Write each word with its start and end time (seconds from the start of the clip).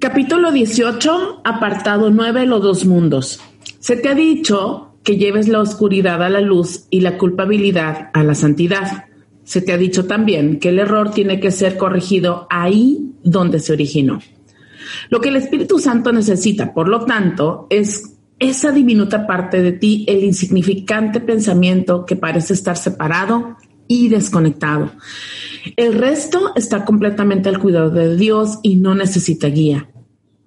Capítulo 0.00 0.52
18, 0.52 1.40
apartado 1.42 2.10
9, 2.10 2.46
los 2.46 2.62
dos 2.62 2.84
mundos. 2.84 3.40
Se 3.80 3.96
te 3.96 4.08
ha 4.08 4.14
dicho 4.14 4.94
que 5.02 5.16
lleves 5.16 5.48
la 5.48 5.60
oscuridad 5.60 6.22
a 6.22 6.28
la 6.28 6.40
luz 6.40 6.86
y 6.88 7.00
la 7.00 7.18
culpabilidad 7.18 8.10
a 8.14 8.22
la 8.22 8.36
santidad. 8.36 9.06
Se 9.42 9.60
te 9.60 9.72
ha 9.72 9.76
dicho 9.76 10.06
también 10.06 10.60
que 10.60 10.68
el 10.68 10.78
error 10.78 11.10
tiene 11.10 11.40
que 11.40 11.50
ser 11.50 11.76
corregido 11.76 12.46
ahí 12.48 13.10
donde 13.24 13.58
se 13.58 13.72
originó. 13.72 14.20
Lo 15.10 15.20
que 15.20 15.30
el 15.30 15.36
Espíritu 15.36 15.80
Santo 15.80 16.12
necesita, 16.12 16.72
por 16.72 16.88
lo 16.88 17.04
tanto, 17.04 17.66
es 17.68 18.14
esa 18.38 18.70
diminuta 18.70 19.26
parte 19.26 19.62
de 19.62 19.72
ti, 19.72 20.04
el 20.06 20.22
insignificante 20.22 21.18
pensamiento 21.18 22.06
que 22.06 22.14
parece 22.14 22.54
estar 22.54 22.76
separado 22.76 23.56
y 23.88 24.08
desconectado. 24.08 24.92
El 25.76 25.94
resto 25.94 26.52
está 26.54 26.84
completamente 26.84 27.48
al 27.48 27.58
cuidado 27.58 27.90
de 27.90 28.16
Dios 28.16 28.58
y 28.62 28.76
no 28.76 28.94
necesita 28.94 29.48
guía. 29.48 29.88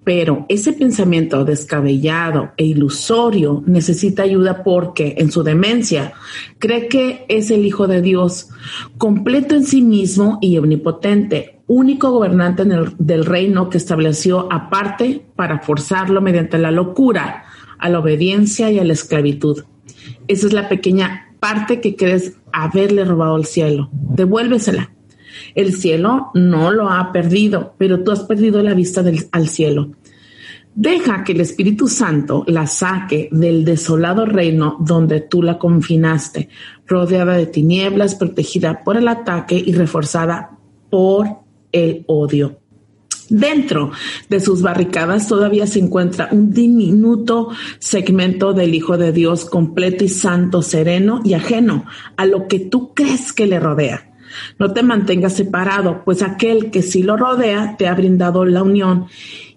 Pero 0.04 0.48
ese 0.50 0.74
pensamiento 0.74 1.46
descabellado 1.46 2.54
e 2.58 2.66
ilusorio 2.66 3.64
necesita 3.68 4.24
ayuda 4.24 4.64
porque 4.64 5.16
en 5.20 5.32
su 5.32 5.44
demencia 5.44 6.14
cree 6.58 6.88
que 6.88 7.26
es 7.28 7.52
el 7.52 7.66
Hijo 7.66 7.88
de 7.88 8.02
Dios, 8.02 8.50
completo 8.98 9.54
en 9.54 9.64
sí 9.64 9.84
mismo 9.84 10.40
y 10.42 10.58
omnipotente, 10.58 11.60
único 11.68 12.10
gobernante 12.10 12.64
del 12.98 13.26
reino 13.26 13.70
que 13.70 13.78
estableció 13.78 14.52
aparte 14.52 15.24
para 15.36 15.60
forzarlo 15.60 16.20
mediante 16.20 16.58
la 16.58 16.72
locura 16.72 17.46
a 17.78 17.90
la 17.90 18.00
obediencia 18.00 18.72
y 18.72 18.80
a 18.80 18.84
la 18.84 18.94
esclavitud. 18.94 19.66
Esa 20.28 20.48
es 20.48 20.54
la 20.54 20.68
pequeña 20.68 21.31
parte 21.42 21.82
que 21.82 21.96
crees 21.96 22.34
haberle 22.54 23.04
robado 23.04 23.34
al 23.36 23.46
cielo. 23.46 23.90
Devuélvesela. 23.92 24.92
El 25.56 25.74
cielo 25.74 26.30
no 26.36 26.72
lo 26.72 26.88
ha 26.88 27.12
perdido, 27.12 27.74
pero 27.80 28.04
tú 28.04 28.12
has 28.12 28.22
perdido 28.22 28.62
la 28.62 28.76
vista 28.76 29.02
del, 29.02 29.28
al 29.32 29.50
cielo. 29.50 29.90
Deja 30.76 31.24
que 31.24 31.32
el 31.32 31.42
Espíritu 31.42 31.88
Santo 31.88 32.46
la 32.48 32.68
saque 32.68 33.28
del 33.32 33.66
desolado 33.66 34.26
reino 34.26 34.78
donde 34.80 35.20
tú 35.20 35.42
la 35.42 35.58
confinaste, 35.58 36.48
rodeada 36.86 37.34
de 37.34 37.48
tinieblas, 37.48 38.14
protegida 38.14 38.84
por 38.84 38.96
el 38.96 39.08
ataque 39.08 39.56
y 39.66 39.74
reforzada 39.74 40.52
por 40.92 41.28
el 41.72 42.06
odio. 42.06 42.61
Dentro 43.32 43.92
de 44.28 44.42
sus 44.42 44.62
barricadas 44.62 45.30
todavía 45.30 45.66
se 45.66 45.80
encuentra 45.80 46.28
un 46.34 46.52
diminuto 46.52 47.48
segmento 47.80 48.52
del 48.52 48.76
Hijo 48.76 48.98
de 48.98 49.14
Dios 49.14 49.46
completo 49.46 50.04
y 50.04 50.10
santo, 50.10 50.62
sereno 50.62 51.22
y 51.24 51.34
ajeno 51.34 51.86
a 52.18 52.26
lo 52.26 52.50
que 52.50 52.60
tú 52.60 52.94
crees 52.94 53.32
que 53.32 53.48
le 53.48 53.58
rodea. 53.58 54.12
No 54.60 54.74
te 54.74 54.84
mantengas 54.84 55.32
separado, 55.32 56.04
pues 56.04 56.22
aquel 56.24 56.72
que 56.72 56.82
sí 56.82 57.04
lo 57.04 57.16
rodea 57.16 57.78
te 57.78 57.88
ha 57.88 57.96
brindado 57.96 58.44
la 58.44 58.64
unión 58.64 59.06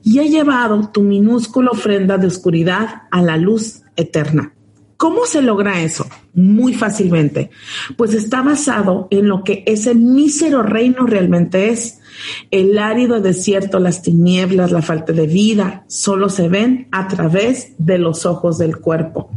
y 0.05 0.21
ha 0.21 0.23
llevado 0.23 0.91
tu 0.93 1.03
minúscula 1.03 1.73
ofrenda 1.73 2.17
de 2.17 2.29
oscuridad 2.29 3.03
a 3.11 3.23
la 3.23 3.37
luz 3.37 3.83
eterna. 3.97 4.53
¿Cómo 5.05 5.27
se 5.27 5.43
logra 5.43 5.83
eso? 5.83 6.07
Muy 6.33 6.73
fácilmente, 6.73 7.51
pues 7.99 8.15
está 8.15 8.41
basado 8.41 9.07
en 9.11 9.29
lo 9.29 9.45
que 9.45 9.63
ese 9.67 9.95
mísero 9.95 10.63
reino 10.63 11.05
realmente 11.05 11.69
es. 11.69 11.99
El 12.51 12.79
árido 12.79 13.21
desierto, 13.21 13.81
las 13.81 14.01
tinieblas, 14.01 14.73
la 14.73 14.81
falta 14.81 15.13
de 15.13 15.27
vida, 15.27 15.85
solo 15.89 16.31
se 16.31 16.49
ven 16.49 16.89
a 16.91 17.07
través 17.07 17.73
de 17.77 17.99
los 17.99 18.25
ojos 18.25 18.57
del 18.57 18.79
cuerpo. 18.79 19.29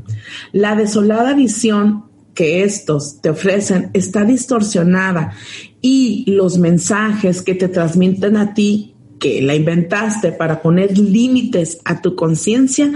La 0.54 0.74
desolada 0.78 1.34
visión 1.34 2.06
que 2.34 2.64
estos 2.64 3.20
te 3.20 3.32
ofrecen 3.32 3.90
está 3.92 4.24
distorsionada 4.24 5.34
y 5.82 6.24
los 6.32 6.60
mensajes 6.60 7.42
que 7.42 7.56
te 7.56 7.68
transmiten 7.68 8.38
a 8.38 8.54
ti 8.54 8.96
que 9.20 9.42
la 9.42 9.56
inventaste 9.56 10.32
para 10.32 10.62
poner 10.62 10.98
límites 10.98 11.80
a 11.86 12.02
tu 12.02 12.16
conciencia 12.16 12.92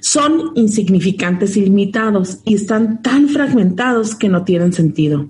son 0.00 0.52
insignificantes 0.54 1.56
y 1.56 1.62
limitados 1.62 2.38
y 2.44 2.54
están 2.54 3.02
tan 3.02 3.28
fragmentados 3.28 4.14
que 4.14 4.28
no 4.28 4.44
tienen 4.44 4.72
sentido. 4.72 5.28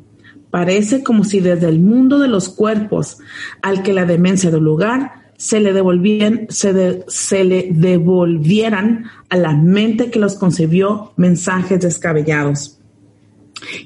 Parece 0.51 1.03
como 1.03 1.25
si 1.25 1.41
desde 1.41 1.69
el 1.69 1.81
mundo 1.81 2.19
de 2.19 2.29
los 2.29 2.49
cuerpos 2.49 3.19
al 3.63 3.83
que 3.83 3.93
la 3.93 4.05
demencia 4.05 4.51
del 4.51 4.63
lugar 4.65 5.27
se 5.37 5.61
le, 5.61 5.73
devolvían, 5.73 6.47
se, 6.49 7.05
se 7.09 7.45
le 7.45 7.69
devolvieran 7.73 9.05
a 9.29 9.37
la 9.37 9.55
mente 9.55 10.11
que 10.11 10.19
los 10.19 10.37
concebió 10.37 11.13
mensajes 11.17 11.81
descabellados. 11.81 12.76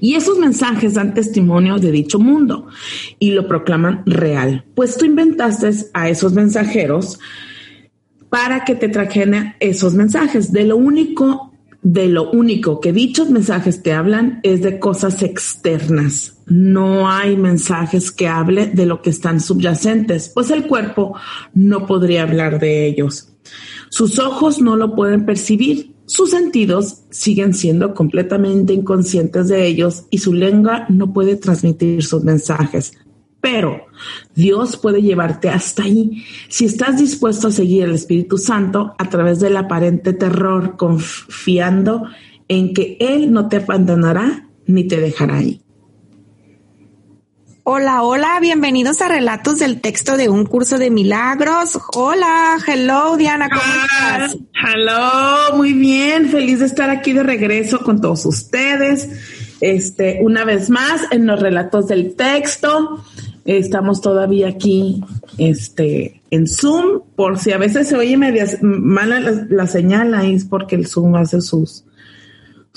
Y 0.00 0.14
esos 0.14 0.38
mensajes 0.38 0.94
dan 0.94 1.14
testimonio 1.14 1.78
de 1.78 1.92
dicho 1.92 2.18
mundo 2.18 2.68
y 3.18 3.30
lo 3.32 3.46
proclaman 3.46 4.02
real, 4.06 4.64
pues 4.74 4.96
tú 4.96 5.04
inventaste 5.04 5.70
a 5.92 6.08
esos 6.08 6.32
mensajeros 6.32 7.18
para 8.30 8.64
que 8.64 8.74
te 8.74 8.88
trajeran 8.88 9.56
esos 9.60 9.94
mensajes. 9.94 10.52
De 10.52 10.64
lo 10.64 10.76
único, 10.76 11.52
de 11.82 12.08
lo 12.08 12.30
único 12.30 12.80
que 12.80 12.92
dichos 12.92 13.30
mensajes 13.30 13.82
te 13.82 13.92
hablan 13.92 14.40
es 14.42 14.62
de 14.62 14.78
cosas 14.78 15.22
externas. 15.22 16.38
No 16.46 17.10
hay 17.10 17.36
mensajes 17.36 18.10
que 18.10 18.28
hable 18.28 18.66
de 18.66 18.86
lo 18.86 19.02
que 19.02 19.10
están 19.10 19.40
subyacentes, 19.40 20.30
pues 20.34 20.50
el 20.50 20.66
cuerpo 20.66 21.14
no 21.54 21.86
podría 21.86 22.22
hablar 22.22 22.58
de 22.58 22.86
ellos. 22.86 23.32
Sus 23.90 24.18
ojos 24.18 24.60
no 24.60 24.76
lo 24.76 24.94
pueden 24.94 25.26
percibir 25.26 25.92
sus 26.10 26.30
sentidos 26.30 27.04
siguen 27.10 27.54
siendo 27.54 27.94
completamente 27.94 28.72
inconscientes 28.72 29.46
de 29.46 29.64
ellos 29.64 30.06
y 30.10 30.18
su 30.18 30.34
lengua 30.34 30.86
no 30.88 31.12
puede 31.12 31.36
transmitir 31.36 32.02
sus 32.02 32.24
mensajes. 32.24 32.94
Pero 33.40 33.82
Dios 34.34 34.76
puede 34.76 35.02
llevarte 35.02 35.50
hasta 35.50 35.84
ahí 35.84 36.24
si 36.48 36.64
estás 36.64 36.98
dispuesto 36.98 37.46
a 37.46 37.52
seguir 37.52 37.84
el 37.84 37.92
Espíritu 37.92 38.38
Santo 38.38 38.92
a 38.98 39.08
través 39.08 39.38
del 39.38 39.56
aparente 39.56 40.12
terror, 40.12 40.76
confiando 40.76 42.08
en 42.48 42.74
que 42.74 42.96
Él 42.98 43.30
no 43.30 43.48
te 43.48 43.58
abandonará 43.58 44.48
ni 44.66 44.88
te 44.88 44.98
dejará 44.98 45.36
ahí. 45.36 45.62
Hola, 47.64 48.02
hola, 48.02 48.38
bienvenidos 48.40 49.02
a 49.02 49.08
Relatos 49.08 49.58
del 49.58 49.82
Texto 49.82 50.16
de 50.16 50.30
un 50.30 50.46
curso 50.46 50.78
de 50.78 50.90
milagros. 50.90 51.78
Hola, 51.94 52.56
hello 52.66 53.16
Diana, 53.18 53.50
¿cómo 53.50 53.62
ah, 53.62 54.18
estás? 54.24 54.38
Hello, 54.54 55.56
muy 55.58 55.74
bien, 55.74 56.30
feliz 56.30 56.60
de 56.60 56.66
estar 56.66 56.88
aquí 56.88 57.12
de 57.12 57.22
regreso 57.22 57.80
con 57.80 58.00
todos 58.00 58.24
ustedes. 58.24 59.08
Este, 59.60 60.20
una 60.22 60.44
vez 60.44 60.70
más 60.70 61.02
en 61.10 61.26
los 61.26 61.38
relatos 61.38 61.86
del 61.88 62.14
texto. 62.14 63.04
Estamos 63.44 64.00
todavía 64.00 64.48
aquí, 64.48 65.02
este, 65.36 66.22
en 66.30 66.46
Zoom, 66.46 67.02
por 67.14 67.38
si 67.38 67.52
a 67.52 67.58
veces 67.58 67.88
se 67.88 67.96
oye 67.96 68.16
media 68.16 68.46
mala 68.62 69.20
la, 69.20 69.46
la 69.48 69.66
señal 69.66 70.14
ahí 70.14 70.34
es 70.34 70.44
porque 70.44 70.76
el 70.76 70.86
Zoom 70.86 71.16
hace 71.16 71.40
sus, 71.40 71.84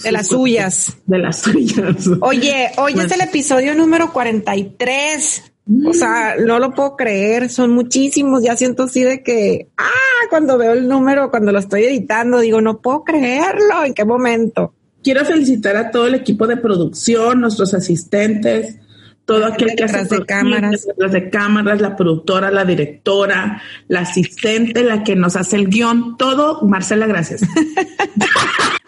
de 0.01 0.11
las 0.11 0.27
suyas. 0.27 0.97
De 1.05 1.17
las 1.19 1.41
suyas. 1.41 2.09
Oye, 2.21 2.71
hoy 2.77 2.93
es 2.93 3.11
el 3.11 3.21
episodio 3.21 3.75
número 3.75 4.11
43. 4.11 5.53
O 5.85 5.93
sea, 5.93 6.35
no 6.37 6.59
lo 6.59 6.71
puedo 6.73 6.95
creer, 6.97 7.49
son 7.49 7.71
muchísimos. 7.71 8.43
Ya 8.43 8.57
siento 8.57 8.83
así 8.83 9.01
de 9.03 9.23
que, 9.23 9.69
ah, 9.77 10.27
cuando 10.29 10.57
veo 10.57 10.73
el 10.73 10.87
número, 10.87 11.29
cuando 11.29 11.51
lo 11.51 11.59
estoy 11.59 11.83
editando, 11.83 12.39
digo, 12.39 12.59
no 12.59 12.81
puedo 12.81 13.03
creerlo. 13.03 13.85
¿En 13.85 13.93
qué 13.93 14.03
momento? 14.03 14.73
Quiero 15.03 15.23
felicitar 15.25 15.75
a 15.77 15.91
todo 15.91 16.07
el 16.07 16.15
equipo 16.15 16.47
de 16.47 16.57
producción, 16.57 17.41
nuestros 17.41 17.73
asistentes, 17.73 18.77
todo 19.25 19.45
aquel 19.45 19.75
que 19.75 19.85
hace 19.85 20.03
de 20.03 20.25
cámaras, 20.25 20.87
de 20.97 21.29
cámaras, 21.29 21.81
la 21.81 21.95
productora, 21.95 22.51
la 22.51 22.65
directora, 22.65 23.61
la 23.87 24.01
asistente, 24.01 24.83
la 24.83 25.03
que 25.03 25.15
nos 25.15 25.35
hace 25.35 25.55
el 25.55 25.69
guion, 25.69 26.17
todo. 26.17 26.61
Marcela, 26.63 27.05
gracias. 27.07 27.41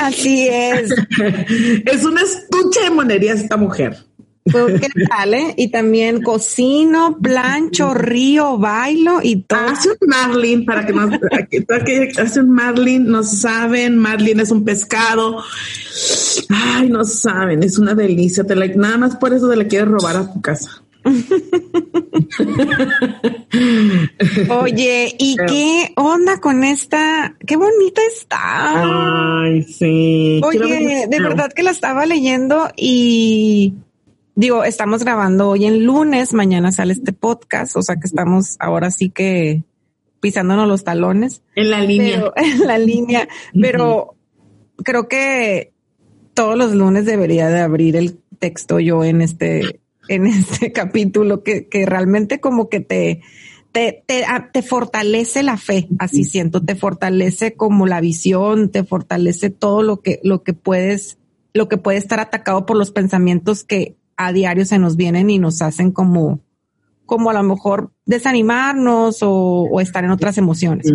Así 0.00 0.48
es. 0.48 0.90
Es 1.86 2.04
una 2.04 2.22
estuche 2.22 2.80
de 2.84 2.90
monerías 2.90 3.40
esta 3.40 3.56
mujer. 3.56 3.96
Pues, 4.44 4.80
¿Qué 4.80 4.88
tal, 5.08 5.34
eh? 5.34 5.54
Y 5.56 5.70
también 5.70 6.22
cocino, 6.22 7.18
plancho, 7.20 7.94
río, 7.94 8.58
bailo 8.58 9.20
y 9.22 9.42
todo. 9.42 9.60
Hace 9.60 9.90
un 9.90 10.08
marlin 10.08 10.64
para 10.64 10.86
que 10.86 10.92
nos, 10.92 11.10
hace 12.18 12.40
un 12.40 12.50
marlin, 12.50 13.06
no 13.06 13.22
saben, 13.22 13.98
marlin 13.98 14.40
es 14.40 14.50
un 14.50 14.64
pescado. 14.64 15.42
Ay, 16.48 16.88
no 16.88 17.04
saben, 17.04 17.62
es 17.62 17.78
una 17.78 17.94
delicia. 17.94 18.44
Te 18.44 18.56
nada 18.56 18.98
más 18.98 19.16
por 19.16 19.34
eso 19.34 19.48
te 19.48 19.56
la 19.56 19.66
quieres 19.66 19.88
robar 19.88 20.16
a 20.16 20.32
tu 20.32 20.40
casa. 20.40 20.82
Oye, 24.48 25.14
¿y 25.18 25.36
qué 25.48 25.92
onda 25.96 26.40
con 26.40 26.64
esta? 26.64 27.36
Qué 27.46 27.56
bonita 27.56 28.00
está. 28.16 29.42
Ay, 29.42 29.62
sí. 29.62 30.40
Oye, 30.44 31.06
de 31.08 31.20
verdad 31.20 31.52
que 31.52 31.62
la 31.62 31.70
estaba 31.70 32.06
leyendo 32.06 32.70
y 32.76 33.74
digo, 34.34 34.64
estamos 34.64 35.04
grabando 35.04 35.50
hoy 35.50 35.66
en 35.66 35.84
lunes, 35.84 36.32
mañana 36.32 36.72
sale 36.72 36.92
este 36.92 37.12
podcast, 37.12 37.76
o 37.76 37.82
sea 37.82 37.96
que 37.96 38.06
estamos 38.06 38.56
ahora 38.58 38.90
sí 38.90 39.10
que 39.10 39.64
pisándonos 40.20 40.68
los 40.68 40.84
talones. 40.84 41.42
En 41.56 41.70
la 41.70 41.80
línea. 41.82 42.32
en 42.36 42.66
la 42.66 42.78
línea, 42.78 43.28
pero 43.60 44.14
creo 44.82 45.08
que 45.08 45.72
todos 46.34 46.56
los 46.56 46.72
lunes 46.74 47.04
debería 47.04 47.48
de 47.48 47.60
abrir 47.60 47.96
el 47.96 48.18
texto 48.38 48.80
yo 48.80 49.04
en 49.04 49.20
este 49.22 49.80
en 50.08 50.26
este 50.26 50.72
capítulo 50.72 51.42
que, 51.42 51.68
que 51.68 51.86
realmente 51.86 52.40
como 52.40 52.68
que 52.68 52.80
te, 52.80 53.22
te, 53.72 54.02
te, 54.06 54.24
te, 54.52 54.62
fortalece 54.62 55.42
la 55.42 55.56
fe, 55.56 55.88
así 55.98 56.24
siento, 56.24 56.62
te 56.62 56.74
fortalece 56.74 57.54
como 57.54 57.86
la 57.86 58.00
visión, 58.00 58.70
te 58.70 58.84
fortalece 58.84 59.50
todo 59.50 59.82
lo 59.82 60.00
que, 60.00 60.20
lo 60.24 60.42
que 60.42 60.54
puedes, 60.54 61.18
lo 61.54 61.68
que 61.68 61.76
puede 61.76 61.98
estar 61.98 62.20
atacado 62.20 62.66
por 62.66 62.76
los 62.76 62.90
pensamientos 62.90 63.64
que 63.64 63.96
a 64.16 64.32
diario 64.32 64.64
se 64.64 64.78
nos 64.78 64.96
vienen 64.96 65.30
y 65.30 65.38
nos 65.38 65.62
hacen 65.62 65.92
como, 65.92 66.40
como 67.06 67.30
a 67.30 67.34
lo 67.34 67.42
mejor 67.42 67.92
desanimarnos 68.06 69.22
o, 69.22 69.68
o 69.70 69.80
estar 69.80 70.04
en 70.04 70.10
otras 70.10 70.36
emociones. 70.36 70.92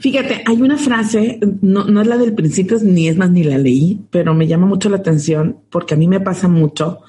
Fíjate, 0.00 0.42
hay 0.46 0.62
una 0.62 0.78
frase, 0.78 1.40
no, 1.60 1.84
no 1.84 2.00
es 2.00 2.06
la 2.06 2.16
del 2.16 2.34
principio, 2.34 2.78
ni 2.82 3.08
es 3.08 3.16
más 3.16 3.30
ni 3.30 3.44
la 3.44 3.58
leí, 3.58 4.00
pero 4.10 4.34
me 4.34 4.46
llama 4.46 4.66
mucho 4.66 4.88
la 4.88 4.96
atención 4.96 5.58
porque 5.68 5.94
a 5.94 5.96
mí 5.96 6.08
me 6.08 6.20
pasa 6.20 6.48
mucho 6.48 7.00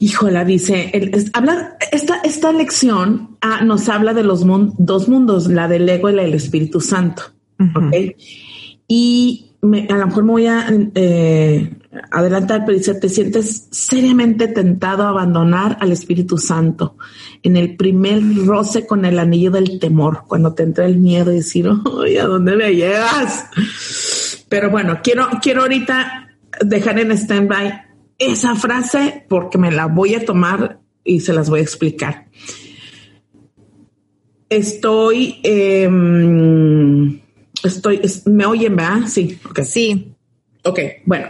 Híjola, 0.00 0.44
dice, 0.44 0.92
habla, 1.32 1.76
esta, 1.90 2.20
esta 2.22 2.52
lección 2.52 3.36
ah, 3.40 3.64
nos 3.64 3.88
habla 3.88 4.14
de 4.14 4.22
los 4.22 4.46
dos 4.78 5.08
mundos, 5.08 5.48
la 5.48 5.66
del 5.66 5.88
ego 5.88 6.08
y 6.08 6.14
la 6.14 6.22
del 6.22 6.34
Espíritu 6.34 6.80
Santo. 6.80 7.22
Y 8.86 9.48
a 9.60 9.96
lo 9.96 10.06
mejor 10.06 10.24
me 10.24 10.30
voy 10.30 10.46
a 10.46 10.66
eh, 10.94 11.76
adelantar, 12.12 12.64
pero 12.64 12.78
dice, 12.78 12.94
te 12.94 13.08
sientes 13.08 13.66
seriamente 13.72 14.46
tentado 14.46 15.02
a 15.02 15.08
abandonar 15.08 15.76
al 15.80 15.90
Espíritu 15.90 16.38
Santo 16.38 16.96
en 17.42 17.56
el 17.56 17.76
primer 17.76 18.22
roce 18.46 18.86
con 18.86 19.04
el 19.04 19.18
anillo 19.18 19.50
del 19.50 19.80
temor, 19.80 20.22
cuando 20.28 20.54
te 20.54 20.62
entra 20.62 20.86
el 20.86 20.98
miedo 20.98 21.32
y 21.32 21.36
decir, 21.36 21.68
oye, 21.68 22.20
¿a 22.20 22.26
dónde 22.26 22.54
me 22.54 22.72
llegas? 22.72 23.46
Pero 24.48 24.70
bueno, 24.70 25.00
quiero, 25.02 25.28
quiero 25.42 25.62
ahorita 25.62 26.28
dejar 26.64 27.00
en 27.00 27.10
stand-by 27.10 27.87
esa 28.18 28.54
frase 28.56 29.24
porque 29.28 29.58
me 29.58 29.70
la 29.70 29.86
voy 29.86 30.14
a 30.14 30.24
tomar 30.24 30.80
y 31.04 31.20
se 31.20 31.32
las 31.32 31.48
voy 31.48 31.60
a 31.60 31.62
explicar. 31.62 32.26
Estoy, 34.48 35.40
em, 35.42 37.20
estoy, 37.62 38.00
me 38.26 38.46
oyen, 38.46 38.76
¿verdad? 38.76 39.06
Sí, 39.06 39.38
okay. 39.48 39.64
Sí. 39.64 40.14
Ok, 40.64 40.80
bueno, 41.04 41.28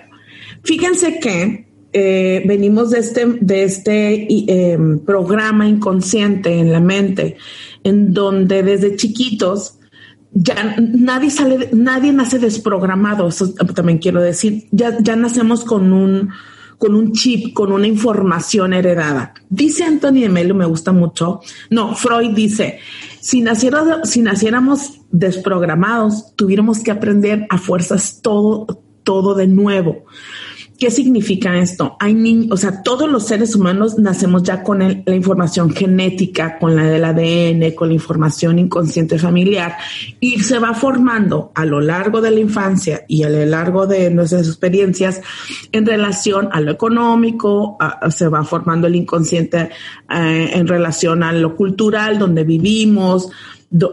fíjense 0.63 1.19
que 1.21 1.69
eh, 1.93 2.43
venimos 2.47 2.91
de 2.91 2.99
este, 2.99 3.27
de 3.41 3.65
este 3.65 4.27
em, 4.73 4.99
programa 5.01 5.69
inconsciente 5.69 6.53
en 6.53 6.73
la 6.73 6.81
mente, 6.81 7.37
en 7.85 8.13
donde 8.13 8.63
desde 8.63 8.97
chiquitos 8.97 9.79
ya 10.33 10.77
nadie 10.79 11.31
sale, 11.31 11.71
nadie 11.73 12.13
nace 12.13 12.39
desprogramado, 12.39 13.29
eso 13.29 13.53
también 13.75 13.99
quiero 13.99 14.21
decir, 14.21 14.69
ya, 14.71 14.97
ya 15.01 15.17
nacemos 15.17 15.65
con 15.65 15.93
un, 15.93 16.31
con 16.79 16.95
un 16.95 17.13
chip, 17.13 17.53
con 17.53 17.73
una 17.73 17.87
información 17.87 18.73
heredada. 18.73 19.35
Dice 19.51 19.85
Anthony 19.85 20.21
de 20.23 20.29
Melo, 20.29 20.55
me 20.55 20.67
gusta 20.67 20.93
mucho. 20.93 21.41
No, 21.71 21.95
Freud 21.95 22.31
dice, 22.35 22.79
si, 23.21 23.45
si 24.05 24.23
naciéramos 24.23 25.01
desprogramados, 25.11 26.35
tuviéramos 26.37 26.81
que 26.81 26.93
aprender 26.93 27.47
a 27.51 27.59
fuerzas 27.59 28.21
todo, 28.23 28.83
todo 29.03 29.35
de 29.35 29.49
nuevo. 29.49 30.05
¿Qué 30.79 30.93
significa 30.93 31.59
esto? 31.59 31.97
Hay 31.99 32.15
niños, 32.15 32.53
o 32.53 32.57
sea, 32.57 32.85
todos 32.85 33.11
los 33.11 33.27
seres 33.27 33.57
humanos 33.57 33.99
nacemos 33.99 34.45
ya 34.45 34.63
con 34.63 34.79
la 34.79 35.15
información 35.15 35.71
genética, 35.71 36.57
con 36.57 36.77
la 36.77 36.85
del 36.85 37.05
ADN, 37.05 37.75
con 37.75 37.89
la 37.89 37.95
información 37.95 38.61
inconsciente 38.61 39.19
familiar 39.19 39.77
y 40.21 40.39
se 40.39 40.61
va 40.61 40.75
formando 40.75 41.51
a 41.57 41.65
lo 41.65 41.81
largo 41.81 42.21
de 42.21 42.31
la 42.31 42.39
infancia 42.39 43.05
y 43.09 43.25
a 43.25 43.29
lo 43.29 43.45
largo 43.45 43.89
de 43.89 44.09
nuestras 44.13 44.47
experiencias 44.47 45.21
en 45.73 45.85
relación 45.85 46.49
a 46.53 46.61
lo 46.61 46.71
económico, 46.71 47.77
se 48.11 48.29
va 48.29 48.45
formando 48.45 48.87
el 48.87 48.95
inconsciente 48.95 49.71
eh, 50.09 50.51
en 50.53 50.69
relación 50.69 51.25
a 51.25 51.33
lo 51.33 51.57
cultural, 51.57 52.21
donde 52.21 52.45
vivimos, 52.45 53.31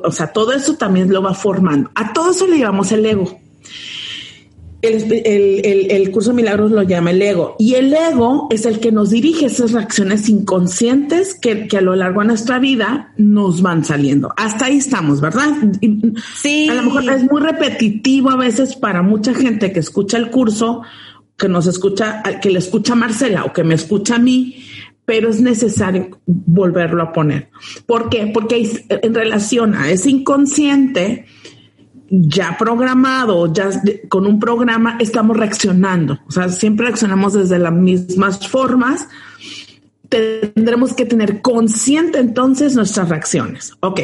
o 0.03 0.11
sea, 0.11 0.27
todo 0.27 0.53
eso 0.53 0.75
también 0.75 1.11
lo 1.11 1.23
va 1.23 1.33
formando. 1.33 1.89
A 1.95 2.13
todo 2.13 2.29
eso 2.29 2.45
le 2.45 2.59
llamamos 2.59 2.91
el 2.91 3.05
ego. 3.07 3.44
El, 4.85 6.11
curso 6.11 6.29
de 6.29 6.35
milagros 6.35 6.71
lo 6.71 6.83
llama 6.83 7.11
el 7.11 7.21
ego. 7.21 7.55
Y 7.59 7.75
el 7.75 7.93
ego 7.93 8.47
es 8.51 8.65
el 8.65 8.79
que 8.79 8.91
nos 8.91 9.09
dirige 9.09 9.47
esas 9.47 9.71
reacciones 9.71 10.29
inconscientes 10.29 11.35
que, 11.35 11.67
a 11.75 11.81
lo 11.81 11.95
largo 11.95 12.21
de 12.21 12.27
nuestra 12.27 12.59
vida 12.59 13.13
nos 13.17 13.61
van 13.61 13.83
saliendo. 13.83 14.33
Hasta 14.37 14.65
ahí 14.65 14.77
estamos, 14.77 15.21
¿verdad? 15.21 15.49
Sí. 16.35 16.67
A 16.69 16.75
lo 16.75 16.83
mejor 16.83 17.09
es 17.09 17.29
muy 17.29 17.41
repetitivo 17.41 18.31
a 18.31 18.37
veces 18.37 18.75
para 18.75 19.01
mucha 19.01 19.33
gente 19.33 19.71
que 19.71 19.79
escucha 19.79 20.17
el 20.17 20.29
curso, 20.29 20.81
que 21.37 21.49
nos 21.49 21.67
escucha, 21.67 22.23
que 22.41 22.49
le 22.49 22.59
escucha 22.59 22.93
a 22.93 22.95
Marcela 22.95 23.45
o 23.45 23.53
que 23.53 23.63
me 23.63 23.75
escucha 23.75 24.15
a 24.15 24.19
mí, 24.19 24.63
pero 25.05 25.29
es 25.29 25.39
necesario 25.39 26.19
volverlo 26.25 27.03
a 27.03 27.13
poner. 27.13 27.49
¿Por 27.85 28.09
qué? 28.09 28.31
Porque 28.33 28.69
en 28.89 29.13
relación 29.13 29.75
a 29.75 29.91
ese 29.91 30.09
inconsciente, 30.09 31.25
ya 32.09 32.55
programado, 32.57 33.51
ya 33.51 33.69
con 34.09 34.25
un 34.25 34.39
programa, 34.39 34.97
estamos 34.99 35.37
reaccionando. 35.37 36.19
O 36.27 36.31
sea, 36.31 36.49
siempre 36.49 36.87
reaccionamos 36.87 37.33
desde 37.33 37.59
las 37.59 37.73
mismas 37.73 38.47
formas. 38.47 39.07
Tendremos 40.09 40.93
que 40.93 41.05
tener 41.05 41.41
consciente 41.41 42.19
entonces 42.19 42.75
nuestras 42.75 43.09
reacciones. 43.09 43.73
Ok. 43.79 44.01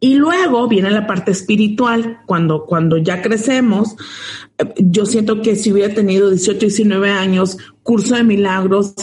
Y 0.00 0.14
luego 0.14 0.68
viene 0.68 0.90
la 0.90 1.06
parte 1.06 1.32
espiritual. 1.32 2.20
Cuando, 2.26 2.66
cuando 2.66 2.98
ya 2.98 3.22
crecemos, 3.22 3.96
eh, 4.58 4.74
yo 4.76 5.06
siento 5.06 5.40
que 5.40 5.56
si 5.56 5.72
hubiera 5.72 5.94
tenido 5.94 6.30
18, 6.30 6.58
19 6.58 7.10
años, 7.10 7.58
curso 7.82 8.14
de 8.14 8.22
milagros, 8.22 8.94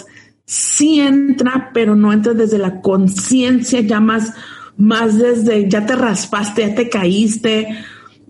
sí 0.45 1.00
entra, 1.01 1.71
pero 1.74 1.95
no 1.95 2.13
entra 2.13 2.33
desde 2.33 2.59
la 2.59 2.81
conciencia, 2.81 3.81
ya 3.81 4.00
más, 4.00 4.33
más 4.77 5.17
desde, 5.17 5.67
ya 5.67 5.85
te 5.85 5.95
raspaste, 5.95 6.62
ya 6.62 6.75
te 6.75 6.89
caíste, 6.89 7.67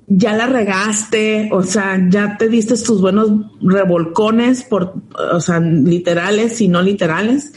ya 0.08 0.34
la 0.34 0.48
regaste, 0.48 1.50
o 1.52 1.64
sea, 1.64 2.00
ya 2.10 2.38
te 2.38 2.48
diste 2.48 2.76
tus 2.78 3.02
buenos 3.02 3.32
revolcones 3.62 4.64
por, 4.64 4.94
o 5.34 5.40
sea, 5.40 5.60
literales 5.60 6.62
y 6.62 6.68
no 6.68 6.82
literales. 6.82 7.54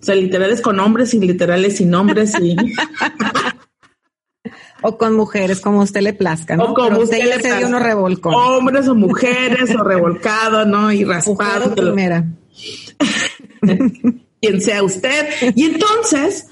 O 0.00 0.04
sea, 0.04 0.16
literales 0.16 0.60
con 0.60 0.80
hombres 0.80 1.14
y 1.14 1.20
literales 1.20 1.76
sin 1.76 1.94
hombres 1.94 2.34
y... 2.40 2.56
o 4.82 4.98
con 4.98 5.14
mujeres, 5.14 5.60
como 5.60 5.80
usted 5.80 6.00
le 6.00 6.12
plazca, 6.12 6.56
¿no? 6.56 6.64
O 6.64 6.74
como 6.74 7.00
usted, 7.00 7.24
le 7.24 7.40
se 7.40 7.56
dio 7.56 7.68
unos 7.68 7.82
revolcones. 7.82 8.38
Hombres 8.42 8.88
o 8.88 8.96
mujeres 8.96 9.74
o 9.74 9.84
revolcado, 9.84 10.66
¿no? 10.66 10.90
Y 10.90 11.04
raspado. 11.04 11.74
primera. 11.74 12.26
Quien 14.40 14.60
sea 14.60 14.82
usted. 14.82 15.28
Y 15.54 15.66
entonces, 15.66 16.48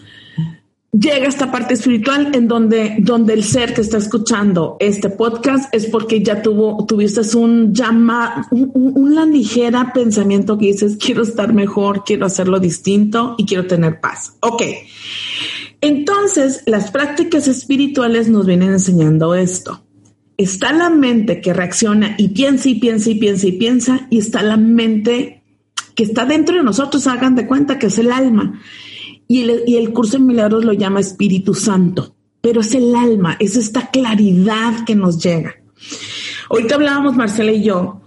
llega 0.92 1.28
esta 1.28 1.52
parte 1.52 1.74
espiritual 1.74 2.30
en 2.34 2.48
donde, 2.48 2.96
donde 2.98 3.34
el 3.34 3.44
ser 3.44 3.74
que 3.74 3.80
está 3.80 3.98
escuchando 3.98 4.76
este 4.80 5.08
podcast 5.08 5.72
es 5.72 5.86
porque 5.86 6.22
ya 6.22 6.42
tuvo, 6.42 6.84
tuviste 6.86 7.20
un 7.36 7.72
llama, 7.72 8.48
un, 8.50 9.32
ligera 9.32 9.92
pensamiento 9.92 10.58
que 10.58 10.66
dices, 10.66 10.96
quiero 10.96 11.22
estar 11.22 11.52
mejor, 11.52 12.04
quiero 12.04 12.26
hacerlo 12.26 12.58
distinto 12.58 13.34
y 13.38 13.44
quiero 13.44 13.66
tener 13.66 14.00
paz. 14.00 14.36
Ok. 14.40 14.62
Entonces, 15.80 16.62
las 16.66 16.90
prácticas 16.90 17.46
espirituales 17.48 18.28
nos 18.28 18.46
vienen 18.46 18.70
enseñando 18.70 19.34
esto. 19.34 19.82
Está 20.36 20.72
la 20.72 20.90
mente 20.90 21.40
que 21.40 21.52
reacciona 21.52 22.14
y 22.18 22.28
piensa 22.28 22.68
y 22.68 22.76
piensa 22.76 23.10
y 23.10 23.14
piensa 23.16 23.46
y 23.46 23.52
piensa 23.52 24.06
y 24.10 24.18
está 24.18 24.42
la 24.42 24.56
mente 24.56 25.42
que 25.94 26.02
está 26.02 26.24
dentro 26.24 26.56
de 26.56 26.62
nosotros, 26.62 27.06
hagan 27.06 27.34
de 27.34 27.46
cuenta 27.46 27.78
que 27.78 27.86
es 27.86 27.98
el 27.98 28.10
alma 28.10 28.60
y 29.32 29.76
el, 29.76 29.92
curso 29.92 30.18
de 30.18 30.24
milagros 30.24 30.64
lo 30.64 30.72
llama 30.72 30.98
Espíritu 30.98 31.54
Santo, 31.54 32.16
pero 32.40 32.62
es 32.62 32.74
el 32.74 32.96
alma, 32.96 33.36
es 33.38 33.54
esta 33.54 33.88
claridad 33.88 34.84
que 34.84 34.96
nos 34.96 35.22
llega. 35.22 35.54
Ahorita 36.48 36.74
hablábamos, 36.74 37.14
Marcela 37.14 37.52
y 37.52 37.62
yo, 37.62 38.00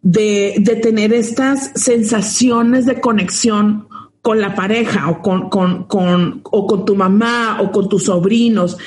de, 0.00 0.54
de 0.58 0.76
tener 0.76 1.12
estas 1.12 1.72
sensaciones 1.74 2.86
de 2.86 2.98
conexión 2.98 3.88
con 4.22 4.40
la 4.40 4.54
pareja 4.54 5.10
o 5.10 5.20
con, 5.20 5.50
con, 5.50 5.84
con, 5.84 6.40
o 6.44 6.66
con 6.66 6.86
tu 6.86 6.96
mamá 6.96 7.58
o 7.60 7.70
con 7.72 7.90
tus 7.90 8.04
sobrinos. 8.04 8.78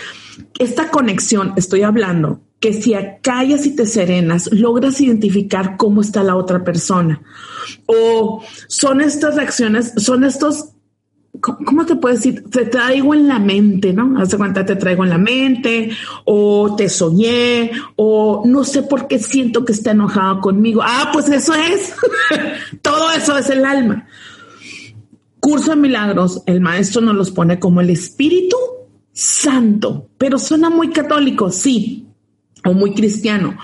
Esta 0.58 0.90
conexión, 0.90 1.54
estoy 1.58 1.84
hablando, 1.84 2.42
que 2.60 2.74
si 2.74 2.96
callas 3.22 3.68
y 3.68 3.76
te 3.76 3.86
serenas, 3.86 4.52
logras 4.52 5.00
identificar 5.00 5.78
cómo 5.78 6.02
está 6.02 6.24
la 6.24 6.38
otra 6.38 6.64
persona. 6.64 7.22
O 7.86 8.44
son 8.68 9.00
estas 9.00 9.36
reacciones, 9.36 9.94
son 9.98 10.24
estos 10.24 10.70
¿cómo 11.40 11.86
te 11.86 11.96
puedo 11.96 12.16
decir? 12.16 12.44
Te 12.50 12.66
traigo 12.66 13.13
en 13.13 13.28
la 13.28 13.40
mente, 13.40 13.94
¿no? 13.94 14.20
Hace 14.20 14.38
cuenta 14.38 14.66
te 14.66 14.75
traigo 14.75 15.04
en 15.04 15.10
la 15.10 15.18
mente, 15.18 15.92
o 16.25 16.75
te 16.75 16.90
soñé, 16.90 17.72
o 17.96 18.44
no 18.46 18.63
sé 18.63 18.84
por 18.84 19.08
qué 19.08 19.20
siento 19.20 19.66
que 19.66 19.74
está 19.74 19.92
enojado 19.92 20.42
conmigo. 20.42 20.82
Ah, 20.84 21.10
pues 21.12 21.30
eso 21.30 21.54
es. 21.54 21.94
Todo 22.82 23.12
eso 23.12 23.38
es 23.38 23.50
el 23.50 23.66
alma. 23.66 24.08
Curso 25.40 25.72
de 25.72 25.78
milagros, 25.78 26.42
el 26.46 26.62
maestro 26.62 27.02
nos 27.02 27.16
los 27.16 27.32
pone 27.32 27.60
como 27.60 27.82
el 27.82 27.90
Espíritu 27.90 28.56
Santo, 29.12 30.10
pero 30.18 30.40
suena 30.40 30.70
muy 30.70 30.90
católico, 30.90 31.52
sí, 31.52 32.08
o 32.66 32.74
muy 32.74 32.94
cristiano, 32.94 33.58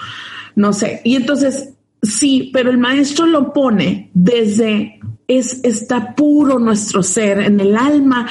no 0.55 0.73
sé. 0.73 1.01
Y 1.05 1.15
entonces, 1.15 1.73
sí, 2.01 2.51
pero 2.53 2.69
el 2.69 2.77
maestro 2.77 3.25
lo 3.25 3.53
pone 3.53 4.11
desde 4.13 4.99
es, 5.29 5.59
está 5.63 6.15
puro 6.15 6.59
nuestro 6.59 7.03
ser 7.03 7.39
en 7.39 7.59
el 7.61 7.77
alma. 7.77 8.27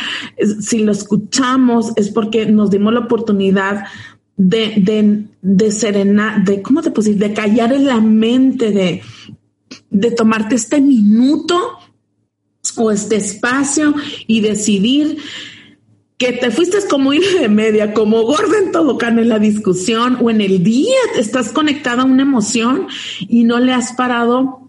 Si 0.60 0.80
lo 0.80 0.92
escuchamos 0.92 1.92
es 1.96 2.10
porque 2.10 2.44
nos 2.44 2.70
dimos 2.70 2.92
la 2.92 3.00
oportunidad 3.00 3.84
de, 4.36 4.74
de, 4.76 5.24
de 5.40 5.70
serenar, 5.70 6.44
de, 6.44 6.60
¿cómo 6.60 6.82
te 6.82 6.90
puedo? 6.90 7.10
De 7.14 7.32
callar 7.32 7.72
en 7.72 7.86
la 7.86 8.00
mente, 8.00 8.72
de, 8.72 9.00
de 9.90 10.10
tomarte 10.10 10.56
este 10.56 10.80
minuto 10.80 11.78
o 12.76 12.90
este 12.90 13.16
espacio 13.16 13.94
y 14.26 14.40
decidir 14.40 15.18
que 16.18 16.32
te 16.32 16.50
fuiste 16.50 16.78
como 16.90 17.12
ir 17.12 17.22
de 17.40 17.48
media, 17.48 17.94
como 17.94 18.22
gorda 18.22 18.58
en 18.58 18.72
todo 18.72 18.98
caso 18.98 19.20
en 19.20 19.28
la 19.28 19.38
discusión 19.38 20.18
o 20.20 20.30
en 20.30 20.40
el 20.40 20.64
día, 20.64 20.96
estás 21.16 21.52
conectada 21.52 22.02
a 22.02 22.06
una 22.06 22.22
emoción 22.22 22.88
y 23.20 23.44
no 23.44 23.60
le 23.60 23.72
has 23.72 23.92
parado 23.92 24.67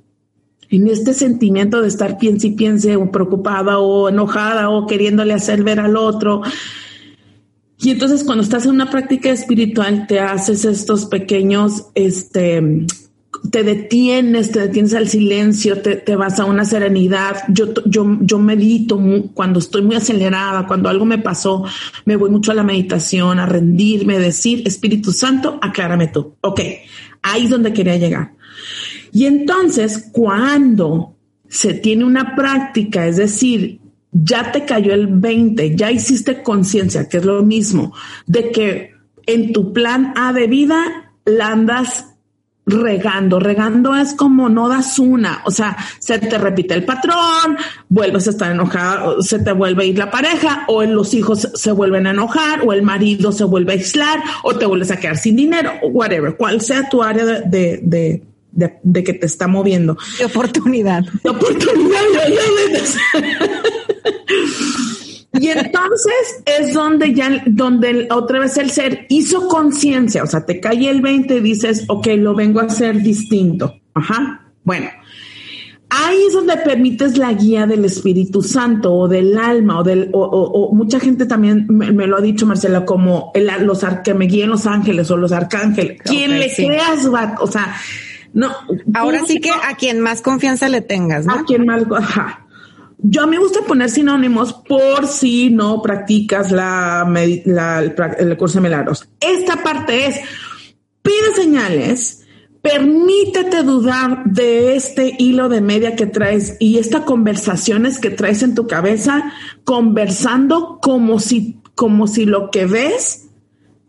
en 0.70 0.88
este 0.88 1.14
sentimiento 1.14 1.82
de 1.82 1.88
estar 1.88 2.18
piense 2.18 2.48
y 2.48 2.52
piense 2.52 2.98
preocupada 3.12 3.80
o 3.80 4.10
enojada 4.10 4.70
o 4.70 4.86
queriéndole 4.86 5.34
hacer 5.34 5.64
ver 5.64 5.80
al 5.80 5.98
otro. 5.98 6.42
Y 7.80 7.92
entonces 7.92 8.24
cuando 8.24 8.44
estás 8.44 8.66
en 8.66 8.72
una 8.72 8.90
práctica 8.90 9.30
espiritual 9.30 10.06
te 10.08 10.20
haces 10.20 10.66
estos 10.66 11.06
pequeños, 11.06 11.88
este, 11.96 12.86
te 13.52 13.64
detienes, 13.64 14.52
te 14.52 14.60
detienes 14.60 14.94
al 14.94 15.08
silencio, 15.08 15.82
te, 15.82 16.16
vas 16.16 16.40
a 16.40 16.46
una 16.46 16.66
serenidad. 16.66 17.38
Yo, 17.48 17.68
yo, 17.86 18.18
yo 18.22 18.38
medito 18.38 19.00
cuando 19.34 19.60
estoy 19.60 19.82
muy 19.82 19.96
acelerada, 19.96 20.68
cuando 20.68 20.90
algo 20.90 21.06
me 21.06 21.18
pasó, 21.18 21.64
me 22.06 22.16
voy 22.16 22.30
mucho 22.30 22.52
a 22.52 22.56
la 22.56 22.64
meditación, 22.64 23.40
a 23.40 23.46
rendirme, 23.46 24.20
decir, 24.20 24.64
Espíritu 24.68 25.12
Santo, 25.12 25.58
aclárame 25.62 26.08
tú. 26.08 26.36
Ok, 26.42 26.62
ahí 27.22 27.46
es 27.46 27.50
donde 27.50 27.74
quería 27.74 27.98
llegar. 27.98 28.39
Y 29.12 29.26
entonces, 29.26 30.10
cuando 30.12 31.16
se 31.48 31.74
tiene 31.74 32.06
una 32.06 32.36
práctica, 32.36 33.08
es 33.08 33.18
decir, 33.18 33.80
ya 34.12 34.52
te 34.52 34.66
cayó 34.66 34.94
el 34.94 35.08
20, 35.08 35.76
ya 35.76 35.92
hiciste 35.92 36.42
conciencia, 36.42 37.08
que 37.08 37.18
es 37.18 37.26
lo 37.26 37.44
mismo, 37.44 37.94
de 38.26 38.52
que 38.52 38.94
en 39.26 39.54
tu 39.54 39.74
plan 39.74 40.14
A 40.16 40.34
de 40.34 40.48
vida 40.48 41.14
la 41.26 41.50
andas 41.50 42.06
regando. 42.70 43.40
Regando 43.40 43.96
es 43.96 44.14
como 44.14 44.50
no 44.50 44.70
das 44.70 45.00
una, 45.00 45.42
o 45.46 45.52
sea, 45.52 45.76
se 46.00 46.20
te 46.20 46.38
repite 46.38 46.74
el 46.74 46.86
patrón, 46.86 47.58
vuelves 47.90 48.28
a 48.28 48.30
estar 48.32 48.52
enojado, 48.52 49.22
se 49.22 49.40
te 49.40 49.52
vuelve 49.52 49.84
a 49.84 49.86
ir 49.88 49.98
la 49.98 50.12
pareja, 50.12 50.66
o 50.68 50.84
los 50.84 51.14
hijos 51.14 51.50
se 51.54 51.72
vuelven 51.72 52.08
a 52.08 52.12
enojar, 52.12 52.62
o 52.66 52.74
el 52.74 52.84
marido 52.84 53.32
se 53.32 53.44
vuelve 53.44 53.74
a 53.74 53.76
aislar, 53.76 54.20
o 54.44 54.56
te 54.56 54.66
vuelves 54.66 54.92
a 54.92 54.98
quedar 54.98 55.18
sin 55.18 55.36
dinero, 55.36 55.72
whatever, 55.84 56.36
cual 56.36 56.62
sea 56.62 56.88
tu 56.90 57.02
área 57.02 57.26
de, 57.26 58.24
que 58.60 59.14
te 59.14 59.26
está 59.26 59.48
moviendo. 59.48 59.98
De 60.18 60.26
oportunidad. 60.26 61.04
De 61.24 61.30
oportunidad. 61.30 62.00
Y 65.34 65.48
entonces 65.50 66.44
es 66.46 66.74
donde 66.74 67.14
ya, 67.14 67.44
donde 67.46 68.08
otra 68.12 68.40
vez 68.40 68.58
el 68.58 68.72
ser 68.72 69.06
hizo 69.10 69.48
conciencia, 69.48 70.24
o 70.24 70.28
sea, 70.28 70.46
te 70.46 70.60
cae 70.60 70.90
el 70.90 71.02
20 71.02 71.36
y 71.36 71.40
dices, 71.40 71.86
ok, 71.88 72.08
lo 72.18 72.36
vengo 72.36 72.60
a 72.60 72.64
hacer 72.64 73.02
distinto. 73.02 73.76
Ajá. 73.94 74.52
Bueno, 74.64 74.90
ahí 75.90 76.18
es 76.28 76.34
donde 76.34 76.58
permites 76.58 77.18
la 77.18 77.32
guía 77.34 77.68
del 77.68 77.86
Espíritu 77.86 78.42
Santo 78.42 78.94
o 78.94 79.08
del 79.08 79.38
alma 79.38 79.80
o 79.80 79.84
del, 79.84 80.10
o, 80.14 80.72
mucha 80.74 81.00
gente 81.00 81.26
también 81.26 81.68
me, 81.70 82.08
lo 82.08 82.18
ha 82.18 82.22
dicho, 82.22 82.46
Marcela, 82.46 82.86
como 82.86 83.32
el, 83.34 83.50
los 83.62 83.86
que 84.04 84.14
me 84.14 84.26
guíen 84.26 84.50
los 84.50 84.66
ángeles 84.66 85.10
o 85.12 85.18
los 85.18 85.32
arcángeles. 85.32 86.02
Quien 86.04 86.40
le 86.40 86.54
creas, 86.54 87.06
o 87.40 87.48
sea, 87.48 87.76
no. 88.34 88.56
Ahora 88.94 89.22
sí 89.26 89.40
que 89.40 89.52
a 89.52 89.76
quien 89.78 90.00
más 90.02 90.22
confianza 90.22 90.70
le 90.70 90.82
tengas, 90.82 91.26
¿no? 91.26 91.34
A 91.34 91.46
quien 91.46 91.66
más, 91.66 91.84
ajá. 91.98 92.46
Yo 93.02 93.24
a 93.24 93.28
mí 93.28 93.38
me 93.38 93.44
gusta 93.44 93.62
poner 93.62 93.90
sinónimos 93.90 94.54
por 94.54 95.08
si 95.08 95.50
no 95.50 95.82
practicas 95.82 96.52
la, 96.52 97.10
el, 97.16 98.38
curso 98.38 98.58
de 98.58 98.62
milagros. 98.62 99.08
Esta 99.22 99.64
parte 99.64 100.08
es, 100.08 100.20
pide 101.02 101.34
señales, 101.34 102.28
permítete 102.62 103.64
dudar 103.64 104.26
de 104.26 104.76
este 104.76 105.16
hilo 105.18 105.48
de 105.48 105.62
media 105.62 105.96
que 105.96 106.08
traes 106.08 106.58
y 106.60 106.78
estas 106.78 107.04
conversaciones 107.06 108.00
que 108.00 108.10
traes 108.10 108.44
en 108.44 108.54
tu 108.54 108.68
cabeza, 108.68 109.32
conversando 109.64 110.80
como 110.82 111.20
si, 111.20 111.62
como 111.76 112.06
si 112.06 112.26
lo 112.26 112.52
que 112.52 112.66
ves 112.66 113.30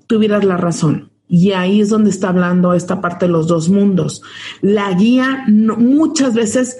tuvieras 0.06 0.44
la 0.44 0.56
razón. 0.56 1.09
Y 1.32 1.52
ahí 1.52 1.80
es 1.80 1.90
donde 1.90 2.10
está 2.10 2.30
hablando 2.30 2.74
esta 2.74 3.00
parte 3.00 3.26
de 3.26 3.32
los 3.32 3.46
dos 3.46 3.68
mundos. 3.68 4.20
La 4.62 4.92
guía 4.94 5.44
muchas 5.46 6.34
veces 6.34 6.76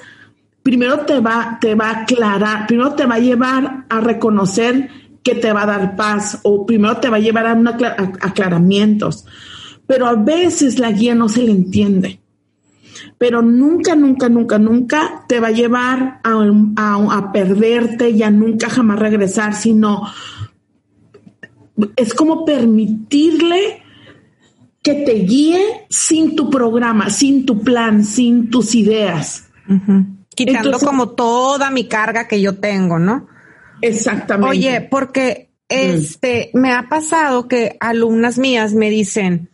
primero 0.65 1.07
te 1.07 1.21
va, 1.21 1.59
te 1.61 1.77
va 1.77 1.91
a 1.91 2.01
aclarar, 2.03 2.67
primero 2.67 2.95
te 2.95 3.07
va 3.07 3.15
a 3.15 3.21
llevar 3.21 3.87
a 3.89 4.01
reconocer 4.01 4.91
que 5.23 5.37
te 5.37 5.53
va 5.53 5.63
a 5.63 5.67
dar 5.67 5.95
paz 5.95 6.41
o 6.43 6.67
primero 6.67 6.97
te 6.97 7.09
va 7.09 7.19
a 7.19 7.21
llevar 7.21 7.47
a, 7.47 7.55
un 7.55 7.69
aclaramientos. 7.69 9.25
Pero 9.87 10.09
a 10.09 10.15
veces 10.15 10.81
la 10.81 10.91
guía 10.91 11.15
no 11.15 11.29
se 11.29 11.45
le 11.45 11.53
entiende. 11.53 12.21
Pero 13.19 13.43
nunca, 13.43 13.95
nunca, 13.95 14.29
nunca, 14.29 14.59
nunca 14.59 15.25
te 15.29 15.39
va 15.39 15.49
a 15.49 15.53
llevar 15.53 16.21
a, 16.25 16.51
a, 16.77 17.19
a 17.19 17.33
perderte 17.33 18.11
y 18.11 18.25
a 18.25 18.33
nunca 18.33 18.69
jamás 18.69 18.99
regresar, 18.99 19.55
sino 19.55 20.09
es 21.95 22.15
como 22.15 22.45
permitirle 22.45 23.83
que 24.83 24.95
te 24.95 25.13
guíe 25.13 25.87
sin 25.91 26.37
tu 26.37 26.51
programa, 26.51 27.11
sin 27.11 27.45
tu 27.45 27.63
plan, 27.63 28.05
sin 28.05 28.51
tus 28.51 28.75
ideas. 28.75 29.45
Quitando 30.35 30.79
como 30.79 31.11
toda 31.11 31.71
mi 31.71 31.85
carga 31.87 32.27
que 32.27 32.41
yo 32.41 32.57
tengo, 32.57 32.99
¿no? 32.99 33.29
Exactamente. 33.83 34.49
Oye, 34.49 34.81
porque 34.81 35.51
este 35.69 36.51
me 36.55 36.73
ha 36.73 36.89
pasado 36.89 37.47
que 37.47 37.77
alumnas 37.81 38.39
mías 38.39 38.75
me 38.75 38.91
dicen, 38.91 39.51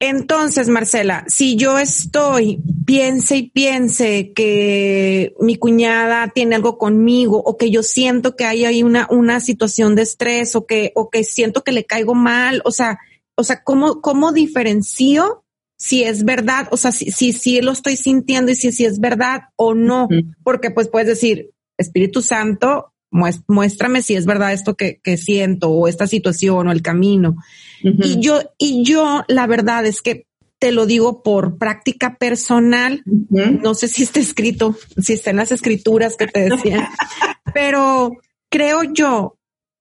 entonces, 0.00 0.68
Marcela, 0.68 1.24
si 1.28 1.56
yo 1.56 1.78
estoy, 1.78 2.60
piense 2.84 3.36
y 3.36 3.42
piense 3.48 4.32
que 4.34 5.34
mi 5.40 5.56
cuñada 5.56 6.28
tiene 6.28 6.56
algo 6.56 6.76
conmigo 6.76 7.38
o 7.42 7.56
que 7.56 7.70
yo 7.70 7.82
siento 7.82 8.36
que 8.36 8.44
hay 8.44 8.66
ahí 8.66 8.82
una, 8.82 9.06
una 9.10 9.40
situación 9.40 9.94
de 9.94 10.02
estrés 10.02 10.56
o 10.56 10.66
que, 10.66 10.92
o 10.94 11.08
que 11.08 11.24
siento 11.24 11.64
que 11.64 11.72
le 11.72 11.86
caigo 11.86 12.14
mal, 12.14 12.60
o 12.66 12.70
sea, 12.70 12.98
o 13.36 13.44
sea, 13.44 13.62
¿cómo, 13.62 14.00
cómo 14.00 14.32
diferencio 14.32 15.44
si 15.76 16.04
es 16.04 16.24
verdad, 16.24 16.68
o 16.70 16.76
sea, 16.76 16.92
si, 16.92 17.10
si, 17.10 17.32
si 17.32 17.60
lo 17.60 17.72
estoy 17.72 17.96
sintiendo 17.96 18.52
y 18.52 18.54
si, 18.54 18.72
si 18.72 18.84
es 18.84 19.00
verdad 19.00 19.42
o 19.56 19.74
no, 19.74 20.08
porque 20.42 20.70
pues 20.70 20.88
puedes 20.88 21.08
decir, 21.08 21.50
Espíritu 21.76 22.22
Santo, 22.22 22.92
muéstrame 23.10 24.02
si 24.02 24.14
es 24.14 24.26
verdad 24.26 24.52
esto 24.52 24.76
que, 24.76 25.00
que 25.02 25.16
siento 25.16 25.70
o 25.70 25.88
esta 25.88 26.06
situación 26.06 26.68
o 26.68 26.72
el 26.72 26.82
camino. 26.82 27.36
Y 27.82 28.20
yo, 28.20 28.40
y 28.58 28.84
yo, 28.84 29.24
la 29.28 29.46
verdad 29.46 29.84
es 29.86 30.00
que 30.00 30.26
te 30.58 30.72
lo 30.72 30.86
digo 30.86 31.22
por 31.22 31.58
práctica 31.58 32.16
personal, 32.16 33.02
no 33.04 33.74
sé 33.74 33.88
si 33.88 34.04
está 34.04 34.20
escrito, 34.20 34.76
si 34.96 35.12
está 35.12 35.30
en 35.30 35.36
las 35.36 35.52
escrituras 35.52 36.16
que 36.16 36.26
te 36.26 36.48
decía, 36.48 36.90
pero 37.54 38.12
creo 38.48 38.84
yo 38.84 39.36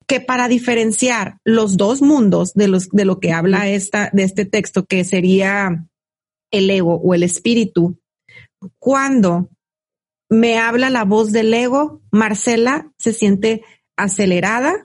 que 0.08 0.20
para 0.20 0.48
diferenciar 0.48 1.38
los 1.44 1.78
dos 1.78 2.02
mundos 2.02 2.54
de 2.54 2.68
los 2.68 2.90
de 2.90 3.06
lo 3.06 3.20
que 3.20 3.32
habla 3.32 3.70
esta 3.70 4.10
de 4.14 4.24
este 4.24 4.46
texto 4.46 4.86
que 4.86 5.04
sería 5.04 5.86
el 6.52 6.70
ego 6.70 6.96
o 6.96 7.14
el 7.14 7.24
espíritu. 7.24 8.00
Cuando 8.80 9.50
me 10.30 10.58
habla 10.58 10.90
la 10.90 11.04
voz 11.04 11.32
del 11.32 11.54
ego, 11.54 12.02
Marcela 12.12 12.92
se 12.98 13.14
siente 13.14 13.64
acelerada, 13.98 14.84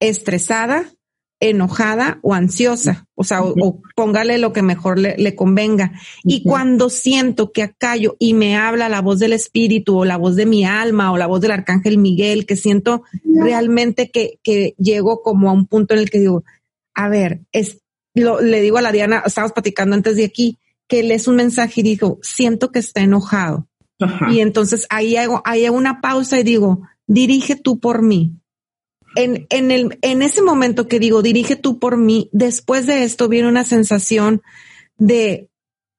estresada, 0.00 0.92
enojada 1.40 2.18
o 2.22 2.34
ansiosa. 2.34 3.05
O 3.18 3.24
sea, 3.24 3.42
o, 3.42 3.80
póngale 3.96 4.36
lo 4.36 4.52
que 4.52 4.62
mejor 4.62 4.98
le, 4.98 5.34
convenga. 5.34 5.92
Y 6.22 6.42
cuando 6.42 6.90
siento 6.90 7.50
que 7.50 7.62
acallo 7.62 8.14
y 8.18 8.34
me 8.34 8.56
habla 8.56 8.90
la 8.90 9.00
voz 9.00 9.18
del 9.18 9.32
espíritu 9.32 9.98
o 9.98 10.04
la 10.04 10.18
voz 10.18 10.36
de 10.36 10.44
mi 10.44 10.66
alma 10.66 11.10
o 11.10 11.16
la 11.16 11.26
voz 11.26 11.40
del 11.40 11.50
arcángel 11.50 11.96
Miguel, 11.96 12.44
que 12.44 12.56
siento 12.56 13.02
realmente 13.24 14.10
que, 14.10 14.38
que 14.42 14.74
llego 14.78 15.22
como 15.22 15.48
a 15.48 15.54
un 15.54 15.66
punto 15.66 15.94
en 15.94 16.00
el 16.00 16.10
que 16.10 16.20
digo, 16.20 16.44
a 16.94 17.08
ver, 17.08 17.40
es, 17.52 17.80
lo, 18.14 18.42
le 18.42 18.60
digo 18.60 18.76
a 18.76 18.82
la 18.82 18.92
Diana, 18.92 19.22
estábamos 19.24 19.54
platicando 19.54 19.96
antes 19.96 20.16
de 20.16 20.24
aquí, 20.26 20.58
que 20.86 21.00
él 21.00 21.10
es 21.10 21.26
un 21.26 21.36
mensaje 21.36 21.80
y 21.80 21.84
digo, 21.84 22.18
siento 22.22 22.70
que 22.70 22.78
está 22.80 23.00
enojado. 23.00 23.66
Y 24.30 24.40
entonces 24.40 24.86
ahí 24.90 25.16
hago, 25.16 25.40
ahí 25.46 25.64
hago 25.64 25.76
una 25.76 26.02
pausa 26.02 26.38
y 26.38 26.42
digo, 26.42 26.82
dirige 27.06 27.56
tú 27.56 27.80
por 27.80 28.02
mí 28.02 28.34
en, 29.16 29.46
en, 29.50 29.70
el, 29.70 29.98
en 30.02 30.22
ese 30.22 30.42
momento 30.42 30.86
que 30.86 31.00
digo, 31.00 31.22
dirige 31.22 31.56
tú 31.56 31.78
por 31.78 31.96
mí, 31.96 32.28
después 32.32 32.86
de 32.86 33.04
esto 33.04 33.28
viene 33.28 33.48
una 33.48 33.64
sensación 33.64 34.42
de, 34.98 35.48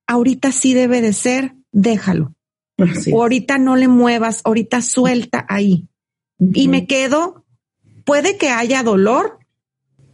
ahorita 0.08 0.52
sí 0.52 0.74
debe 0.74 1.02
de 1.02 1.14
ser, 1.14 1.56
déjalo. 1.72 2.34
O 3.12 3.22
ahorita 3.24 3.58
no 3.58 3.76
le 3.76 3.88
muevas, 3.88 4.42
ahorita 4.44 4.82
suelta 4.82 5.46
ahí. 5.50 5.88
Y 6.40 6.68
me 6.68 6.86
quedo, 6.86 7.44
puede 8.06 8.38
que 8.38 8.50
haya 8.50 8.84
dolor, 8.84 9.40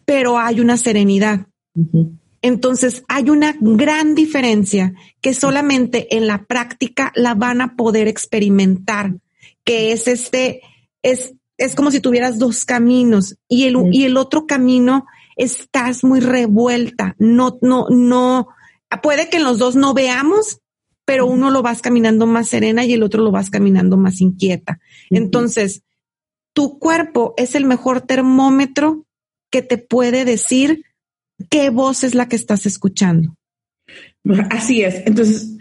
pero 0.05 0.39
hay 0.39 0.61
una 0.61 0.77
serenidad. 0.77 1.47
Entonces 2.41 3.03
hay 3.07 3.29
una 3.29 3.55
gran 3.59 4.15
diferencia 4.15 4.93
que 5.21 5.33
solamente 5.33 6.15
en 6.15 6.27
la 6.27 6.45
práctica 6.45 7.11
la 7.15 7.35
van 7.35 7.61
a 7.61 7.75
poder 7.75 8.07
experimentar, 8.07 9.15
que 9.65 9.91
es 9.91 10.07
este, 10.07 10.61
es 11.01 11.33
es 11.63 11.75
como 11.75 11.91
si 11.91 11.99
tuvieras 11.99 12.39
dos 12.39 12.65
caminos 12.65 13.37
y 13.47 13.63
el, 13.65 13.77
y 13.91 14.05
el 14.05 14.17
otro 14.17 14.45
camino 14.45 15.05
estás 15.35 16.03
muy 16.03 16.19
revuelta. 16.19 17.15
No, 17.17 17.57
no, 17.61 17.87
no, 17.89 18.47
puede 19.01 19.29
que 19.29 19.37
en 19.37 19.43
los 19.43 19.57
dos 19.57 19.75
no 19.75 19.93
veamos, 19.93 20.59
pero 21.05 21.25
uno 21.25 21.51
lo 21.51 21.61
vas 21.61 21.81
caminando 21.81 22.27
más 22.27 22.49
serena 22.49 22.85
y 22.85 22.93
el 22.93 23.03
otro 23.03 23.23
lo 23.23 23.31
vas 23.31 23.49
caminando 23.49 23.97
más 23.97 24.21
inquieta. 24.21 24.79
Entonces, 25.09 25.83
tu 26.53 26.79
cuerpo 26.79 27.33
es 27.37 27.55
el 27.55 27.65
mejor 27.65 28.01
termómetro 28.01 29.05
que 29.49 29.61
te 29.61 29.77
puede 29.77 30.25
decir 30.25 30.83
qué 31.49 31.69
voz 31.69 32.03
es 32.03 32.15
la 32.15 32.27
que 32.27 32.35
estás 32.35 32.65
escuchando. 32.65 33.35
Así 34.49 34.83
es. 34.83 35.03
Entonces, 35.05 35.57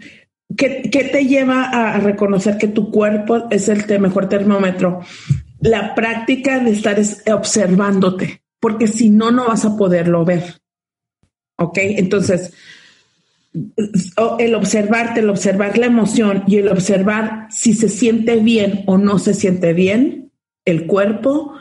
¿qué, 0.55 0.89
qué 0.91 1.03
te 1.05 1.25
lleva 1.25 1.63
a 1.63 1.99
reconocer 1.99 2.57
que 2.57 2.67
tu 2.67 2.91
cuerpo 2.91 3.47
es 3.49 3.67
el 3.69 3.99
mejor 3.99 4.29
termómetro? 4.29 5.01
La 5.63 5.95
práctica 5.95 6.59
de 6.59 6.71
estar 6.71 6.99
observándote, 7.31 8.43
porque 8.59 8.87
si 8.87 9.09
no, 9.09 9.31
no 9.31 9.47
vas 9.47 9.65
a 9.65 9.77
poderlo 9.77 10.25
ver. 10.25 10.61
¿Ok? 11.57 11.77
Entonces, 11.77 12.53
el 14.39 14.55
observarte, 14.55 15.21
el 15.21 15.29
observar 15.29 15.77
la 15.77 15.85
emoción 15.85 16.43
y 16.47 16.57
el 16.57 16.69
observar 16.69 17.47
si 17.49 17.73
se 17.73 17.87
siente 17.87 18.37
bien 18.37 18.83
o 18.87 18.97
no 18.97 19.19
se 19.19 19.33
siente 19.33 19.73
bien, 19.73 20.31
el 20.65 20.87
cuerpo, 20.87 21.53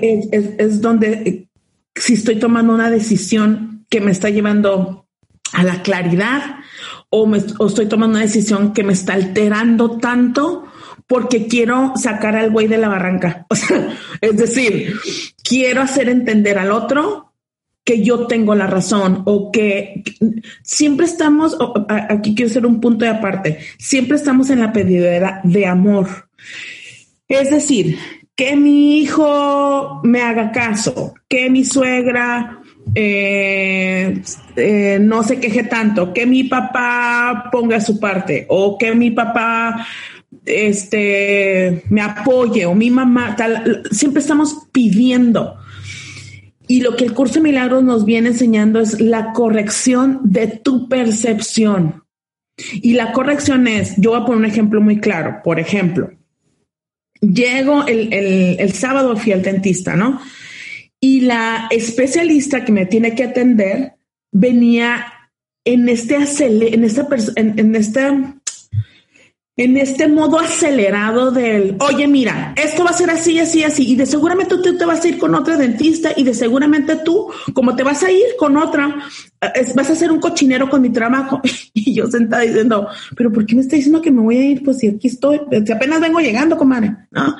es, 0.00 0.80
donde 0.80 1.12
eh, 1.12 1.48
si 1.94 2.14
estoy 2.14 2.36
tomando 2.36 2.74
una 2.74 2.90
decisión 2.90 3.86
que 3.88 4.00
me 4.00 4.10
está 4.10 4.30
llevando 4.30 5.06
a 5.52 5.64
la 5.64 5.82
claridad 5.82 6.56
o, 7.10 7.26
me, 7.26 7.38
o 7.58 7.66
estoy 7.66 7.86
tomando 7.86 8.16
una 8.16 8.24
decisión 8.24 8.72
que 8.72 8.82
me 8.82 8.92
está 8.92 9.14
alterando 9.14 9.98
tanto 9.98 10.66
porque 11.06 11.46
quiero 11.46 11.92
sacar 11.96 12.36
al 12.36 12.50
güey 12.50 12.66
de 12.66 12.78
la 12.78 12.88
barranca. 12.88 13.46
Es 14.20 14.36
decir, 14.36 14.94
quiero 15.42 15.82
hacer 15.82 16.08
entender 16.08 16.58
al 16.58 16.72
otro 16.72 17.32
que 17.84 18.02
yo 18.02 18.26
tengo 18.26 18.54
la 18.54 18.66
razón 18.66 19.22
o 19.26 19.52
que 19.52 20.02
siempre 20.62 21.04
estamos, 21.04 21.56
aquí 21.88 22.34
quiero 22.34 22.50
hacer 22.50 22.64
un 22.64 22.80
punto 22.80 23.04
de 23.04 23.10
aparte, 23.10 23.58
siempre 23.78 24.16
estamos 24.16 24.48
en 24.48 24.60
la 24.60 24.72
pedidera 24.72 25.40
de 25.44 25.66
amor. 25.66 26.30
Es 27.28 27.50
decir, 27.50 27.98
que 28.34 28.56
mi 28.56 28.98
hijo 29.00 30.00
me 30.02 30.22
haga 30.22 30.50
caso, 30.50 31.14
que 31.28 31.50
mi 31.50 31.64
suegra 31.64 32.62
eh, 32.94 34.22
eh, 34.56 34.98
no 35.00 35.22
se 35.22 35.38
queje 35.38 35.64
tanto, 35.64 36.12
que 36.12 36.26
mi 36.26 36.44
papá 36.44 37.48
ponga 37.52 37.80
su 37.80 38.00
parte 38.00 38.46
o 38.48 38.76
que 38.78 38.94
mi 38.94 39.10
papá 39.10 39.86
este, 40.46 41.84
me 41.90 42.00
apoye 42.00 42.66
o 42.66 42.74
mi 42.74 42.90
mamá, 42.90 43.34
tal, 43.36 43.82
siempre 43.90 44.20
estamos 44.20 44.66
pidiendo. 44.72 45.56
Y 46.66 46.80
lo 46.80 46.96
que 46.96 47.04
el 47.04 47.12
curso 47.12 47.34
de 47.34 47.42
milagros 47.42 47.82
nos 47.82 48.04
viene 48.04 48.28
enseñando 48.28 48.80
es 48.80 49.00
la 49.00 49.32
corrección 49.32 50.20
de 50.24 50.46
tu 50.46 50.88
percepción. 50.88 52.04
Y 52.74 52.94
la 52.94 53.12
corrección 53.12 53.66
es, 53.66 53.94
yo 53.96 54.10
voy 54.10 54.20
a 54.20 54.24
poner 54.24 54.38
un 54.38 54.44
ejemplo 54.46 54.80
muy 54.80 54.98
claro. 54.98 55.40
Por 55.42 55.58
ejemplo, 55.58 56.10
llego 57.20 57.86
el, 57.86 58.12
el, 58.12 58.72
sábado, 58.72 59.16
fui 59.16 59.32
al 59.32 59.42
dentista, 59.42 59.96
¿no? 59.96 60.20
Y 61.00 61.22
la 61.22 61.66
especialista 61.70 62.64
que 62.64 62.72
me 62.72 62.86
tiene 62.86 63.14
que 63.14 63.24
atender 63.24 63.94
venía 64.32 65.04
en 65.64 65.88
este, 65.88 66.16
en 66.16 66.84
esta, 66.84 67.08
en, 67.36 67.58
en 67.58 67.74
este 67.74 68.00
en 69.56 69.76
este 69.76 70.08
modo 70.08 70.40
acelerado 70.40 71.30
del, 71.30 71.76
oye, 71.78 72.08
mira, 72.08 72.54
esto 72.56 72.82
va 72.82 72.90
a 72.90 72.94
ser 72.94 73.10
así, 73.10 73.38
así, 73.38 73.62
así, 73.62 73.92
y 73.92 73.94
de 73.94 74.04
seguramente 74.04 74.56
tú 74.58 74.76
te 74.76 74.84
vas 74.84 75.04
a 75.04 75.08
ir 75.08 75.18
con 75.18 75.34
otra 75.34 75.56
dentista 75.56 76.10
y 76.16 76.24
de 76.24 76.34
seguramente 76.34 76.96
tú, 77.04 77.30
como 77.52 77.76
te 77.76 77.84
vas 77.84 78.02
a 78.02 78.10
ir 78.10 78.24
con 78.36 78.56
otra, 78.56 78.96
vas 79.74 79.90
a 79.90 79.92
hacer 79.92 80.10
un 80.10 80.18
cochinero 80.18 80.68
con 80.68 80.82
mi 80.82 80.90
trabajo. 80.90 81.40
Y 81.76 81.92
yo 81.92 82.06
sentada 82.06 82.42
diciendo, 82.42 82.88
pero 83.16 83.32
¿por 83.32 83.44
qué 83.44 83.56
me 83.56 83.60
está 83.60 83.74
diciendo 83.74 84.00
que 84.00 84.12
me 84.12 84.22
voy 84.22 84.36
a 84.38 84.44
ir? 84.44 84.62
Pues 84.62 84.78
si 84.78 84.88
aquí 84.88 85.08
estoy, 85.08 85.40
si 85.66 85.72
apenas 85.72 86.00
vengo 86.00 86.20
llegando, 86.20 86.56
comadre, 86.56 86.96
¿no? 87.10 87.36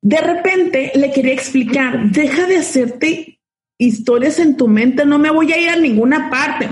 De 0.00 0.16
repente 0.16 0.92
le 0.94 1.12
quería 1.12 1.34
explicar, 1.34 2.10
deja 2.10 2.46
de 2.46 2.56
hacerte 2.56 3.40
historias 3.78 4.38
en 4.38 4.56
tu 4.56 4.66
mente, 4.66 5.04
no 5.04 5.18
me 5.18 5.30
voy 5.30 5.52
a 5.52 5.60
ir 5.60 5.68
a 5.68 5.76
ninguna 5.76 6.30
parte. 6.30 6.68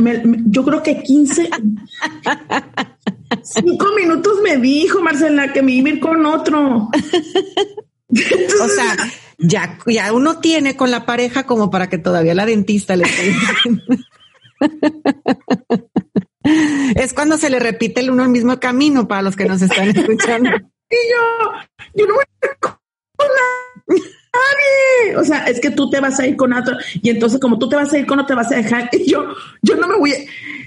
yo 0.47 0.65
creo 0.65 0.83
que 0.83 1.03
15, 1.03 1.51
cinco 3.43 3.87
minutos 3.97 4.41
me 4.43 4.57
dijo 4.57 5.01
Marcela 5.01 5.53
que 5.53 5.63
me 5.63 5.73
iba 5.73 5.91
a 5.91 5.93
ir 5.95 6.01
con 6.01 6.25
otro. 6.27 6.89
o 8.09 8.69
sea, 8.69 8.97
ya, 9.39 9.79
ya 9.87 10.13
uno 10.13 10.39
tiene 10.41 10.77
con 10.77 10.91
la 10.91 11.07
pareja 11.07 11.45
como 11.45 11.71
para 11.71 11.89
que 11.89 11.99
todavía 11.99 12.35
la 12.35 12.47
dentista 12.47 12.97
le 12.97 13.07
Es 16.95 17.13
cuando 17.15 17.37
se 17.39 17.51
le 17.51 17.59
repite 17.59 18.01
el 18.01 18.11
uno 18.11 18.25
el 18.25 18.31
mismo 18.31 18.59
camino 18.59 19.07
para 19.09 19.23
los 19.23 19.37
que 19.37 19.45
nos 19.47 19.63
están 19.63 19.89
escuchando. 19.91 20.51
Y 20.51 20.97
yo, 21.11 21.53
yo 21.95 22.07
no 22.07 22.15
voy 22.15 22.25
a 22.25 22.49
nadie. 24.35 25.17
O 25.17 25.25
sea, 25.25 25.45
es 25.45 25.61
que 25.61 25.71
tú 25.71 25.89
te 25.89 26.01
vas 26.01 26.19
a 26.19 26.27
ir 26.27 26.37
con 26.37 26.53
otro 26.53 26.77
y 27.03 27.11
entonces 27.11 27.41
como 27.41 27.59
tú 27.59 27.69
te 27.69 27.77
vas 27.77 27.93
a 27.93 27.99
ir 27.99 28.07
con 28.07 28.19
otro 28.19 28.29
te 28.29 28.35
vas 28.35 28.51
a 28.53 28.57
dejar 28.57 28.89
y 28.93 29.11
yo, 29.11 29.25
yo 29.63 29.77
no 29.77 29.87
me 29.87 29.97
voy. 29.97 30.13
A... 30.13 30.17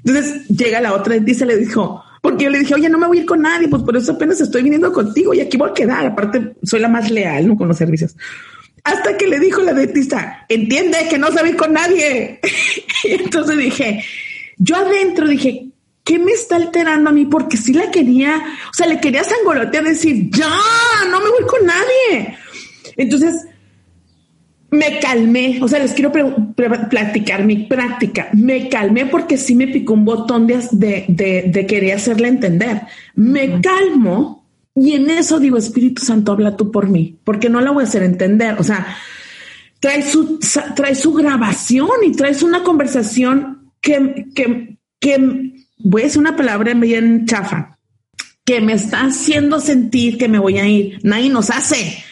Entonces 0.06 0.48
llega 0.48 0.82
la 0.82 0.94
otra 0.94 1.16
y 1.16 1.34
se 1.34 1.46
le 1.46 1.58
dijo, 1.58 2.04
porque 2.24 2.46
yo 2.46 2.50
le 2.52 2.60
dije, 2.60 2.74
oye, 2.74 2.88
no 2.88 2.98
me 2.98 3.06
voy 3.06 3.18
a 3.18 3.20
ir 3.20 3.28
con 3.28 3.42
nadie, 3.42 3.68
pues 3.68 3.84
por 3.84 3.98
eso 3.98 4.14
apenas 4.14 4.40
estoy 4.40 4.64
viniendo 4.64 4.94
contigo 4.94 5.34
y 5.34 5.42
aquí 5.42 5.58
voy 5.58 5.72
a 5.72 5.74
quedar. 5.74 6.06
Aparte, 6.06 6.54
soy 6.64 6.80
la 6.80 6.88
más 6.88 7.12
leal, 7.12 7.46
¿no? 7.46 7.58
Con 7.58 7.68
los 7.68 7.76
servicios. 7.76 8.16
Hasta 8.82 9.18
que 9.18 9.28
le 9.28 9.42
dijo 9.42 9.62
la 9.62 9.74
dentista, 9.74 10.46
entiende 10.48 11.00
que 11.10 11.18
no 11.18 11.28
se 11.34 11.58
con 11.58 11.74
nadie. 11.74 12.40
y 13.04 13.12
entonces 13.12 13.58
dije, 13.58 14.06
yo 14.58 14.78
adentro 14.78 15.28
dije, 15.28 15.68
¿qué 16.06 16.18
me 16.18 16.32
está 16.32 16.56
alterando 16.56 17.10
a 17.10 17.14
mí? 17.14 17.26
Porque 17.26 17.58
sí 17.58 17.74
la 17.74 17.92
quería, 17.92 18.42
o 18.72 18.74
sea, 18.74 18.88
le 18.88 19.02
quería 19.02 19.26
sangolotear, 19.26 19.84
decir, 19.84 20.30
ya, 20.30 20.50
no 21.10 21.20
me 21.20 21.30
voy 21.30 21.46
con 21.46 21.66
nadie. 21.66 22.38
Entonces, 22.96 23.34
me 24.74 25.00
calmé, 25.00 25.60
o 25.62 25.68
sea, 25.68 25.78
les 25.78 25.94
quiero 25.94 26.12
platicar 26.90 27.46
mi 27.46 27.58
práctica. 27.68 28.30
Me 28.34 28.70
calmé 28.70 29.06
porque 29.06 29.38
sí 29.38 29.54
me 29.54 29.68
picó 29.68 29.94
un 29.94 30.04
botón 30.04 30.48
de, 30.48 30.66
de, 30.72 31.44
de, 31.48 31.66
querer 31.68 31.96
hacerle 31.96 32.28
entender. 32.28 32.82
Me 33.14 33.62
calmo 33.62 34.48
y 34.74 34.94
en 34.94 35.12
eso 35.12 35.40
digo, 35.40 35.58
Espíritu 35.58 36.04
Santo, 36.04 36.32
habla 36.32 36.58
tú 36.58 36.72
por 36.72 36.90
mí, 36.90 37.20
porque 37.24 37.50
no 37.50 37.62
la 37.62 37.70
voy 37.70 37.84
a 37.84 37.88
hacer 37.88 38.02
entender. 38.02 38.56
O 38.58 38.64
sea, 38.64 38.98
trae 39.80 40.02
su, 40.02 40.40
trae 40.76 40.96
su 40.96 41.14
grabación 41.14 41.90
y 42.04 42.14
traes 42.14 42.42
una 42.42 42.64
conversación 42.64 43.72
que, 43.80 44.26
que, 44.34 44.80
que 45.00 45.54
voy 45.78 46.02
a 46.02 46.06
decir 46.06 46.20
una 46.20 46.36
palabra 46.36 46.74
bien 46.74 47.28
chafa, 47.28 47.78
que 48.44 48.60
me 48.60 48.74
está 48.74 49.02
haciendo 49.02 49.60
sentir 49.60 50.18
que 50.18 50.28
me 50.28 50.40
voy 50.40 50.58
a 50.58 50.68
ir. 50.68 51.00
Nadie 51.04 51.30
nos 51.30 51.52
hace. 51.52 52.04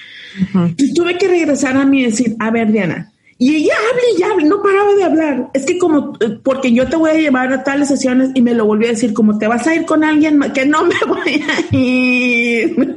Y 0.77 0.93
tuve 0.93 1.17
que 1.17 1.27
regresar 1.27 1.77
a 1.77 1.85
mí 1.85 2.01
y 2.01 2.05
decir, 2.05 2.35
a 2.39 2.51
ver, 2.51 2.71
Diana, 2.71 3.11
y 3.37 3.55
ella 3.55 3.73
habla 3.89 4.03
y 4.17 4.23
habla, 4.23 4.45
no 4.45 4.61
paraba 4.61 4.93
de 4.93 5.03
hablar. 5.03 5.49
Es 5.53 5.65
que 5.65 5.77
como, 5.77 6.13
eh, 6.19 6.39
porque 6.43 6.71
yo 6.73 6.87
te 6.87 6.95
voy 6.95 7.09
a 7.09 7.15
llevar 7.15 7.51
a 7.51 7.63
tales 7.63 7.87
sesiones 7.87 8.29
y 8.35 8.41
me 8.41 8.53
lo 8.53 8.65
volví 8.65 8.85
a 8.85 8.89
decir, 8.89 9.13
como 9.13 9.37
te 9.37 9.47
vas 9.47 9.65
a 9.65 9.75
ir 9.75 9.85
con 9.85 10.03
alguien 10.03 10.39
que 10.53 10.65
no 10.65 10.83
me 10.85 10.95
voy 11.07 11.43
a 11.47 11.75
ir. 11.75 12.95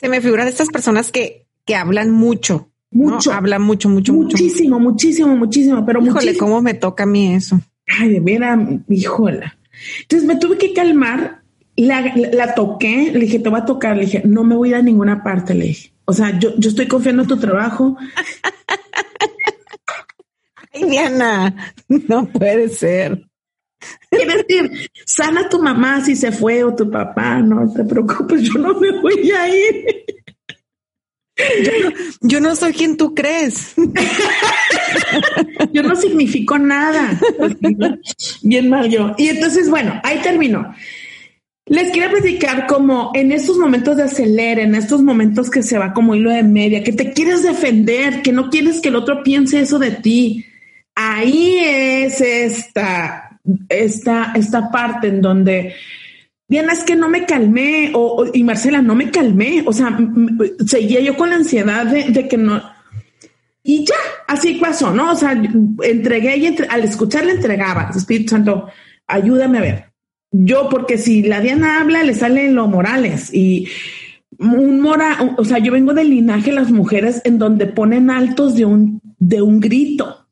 Se 0.00 0.08
me 0.08 0.20
figura 0.20 0.44
de 0.44 0.50
estas 0.50 0.68
personas 0.68 1.10
que, 1.10 1.46
que 1.64 1.74
hablan 1.74 2.10
mucho 2.10 2.72
Mucho. 2.92 3.32
Habla 3.32 3.58
mucho, 3.58 3.88
mucho, 3.88 4.12
muchísimo, 4.12 4.78
mucho. 4.78 4.92
muchísimo, 4.92 5.36
muchísimo, 5.36 5.86
pero 5.86 6.00
Híjole, 6.00 6.12
muchísimo. 6.12 6.38
¿cómo 6.46 6.62
me 6.62 6.74
toca 6.74 7.04
a 7.04 7.06
mí 7.06 7.34
eso? 7.34 7.58
Ay, 7.86 8.20
veras, 8.20 8.58
híjola. 8.88 9.56
Entonces 10.02 10.28
me 10.28 10.36
tuve 10.36 10.58
que 10.58 10.74
calmar, 10.74 11.42
la, 11.74 12.14
la, 12.14 12.54
toqué, 12.54 13.10
le 13.12 13.20
dije, 13.20 13.38
te 13.38 13.48
voy 13.48 13.60
a 13.60 13.64
tocar, 13.64 13.96
le 13.96 14.04
dije, 14.04 14.22
no 14.26 14.44
me 14.44 14.54
voy 14.54 14.68
a 14.68 14.70
ir 14.72 14.76
a 14.76 14.82
ninguna 14.82 15.22
parte, 15.22 15.54
le 15.54 15.66
dije. 15.66 15.92
O 16.12 16.14
sea, 16.14 16.38
yo, 16.38 16.54
yo 16.58 16.68
estoy 16.68 16.86
confiando 16.86 17.22
en 17.22 17.28
tu 17.28 17.38
trabajo. 17.38 17.96
Ay, 20.74 20.84
Diana, 20.84 21.74
no 21.88 22.26
puede 22.26 22.68
ser. 22.68 23.26
Quiere 24.10 24.44
decir, 24.46 24.90
sana 25.06 25.48
tu 25.48 25.62
mamá 25.62 26.04
si 26.04 26.14
se 26.14 26.30
fue 26.30 26.64
o 26.64 26.76
tu 26.76 26.90
papá, 26.90 27.38
no 27.38 27.72
te 27.72 27.82
preocupes, 27.82 28.42
yo 28.42 28.60
no 28.60 28.78
me 28.78 28.90
voy 29.00 29.30
a 29.30 29.48
ir. 29.48 30.04
Yo 31.64 31.72
no, 31.82 31.96
yo 32.20 32.40
no 32.40 32.54
soy 32.54 32.74
quien 32.74 32.98
tú 32.98 33.14
crees. 33.14 33.72
yo 35.72 35.82
no 35.82 35.96
significo 35.96 36.58
nada. 36.58 37.18
Bien 38.42 38.68
mal 38.68 38.90
yo. 38.90 39.14
Y 39.16 39.28
entonces, 39.28 39.70
bueno, 39.70 39.98
ahí 40.04 40.20
terminó. 40.20 40.74
Les 41.72 41.90
quiero 41.90 42.10
platicar 42.10 42.66
como 42.66 43.12
en 43.14 43.32
estos 43.32 43.56
momentos 43.56 43.96
de 43.96 44.02
acelera, 44.02 44.60
en 44.60 44.74
estos 44.74 45.00
momentos 45.00 45.48
que 45.48 45.62
se 45.62 45.78
va 45.78 45.94
como 45.94 46.14
hilo 46.14 46.30
de 46.30 46.42
media, 46.42 46.84
que 46.84 46.92
te 46.92 47.14
quieres 47.14 47.42
defender, 47.44 48.20
que 48.20 48.30
no 48.30 48.50
quieres 48.50 48.82
que 48.82 48.90
el 48.90 48.96
otro 48.96 49.22
piense 49.22 49.58
eso 49.58 49.78
de 49.78 49.92
ti. 49.92 50.44
Ahí 50.94 51.56
es 51.58 52.20
esta, 52.20 53.40
esta, 53.70 54.34
esta 54.34 54.70
parte 54.70 55.08
en 55.08 55.22
donde 55.22 55.74
Diana, 56.46 56.74
es 56.74 56.84
que 56.84 56.94
no 56.94 57.08
me 57.08 57.24
calmé, 57.24 57.92
o, 57.94 58.26
y 58.30 58.44
Marcela, 58.44 58.82
no 58.82 58.94
me 58.94 59.10
calmé, 59.10 59.64
o 59.64 59.72
sea, 59.72 59.98
seguía 60.66 61.00
yo 61.00 61.16
con 61.16 61.30
la 61.30 61.36
ansiedad 61.36 61.86
de, 61.86 62.28
que 62.28 62.36
no. 62.36 62.62
Y 63.62 63.86
ya, 63.86 63.94
así 64.28 64.56
pasó, 64.56 64.92
¿no? 64.92 65.12
O 65.12 65.16
sea, 65.16 65.42
entregué 65.84 66.36
y 66.36 66.44
entre, 66.44 66.66
al 66.66 66.84
escuchar 66.84 67.24
le 67.24 67.32
entregaba, 67.32 67.90
Espíritu 67.96 68.28
Santo, 68.28 68.68
ayúdame 69.06 69.56
a 69.56 69.62
ver. 69.62 69.91
Yo, 70.32 70.68
porque 70.70 70.96
si 70.98 71.22
la 71.22 71.40
Diana 71.40 71.80
habla, 71.80 72.02
le 72.02 72.14
salen 72.14 72.54
los 72.54 72.68
morales 72.68 73.32
y 73.32 73.68
un 74.38 74.80
mora, 74.80 75.36
o 75.36 75.44
sea, 75.44 75.58
yo 75.58 75.72
vengo 75.72 75.92
del 75.92 76.10
linaje 76.10 76.50
de 76.50 76.56
las 76.56 76.70
mujeres 76.70 77.20
en 77.24 77.38
donde 77.38 77.66
ponen 77.66 78.10
altos 78.10 78.56
de 78.56 78.64
un, 78.64 79.00
de 79.18 79.42
un 79.42 79.60
grito 79.60 80.26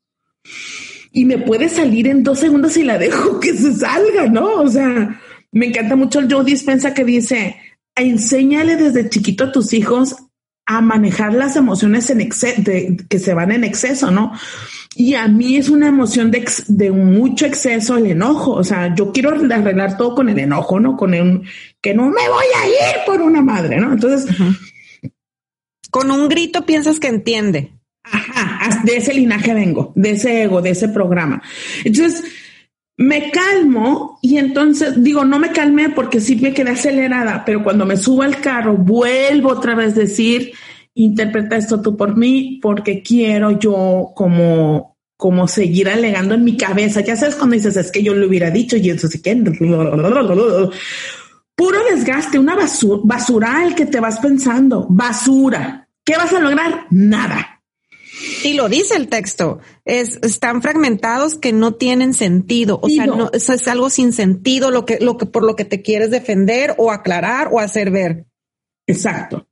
y 1.12 1.24
me 1.24 1.38
puede 1.38 1.68
salir 1.68 2.06
en 2.06 2.22
dos 2.22 2.38
segundos 2.38 2.76
y 2.76 2.82
la 2.82 2.98
dejo 2.98 3.40
que 3.40 3.54
se 3.54 3.74
salga, 3.74 4.26
¿no? 4.26 4.62
O 4.62 4.68
sea, 4.68 5.20
me 5.52 5.66
encanta 5.66 5.96
mucho 5.96 6.20
el 6.20 6.32
Joe 6.32 6.44
Dispensa 6.44 6.94
que 6.94 7.04
dice, 7.04 7.56
enséñale 7.94 8.76
desde 8.76 9.08
chiquito 9.08 9.44
a 9.44 9.52
tus 9.52 9.72
hijos 9.72 10.16
a 10.70 10.80
manejar 10.80 11.34
las 11.34 11.56
emociones 11.56 12.08
en 12.10 12.18
de, 12.18 12.96
que 13.08 13.18
se 13.18 13.34
van 13.34 13.50
en 13.50 13.64
exceso, 13.64 14.12
¿no? 14.12 14.32
Y 14.94 15.14
a 15.14 15.26
mí 15.26 15.56
es 15.56 15.68
una 15.68 15.88
emoción 15.88 16.30
de, 16.30 16.38
ex 16.38 16.64
de, 16.68 16.92
mucho 16.92 17.44
exceso 17.44 17.96
el 17.96 18.06
enojo. 18.06 18.52
O 18.52 18.62
sea, 18.62 18.94
yo 18.94 19.10
quiero 19.10 19.30
arreglar 19.30 19.96
todo 19.96 20.14
con 20.14 20.28
el 20.28 20.38
enojo, 20.38 20.78
¿no? 20.78 20.96
Con 20.96 21.12
el 21.14 21.42
que 21.80 21.92
no 21.92 22.04
me 22.04 22.28
voy 22.28 22.44
a 22.62 22.68
ir 22.68 23.04
por 23.04 23.20
una 23.20 23.42
madre, 23.42 23.80
¿no? 23.80 23.92
Entonces, 23.92 24.30
uh 24.30 24.44
-huh. 24.44 25.12
con 25.90 26.08
un 26.12 26.28
grito 26.28 26.64
piensas 26.64 27.00
que 27.00 27.08
entiende. 27.08 27.72
Ajá, 28.04 28.82
de 28.84 28.96
ese 28.96 29.12
linaje 29.12 29.52
vengo, 29.52 29.92
de 29.96 30.12
ese 30.12 30.42
ego, 30.44 30.62
de 30.62 30.70
ese 30.70 30.88
programa. 30.88 31.42
Entonces, 31.84 32.22
me 33.00 33.30
calmo 33.30 34.18
y 34.20 34.36
entonces 34.36 35.02
digo, 35.02 35.24
no 35.24 35.38
me 35.38 35.52
calmé 35.52 35.88
porque 35.88 36.20
sí 36.20 36.36
me 36.36 36.52
quedé 36.52 36.72
acelerada, 36.72 37.44
pero 37.46 37.64
cuando 37.64 37.86
me 37.86 37.96
subo 37.96 38.22
al 38.22 38.42
carro 38.42 38.76
vuelvo 38.76 39.48
otra 39.48 39.74
vez 39.74 39.96
a 39.96 40.00
decir, 40.00 40.52
interpreta 40.92 41.56
esto 41.56 41.80
tú 41.80 41.96
por 41.96 42.18
mí 42.18 42.58
porque 42.60 43.02
quiero 43.02 43.58
yo 43.58 44.12
como 44.14 44.98
como 45.16 45.48
seguir 45.48 45.88
alegando 45.88 46.34
en 46.34 46.44
mi 46.44 46.56
cabeza. 46.56 47.00
Ya 47.00 47.16
sabes 47.16 47.36
cuando 47.36 47.56
dices, 47.56 47.76
es 47.76 47.90
que 47.90 48.02
yo 48.02 48.14
lo 48.14 48.26
hubiera 48.26 48.50
dicho 48.50 48.76
y 48.76 48.88
eso 48.88 49.06
sí 49.06 49.20
que... 49.20 49.34
Puro 51.54 51.78
desgaste, 51.90 52.38
una 52.38 52.56
basura, 52.56 53.02
basural 53.04 53.74
que 53.74 53.84
te 53.84 54.00
vas 54.00 54.18
pensando, 54.18 54.86
basura. 54.88 55.88
¿Qué 56.04 56.16
vas 56.16 56.32
a 56.32 56.40
lograr? 56.40 56.86
Nada. 56.90 57.49
Y 58.44 58.54
lo 58.54 58.68
dice 58.68 58.96
el 58.96 59.08
texto, 59.08 59.60
es, 59.84 60.18
están 60.22 60.62
fragmentados 60.62 61.36
que 61.36 61.52
no 61.52 61.74
tienen 61.74 62.14
sentido, 62.14 62.78
o 62.82 62.88
sea, 62.88 63.06
no, 63.06 63.30
eso 63.32 63.52
es 63.52 63.68
algo 63.68 63.90
sin 63.90 64.12
sentido 64.12 64.70
lo 64.70 64.84
que, 64.84 64.98
lo 65.00 65.16
que 65.16 65.26
por 65.26 65.44
lo 65.44 65.56
que 65.56 65.64
te 65.64 65.82
quieres 65.82 66.10
defender 66.10 66.74
o 66.78 66.90
aclarar 66.90 67.48
o 67.52 67.60
hacer 67.60 67.90
ver. 67.90 68.26
Exacto. 68.86 69.46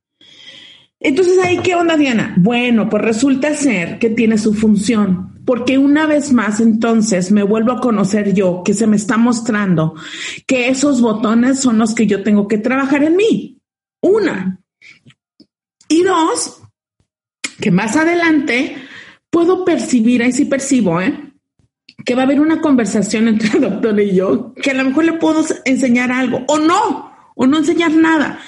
Entonces 0.99 1.37
ahí, 1.41 1.59
¿qué 1.59 1.75
onda, 1.75 1.95
Diana? 1.95 2.35
Bueno, 2.37 2.89
pues 2.89 3.01
resulta 3.01 3.55
ser 3.55 3.99
que 3.99 4.09
tiene 4.09 4.37
su 4.37 4.53
función, 4.53 5.41
porque 5.45 5.77
una 5.77 6.05
vez 6.05 6.33
más 6.33 6.59
entonces 6.59 7.31
me 7.31 7.43
vuelvo 7.43 7.71
a 7.71 7.79
conocer 7.79 8.33
yo, 8.33 8.63
que 8.65 8.73
se 8.73 8.85
me 8.85 8.97
está 8.97 9.17
mostrando 9.17 9.95
que 10.45 10.67
esos 10.67 10.99
botones 10.99 11.59
son 11.61 11.77
los 11.77 11.95
que 11.95 12.05
yo 12.05 12.21
tengo 12.21 12.47
que 12.47 12.57
trabajar 12.57 13.03
en 13.03 13.15
mí. 13.15 13.61
Una. 14.01 14.59
Y 15.87 16.03
dos, 16.03 16.61
que 17.61 17.71
más 17.71 17.95
adelante 17.95 18.75
puedo 19.29 19.65
percibir, 19.65 20.23
ahí 20.23 20.31
sí 20.31 20.45
percibo, 20.45 21.01
¿eh? 21.01 21.29
que 22.05 22.15
va 22.15 22.21
a 22.21 22.25
haber 22.25 22.39
una 22.39 22.61
conversación 22.61 23.27
entre 23.27 23.49
el 23.49 23.61
doctor 23.61 23.99
y 23.99 24.15
yo, 24.15 24.53
que 24.55 24.71
a 24.71 24.73
lo 24.73 24.85
mejor 24.85 25.05
le 25.05 25.13
puedo 25.13 25.45
enseñar 25.65 26.11
algo, 26.11 26.43
o 26.47 26.57
no, 26.57 27.13
o 27.35 27.47
no 27.47 27.57
enseñar 27.57 27.91
nada. 27.91 28.39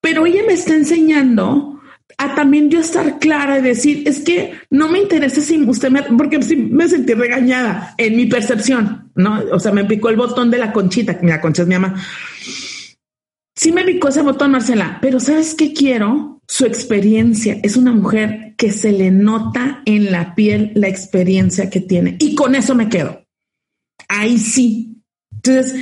Pero 0.00 0.26
ella 0.26 0.42
me 0.46 0.54
está 0.54 0.74
enseñando 0.74 1.80
a 2.18 2.34
también 2.34 2.70
yo 2.70 2.80
estar 2.80 3.18
clara 3.18 3.58
y 3.58 3.62
decir, 3.62 4.02
es 4.06 4.20
que 4.20 4.54
no 4.70 4.88
me 4.88 5.00
interesa 5.00 5.40
si 5.40 5.60
usted 5.62 5.90
me, 5.90 6.02
porque 6.02 6.42
sí 6.42 6.56
me 6.56 6.88
sentí 6.88 7.14
regañada 7.14 7.94
en 7.96 8.16
mi 8.16 8.26
percepción, 8.26 9.10
¿no? 9.14 9.40
O 9.52 9.58
sea, 9.58 9.72
me 9.72 9.84
picó 9.84 10.08
el 10.08 10.16
botón 10.16 10.50
de 10.50 10.58
la 10.58 10.72
conchita, 10.72 11.18
que 11.18 11.26
la 11.26 11.40
concha 11.40 11.62
es 11.62 11.68
mi 11.68 11.74
mamá. 11.74 12.00
Sí 13.54 13.72
me 13.72 13.84
picó 13.84 14.08
ese 14.08 14.22
botón, 14.22 14.52
Marcela, 14.52 14.98
pero 15.00 15.20
¿sabes 15.20 15.54
qué 15.54 15.72
quiero? 15.72 16.31
Su 16.46 16.66
experiencia. 16.66 17.58
Es 17.62 17.76
una 17.76 17.92
mujer 17.92 18.54
que 18.56 18.72
se 18.72 18.92
le 18.92 19.10
nota 19.10 19.82
en 19.84 20.12
la 20.12 20.34
piel 20.34 20.72
la 20.74 20.88
experiencia 20.88 21.70
que 21.70 21.80
tiene. 21.80 22.16
Y 22.20 22.34
con 22.34 22.54
eso 22.54 22.74
me 22.74 22.88
quedo. 22.88 23.24
Ahí 24.08 24.38
sí. 24.38 25.02
Entonces, 25.32 25.74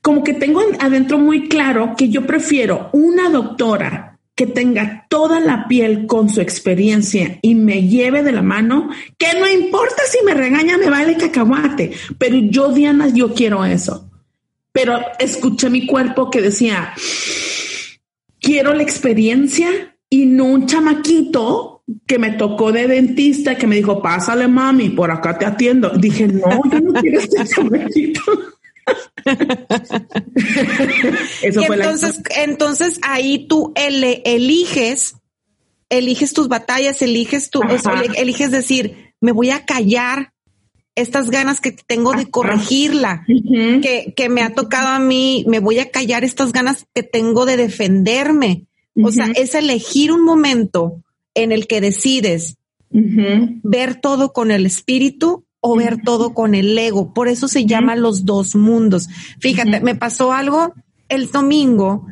como 0.00 0.22
que 0.22 0.34
tengo 0.34 0.62
adentro 0.80 1.18
muy 1.18 1.48
claro 1.48 1.94
que 1.96 2.08
yo 2.08 2.26
prefiero 2.26 2.90
una 2.92 3.28
doctora 3.28 4.16
que 4.36 4.46
tenga 4.46 5.06
toda 5.08 5.40
la 5.40 5.66
piel 5.66 6.06
con 6.06 6.28
su 6.28 6.42
experiencia 6.42 7.38
y 7.40 7.54
me 7.54 7.88
lleve 7.88 8.22
de 8.22 8.32
la 8.32 8.42
mano, 8.42 8.90
que 9.16 9.32
no 9.40 9.48
importa 9.50 10.02
si 10.06 10.22
me 10.24 10.34
regaña, 10.34 10.76
me 10.76 10.90
vale 10.90 11.16
cacahuate, 11.16 11.92
pero 12.18 12.36
yo, 12.36 12.70
Diana, 12.72 13.08
yo 13.08 13.32
quiero 13.32 13.64
eso. 13.64 14.10
Pero 14.72 15.00
escuché 15.18 15.70
mi 15.70 15.86
cuerpo 15.86 16.30
que 16.30 16.42
decía, 16.42 16.92
quiero 18.38 18.74
la 18.74 18.82
experiencia 18.82 19.95
y 20.08 20.26
no 20.26 20.44
un 20.44 20.66
chamaquito 20.66 21.82
que 22.06 22.18
me 22.18 22.32
tocó 22.32 22.72
de 22.72 22.88
dentista 22.88 23.56
que 23.56 23.66
me 23.66 23.76
dijo, 23.76 24.02
pásale 24.02 24.48
mami, 24.48 24.90
por 24.90 25.10
acá 25.10 25.38
te 25.38 25.46
atiendo. 25.46 25.90
Dije, 25.90 26.28
no, 26.28 26.60
yo 26.70 26.80
no 26.80 27.00
quiero 27.00 27.20
este 27.20 27.44
chamaquito. 27.46 28.20
Eso 31.42 31.60
y 31.60 31.66
fue 31.66 31.76
entonces, 31.76 32.16
la... 32.16 32.44
entonces 32.44 33.00
ahí 33.02 33.46
tú 33.48 33.72
ele 33.74 34.22
eliges, 34.24 35.16
eliges 35.88 36.32
tus 36.32 36.48
batallas, 36.48 37.02
eliges 37.02 37.50
tu, 37.50 37.62
eso, 37.64 37.90
eliges 38.16 38.52
decir, 38.52 39.12
me 39.20 39.32
voy 39.32 39.50
a 39.50 39.64
callar 39.64 40.32
estas 40.94 41.30
ganas 41.30 41.60
que 41.60 41.72
tengo 41.72 42.12
de 42.12 42.30
corregirla, 42.30 43.24
uh 43.28 43.32
-huh. 43.32 43.82
que, 43.82 44.14
que 44.16 44.28
me 44.28 44.42
ha 44.42 44.54
tocado 44.54 44.88
a 44.88 44.98
mí, 44.98 45.44
me 45.48 45.58
voy 45.58 45.78
a 45.78 45.90
callar 45.90 46.24
estas 46.24 46.52
ganas 46.52 46.86
que 46.94 47.02
tengo 47.02 47.44
de 47.44 47.56
defenderme. 47.56 48.66
Uh 48.96 49.02
-huh. 49.02 49.08
O 49.08 49.12
sea, 49.12 49.26
es 49.36 49.54
elegir 49.54 50.10
un 50.10 50.24
momento 50.24 51.02
en 51.34 51.52
el 51.52 51.68
que 51.68 51.80
decides 51.80 52.56
uh 52.90 52.98
-huh. 52.98 53.60
ver 53.62 54.00
todo 54.00 54.32
con 54.32 54.50
el 54.50 54.66
espíritu 54.66 55.44
o 55.60 55.76
ver 55.76 56.02
todo 56.02 56.34
con 56.34 56.54
el 56.54 56.76
ego. 56.76 57.12
Por 57.14 57.28
eso 57.28 57.46
se 57.48 57.66
llama 57.66 57.94
los 57.96 58.24
dos 58.24 58.54
mundos. 58.56 59.08
Fíjate, 59.40 59.80
me 59.80 59.94
pasó 59.94 60.32
algo 60.32 60.72
el 61.08 61.30
domingo 61.30 62.06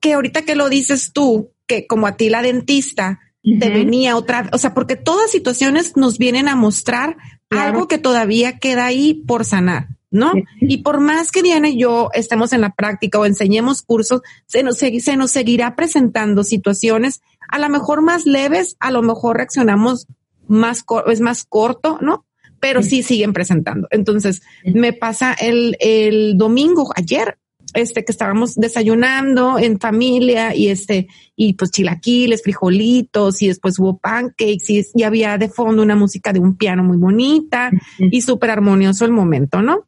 que 0.00 0.14
ahorita 0.14 0.42
que 0.42 0.54
lo 0.54 0.68
dices 0.68 1.12
tú, 1.12 1.50
que 1.66 1.86
como 1.86 2.06
a 2.06 2.16
ti 2.16 2.28
la 2.28 2.42
dentista 2.42 3.20
te 3.42 3.70
venía 3.70 4.16
otra, 4.16 4.50
o 4.52 4.58
sea, 4.58 4.74
porque 4.74 4.96
todas 4.96 5.30
situaciones 5.30 5.96
nos 5.96 6.18
vienen 6.18 6.48
a 6.48 6.56
mostrar 6.56 7.16
claro. 7.48 7.68
algo 7.68 7.88
que 7.88 7.98
todavía 7.98 8.58
queda 8.58 8.86
ahí 8.86 9.14
por 9.26 9.44
sanar. 9.44 9.88
¿No? 10.10 10.32
Y 10.60 10.78
por 10.78 11.00
más 11.00 11.30
que 11.30 11.42
Diana 11.42 11.68
y 11.68 11.78
yo 11.78 12.08
estemos 12.14 12.54
en 12.54 12.62
la 12.62 12.74
práctica 12.74 13.18
o 13.18 13.26
enseñemos 13.26 13.82
cursos, 13.82 14.22
se 14.46 14.62
nos, 14.62 14.78
se 14.78 15.16
nos 15.16 15.30
seguirá 15.30 15.76
presentando 15.76 16.44
situaciones 16.44 17.20
a 17.48 17.58
lo 17.58 17.68
mejor 17.68 18.00
más 18.02 18.24
leves, 18.24 18.76
a 18.80 18.90
lo 18.90 19.02
mejor 19.02 19.36
reaccionamos 19.36 20.06
más, 20.46 20.84
es 21.08 21.20
más 21.20 21.44
corto, 21.44 21.98
¿no? 22.00 22.24
pero 22.60 22.82
sí 22.82 23.02
siguen 23.02 23.32
presentando. 23.32 23.88
Entonces, 23.90 24.42
me 24.64 24.92
pasa 24.92 25.32
el, 25.32 25.76
el 25.80 26.36
domingo, 26.36 26.92
ayer, 26.96 27.38
este, 27.74 28.04
que 28.04 28.12
estábamos 28.12 28.54
desayunando 28.54 29.58
en 29.58 29.78
familia 29.78 30.54
y 30.54 30.68
este, 30.68 31.08
y 31.36 31.54
pues 31.54 31.70
chilaquiles, 31.70 32.42
frijolitos 32.42 33.42
y 33.42 33.48
después 33.48 33.78
hubo 33.78 33.98
pancakes 33.98 34.64
y, 34.68 34.84
y 34.94 35.02
había 35.02 35.36
de 35.38 35.48
fondo 35.48 35.82
una 35.82 35.96
música 35.96 36.32
de 36.32 36.40
un 36.40 36.56
piano 36.56 36.82
muy 36.82 36.96
bonita 36.96 37.70
y 37.98 38.22
súper 38.22 38.50
armonioso 38.50 39.04
el 39.04 39.12
momento, 39.12 39.62
¿no? 39.62 39.86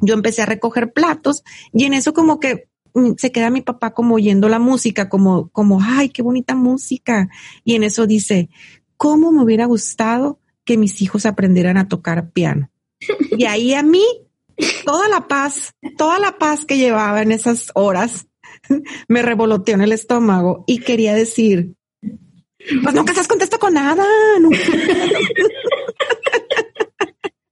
Yo 0.00 0.14
empecé 0.14 0.42
a 0.42 0.46
recoger 0.46 0.92
platos 0.92 1.42
y 1.72 1.84
en 1.84 1.94
eso 1.94 2.12
como 2.12 2.38
que 2.38 2.68
mm, 2.94 3.12
se 3.16 3.32
queda 3.32 3.50
mi 3.50 3.62
papá 3.62 3.92
como 3.94 4.16
oyendo 4.16 4.48
la 4.48 4.58
música, 4.58 5.08
como, 5.08 5.48
como, 5.48 5.80
ay, 5.82 6.10
qué 6.10 6.22
bonita 6.22 6.54
música. 6.54 7.28
Y 7.64 7.74
en 7.74 7.84
eso 7.84 8.06
dice, 8.06 8.48
¿cómo 8.96 9.32
me 9.32 9.42
hubiera 9.42 9.64
gustado 9.64 10.40
que 10.64 10.76
mis 10.76 11.00
hijos 11.00 11.26
aprendieran 11.26 11.78
a 11.78 11.88
tocar 11.88 12.30
piano? 12.30 12.70
Y 13.36 13.44
ahí 13.46 13.74
a 13.74 13.82
mí 13.82 14.04
toda 14.84 15.08
la 15.08 15.28
paz, 15.28 15.74
toda 15.96 16.18
la 16.18 16.38
paz 16.38 16.64
que 16.64 16.78
llevaba 16.78 17.22
en 17.22 17.32
esas 17.32 17.70
horas 17.74 18.26
me 19.08 19.22
revoloteó 19.22 19.74
en 19.74 19.82
el 19.82 19.92
estómago 19.92 20.64
y 20.66 20.80
quería 20.80 21.14
decir, 21.14 21.74
pues 22.82 22.94
nunca 22.94 23.14
se 23.14 23.26
contesto 23.26 23.58
con 23.58 23.74
nada. 23.74 24.04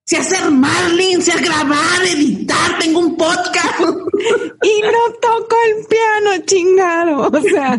Si 0.08 0.14
hacer 0.14 0.52
Marlin, 0.52 1.20
si 1.20 1.32
grabar, 1.32 2.00
editar, 2.08 2.78
tengo 2.78 3.00
un 3.00 3.16
podcast. 3.16 3.80
y 3.80 4.82
no 4.82 5.14
toco 5.20 5.56
el 5.66 5.84
piano, 5.84 6.44
chingado. 6.46 7.26
O 7.26 7.40
sea, 7.42 7.76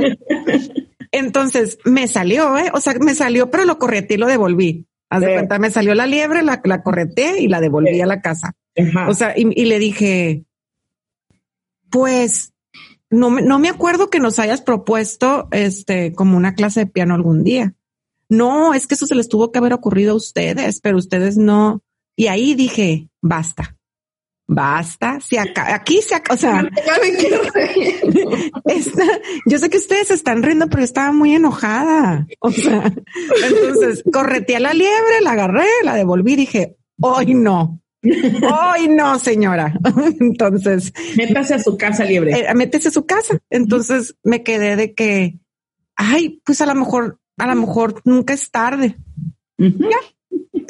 entonces 1.14 1.78
me 1.86 2.10
salió, 2.10 2.58
¿eh? 2.58 2.70
O 2.74 2.82
sea, 2.82 2.96
me 3.00 3.16
salió, 3.16 3.50
pero 3.50 3.64
lo 3.64 3.80
correté 3.80 4.16
y 4.16 4.18
lo 4.18 4.28
devolví. 4.28 4.86
Haz 5.10 5.22
de 5.22 5.34
cuenta, 5.36 5.58
me 5.58 5.72
salió 5.72 5.96
la 5.96 6.06
liebre, 6.06 6.44
la, 6.44 6.60
la 6.66 6.84
correté 6.84 7.40
y 7.40 7.48
la 7.48 7.62
devolví 7.62 8.02
a 8.02 8.06
la 8.06 8.20
casa. 8.20 8.52
O 9.08 9.14
sea, 9.14 9.34
y, 9.36 9.66
le 9.66 9.80
dije, 9.80 10.46
pues 11.90 12.54
no, 13.10 13.30
no 13.30 13.60
me 13.60 13.70
acuerdo 13.70 14.10
que 14.10 14.20
nos 14.20 14.40
hayas 14.40 14.62
propuesto 14.62 15.48
este 15.52 16.14
como 16.14 16.38
una 16.38 16.54
clase 16.56 16.82
de 16.82 16.88
piano 16.88 17.16
algún 17.16 17.44
día. 17.44 17.74
No, 18.30 18.74
es 18.74 18.88
que 18.88 18.96
eso 18.96 19.06
se 19.06 19.16
les 19.16 19.30
tuvo 19.30 19.52
que 19.52 19.60
haber 19.60 19.74
ocurrido 19.74 20.14
a 20.14 20.18
ustedes, 20.18 20.82
pero 20.82 20.98
ustedes 20.98 21.38
no. 21.38 21.82
Y 22.16 22.28
ahí 22.28 22.56
dije, 22.56 23.10
basta. 23.22 23.78
Basta, 24.50 25.20
si 25.20 25.36
acá, 25.36 25.76
aquí 25.76 26.02
se 26.02 26.16
acá, 26.16 26.34
o 26.34 26.38
sea, 26.38 26.64
yo 29.46 29.60
sé 29.60 29.70
que 29.70 29.78
ustedes 29.78 30.10
están 30.10 30.42
riendo, 30.42 30.70
pero 30.70 30.84
estaba 30.84 31.12
muy 31.12 31.36
enojada. 31.36 32.26
O 32.40 32.50
sea, 32.50 32.94
entonces 33.44 34.06
correteé 34.12 34.56
a 34.56 34.62
la 34.62 34.74
liebre, 34.74 35.20
la 35.22 35.32
agarré, 35.32 35.68
la 35.84 35.96
devolví, 35.96 36.38
dije, 36.38 36.78
hoy 37.02 37.34
no, 37.34 37.82
Hoy 38.42 38.88
no, 38.90 39.20
señora. 39.20 39.74
Entonces. 40.20 40.94
Métase 41.16 41.56
a 41.56 41.60
su 41.60 41.78
casa, 41.78 42.06
liebre. 42.06 42.32
Eh, 42.32 42.54
métese 42.56 42.90
a 42.90 42.92
su 42.92 43.06
casa. 43.06 43.40
Entonces 43.50 44.16
me 44.24 44.44
quedé 44.44 44.76
de 44.76 44.94
que, 44.94 45.40
ay, 45.96 46.42
pues 46.46 46.62
a 46.62 46.66
lo 46.66 46.76
mejor, 46.76 47.20
a 47.38 47.48
lo 47.48 47.56
mejor 47.56 48.02
nunca 48.06 48.34
es 48.34 48.52
tarde. 48.52 48.96
Ya, 49.58 49.98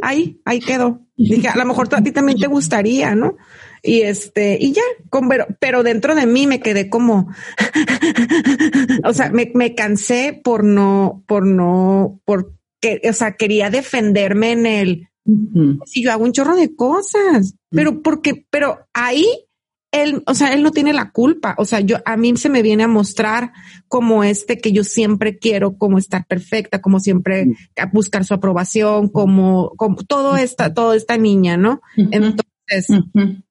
ahí, 0.02 0.42
ahí 0.46 0.60
quedó. 0.60 1.02
Dije, 1.16 1.48
a 1.48 1.58
lo 1.58 1.66
mejor 1.66 1.90
a 1.94 2.02
ti 2.02 2.12
también 2.12 2.40
te 2.40 2.48
gustaría, 2.48 3.16
¿no? 3.16 3.38
Y 3.82 4.02
este, 4.02 4.58
y 4.60 4.72
ya, 4.72 4.84
con, 5.10 5.28
pero, 5.28 5.48
pero 5.60 5.84
dentro 5.84 6.16
de 6.16 6.26
mí 6.26 6.48
me 6.48 6.60
quedé 6.60 6.90
como, 6.90 7.34
o 9.04 9.14
sea, 9.14 9.30
me, 9.32 9.52
me 9.54 9.76
cansé 9.76 10.40
por 10.44 10.64
no, 10.64 11.24
por 11.28 11.46
no, 11.46 12.22
por 12.26 12.54
que, 12.80 13.02
o 13.10 13.14
sea, 13.14 13.36
quería 13.36 13.70
defenderme 13.70 14.52
en 14.52 14.66
el, 14.66 15.10
si 15.86 16.04
yo 16.04 16.12
hago 16.12 16.24
un 16.24 16.32
chorro 16.32 16.56
de 16.56 16.76
cosas, 16.76 17.56
pero 17.70 18.02
porque, 18.02 18.46
pero 18.50 18.80
ahí 18.94 19.26
él, 19.92 20.24
o 20.26 20.34
sea, 20.34 20.54
él 20.54 20.64
no 20.64 20.72
tiene 20.72 20.94
la 20.94 21.12
culpa. 21.12 21.56
O 21.58 21.66
sea, 21.66 21.80
yo, 21.80 21.98
a 22.06 22.18
mí 22.18 22.36
se 22.38 22.50
me 22.50 22.62
viene 22.62 22.84
a 22.84 22.88
mostrar 22.88 23.52
como 23.88 24.24
este 24.24 24.58
que 24.58 24.72
yo 24.72 24.84
siempre 24.84 25.38
quiero, 25.38 25.78
como 25.78 25.98
estar 25.98 26.26
perfecta, 26.26 26.82
como 26.82 27.00
siempre 27.00 27.48
buscar 27.94 28.26
su 28.26 28.34
aprobación, 28.34 29.10
como, 29.10 29.72
como 29.78 29.98
todo 29.98 30.38
esta, 30.38 30.74
toda 30.74 30.96
esta 30.96 31.18
niña, 31.18 31.58
¿no? 31.58 31.82
Entonces, 31.96 32.88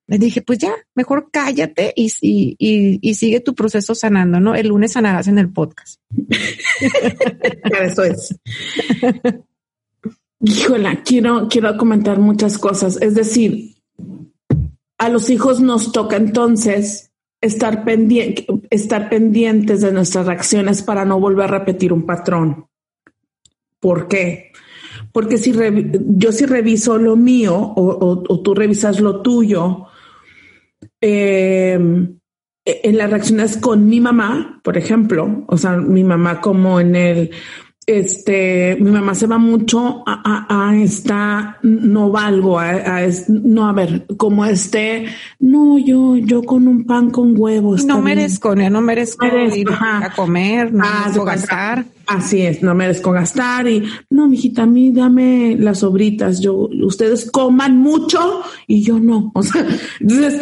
le 0.06 0.18
dije, 0.18 0.42
pues 0.42 0.58
ya, 0.58 0.72
mejor 0.94 1.30
cállate 1.32 1.92
y, 1.96 2.12
y, 2.20 2.56
y, 3.00 3.14
sigue 3.14 3.40
tu 3.40 3.54
proceso 3.54 3.94
sanando, 3.94 4.38
¿no? 4.38 4.54
El 4.54 4.68
lunes 4.68 4.92
sanarás 4.92 5.26
en 5.28 5.38
el 5.38 5.50
podcast. 5.50 6.00
Eso 7.82 8.04
es. 8.04 8.38
Híjola, 10.40 11.02
quiero, 11.02 11.48
quiero 11.48 11.76
comentar 11.76 12.18
muchas 12.18 12.58
cosas. 12.58 13.00
Es 13.00 13.14
decir, 13.14 13.76
a 14.98 15.08
los 15.08 15.30
hijos 15.30 15.60
nos 15.60 15.92
toca 15.92 16.16
entonces 16.16 17.12
estar, 17.40 17.84
pendiente, 17.84 18.46
estar 18.70 19.08
pendientes 19.08 19.80
de 19.80 19.92
nuestras 19.92 20.26
reacciones 20.26 20.82
para 20.82 21.04
no 21.04 21.20
volver 21.20 21.44
a 21.44 21.58
repetir 21.58 21.92
un 21.92 22.04
patrón. 22.04 22.66
¿Por 23.80 24.08
qué? 24.08 24.52
Porque 25.12 25.38
si 25.38 25.54
yo 25.92 26.32
si 26.32 26.46
reviso 26.46 26.98
lo 26.98 27.16
mío 27.16 27.56
o, 27.76 28.42
tú 28.42 28.54
revisas 28.54 29.00
lo 29.00 29.22
tuyo, 29.22 29.86
eh, 31.00 31.78
en 32.66 32.98
las 32.98 33.10
reacciones 33.10 33.56
con 33.56 33.86
mi 33.86 34.00
mamá, 34.00 34.60
por 34.64 34.76
ejemplo, 34.76 35.44
o 35.46 35.56
sea, 35.56 35.76
mi 35.76 36.04
mamá 36.04 36.40
como 36.40 36.80
en 36.80 36.96
el 36.96 37.30
este, 37.86 38.76
mi 38.80 38.90
mamá 38.90 39.14
se 39.14 39.28
va 39.28 39.38
mucho 39.38 40.02
a, 40.06 40.74
esta, 40.76 41.58
no 41.62 42.10
valgo, 42.10 42.58
a, 42.58 42.74
no, 43.28 43.68
a 43.68 43.72
ver, 43.72 44.06
como 44.16 44.44
este, 44.44 45.06
no, 45.38 45.78
yo, 45.78 46.16
yo 46.16 46.42
con 46.42 46.66
un 46.66 46.84
pan 46.84 47.10
con 47.10 47.38
huevos. 47.38 47.84
No 47.84 48.02
merezco, 48.02 48.56
no 48.56 48.80
merezco, 48.80 49.24
ir 49.26 49.68
a 49.70 50.12
comer, 50.16 50.72
no 50.72 50.84
ah, 50.84 51.02
merezco 51.02 51.24
gastar. 51.24 51.84
Así 52.08 52.42
es, 52.42 52.60
no 52.62 52.74
merezco 52.74 53.12
gastar 53.12 53.68
y, 53.68 53.84
no, 54.10 54.28
mijita, 54.28 54.64
a 54.64 54.66
mí 54.66 54.90
dame 54.90 55.56
las 55.56 55.78
sobritas, 55.80 56.40
yo, 56.40 56.68
ustedes 56.84 57.30
coman 57.30 57.76
mucho 57.78 58.42
y 58.66 58.82
yo 58.82 58.98
no, 58.98 59.30
o 59.34 59.42
sea, 59.42 59.64
entonces, 60.00 60.40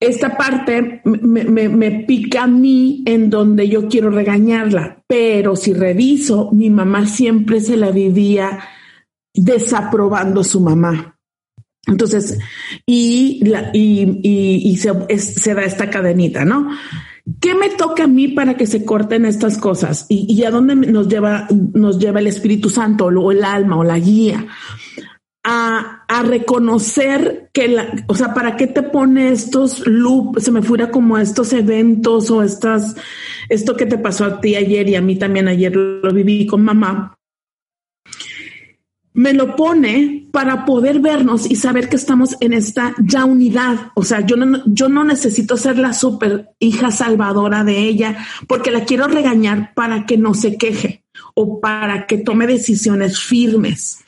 esta 0.00 0.36
parte 0.36 1.02
me, 1.04 2.04
pica 2.06 2.44
a 2.44 2.46
mí 2.46 3.02
en 3.04 3.30
donde 3.30 3.68
yo 3.68 3.88
quiero 3.88 4.10
regañarla, 4.10 5.02
pero 5.06 5.56
si 5.56 5.72
reviso, 5.72 6.50
mi 6.52 6.70
mamá 6.70 7.06
siempre 7.06 7.60
se 7.60 7.76
la 7.76 7.90
vivía 7.90 8.60
desaprobando 9.34 10.44
su 10.44 10.60
mamá. 10.60 11.18
Entonces, 11.86 12.38
y, 12.86 13.42
y, 13.72 14.76
se, 14.76 15.54
da 15.54 15.62
esta 15.62 15.90
cadenita, 15.90 16.44
¿no? 16.44 16.68
¿Qué 17.40 17.54
me 17.54 17.70
toca 17.70 18.04
a 18.04 18.08
mí 18.08 18.28
para 18.28 18.56
que 18.56 18.66
se 18.66 18.84
corten 18.84 19.24
estas 19.24 19.58
cosas? 19.58 20.06
¿Y, 20.08 20.32
y 20.32 20.44
a 20.44 20.50
dónde 20.50 20.76
nos 20.76 21.08
lleva, 21.08 21.48
nos 21.74 21.98
lleva 21.98 22.20
el 22.20 22.26
Espíritu 22.26 22.70
Santo 22.70 23.06
o 23.06 23.32
el 23.32 23.44
alma 23.44 23.76
o 23.76 23.84
la 23.84 23.98
guía? 23.98 24.46
a, 25.48 25.97
reconocer 26.22 27.50
que 27.52 27.68
la, 27.68 28.04
o 28.06 28.14
sea, 28.14 28.32
¿para 28.32 28.56
qué 28.56 28.66
te 28.66 28.82
pone 28.82 29.30
estos 29.30 29.86
loop? 29.86 30.40
Se 30.40 30.50
me 30.50 30.62
fuera 30.62 30.90
como 30.90 31.18
estos 31.18 31.52
eventos 31.52 32.30
o 32.30 32.42
estas, 32.42 32.96
esto 33.50 33.76
que 33.76 33.84
te 33.84 33.98
pasó 33.98 34.24
a 34.24 34.40
ti 34.40 34.56
ayer 34.56 34.88
y 34.88 34.94
a 34.94 35.02
mí 35.02 35.16
también 35.16 35.48
ayer 35.48 35.76
lo 35.76 36.12
viví 36.12 36.46
con 36.46 36.64
mamá. 36.64 37.14
Me 39.12 39.34
lo 39.34 39.54
pone 39.54 40.28
para 40.32 40.64
poder 40.64 41.00
vernos 41.00 41.50
y 41.50 41.56
saber 41.56 41.88
que 41.88 41.96
estamos 41.96 42.36
en 42.40 42.52
esta 42.54 42.94
ya 43.04 43.24
unidad. 43.24 43.90
O 43.94 44.04
sea, 44.04 44.24
yo 44.24 44.36
no, 44.36 44.62
yo 44.66 44.88
no 44.88 45.04
necesito 45.04 45.56
ser 45.56 45.78
la 45.78 45.92
super 45.92 46.50
hija 46.58 46.90
salvadora 46.90 47.64
de 47.64 47.80
ella 47.80 48.16
porque 48.46 48.70
la 48.70 48.84
quiero 48.84 49.08
regañar 49.08 49.74
para 49.74 50.06
que 50.06 50.16
no 50.16 50.32
se 50.34 50.56
queje 50.56 51.04
o 51.34 51.60
para 51.60 52.06
que 52.06 52.18
tome 52.18 52.46
decisiones 52.46 53.20
firmes 53.20 54.04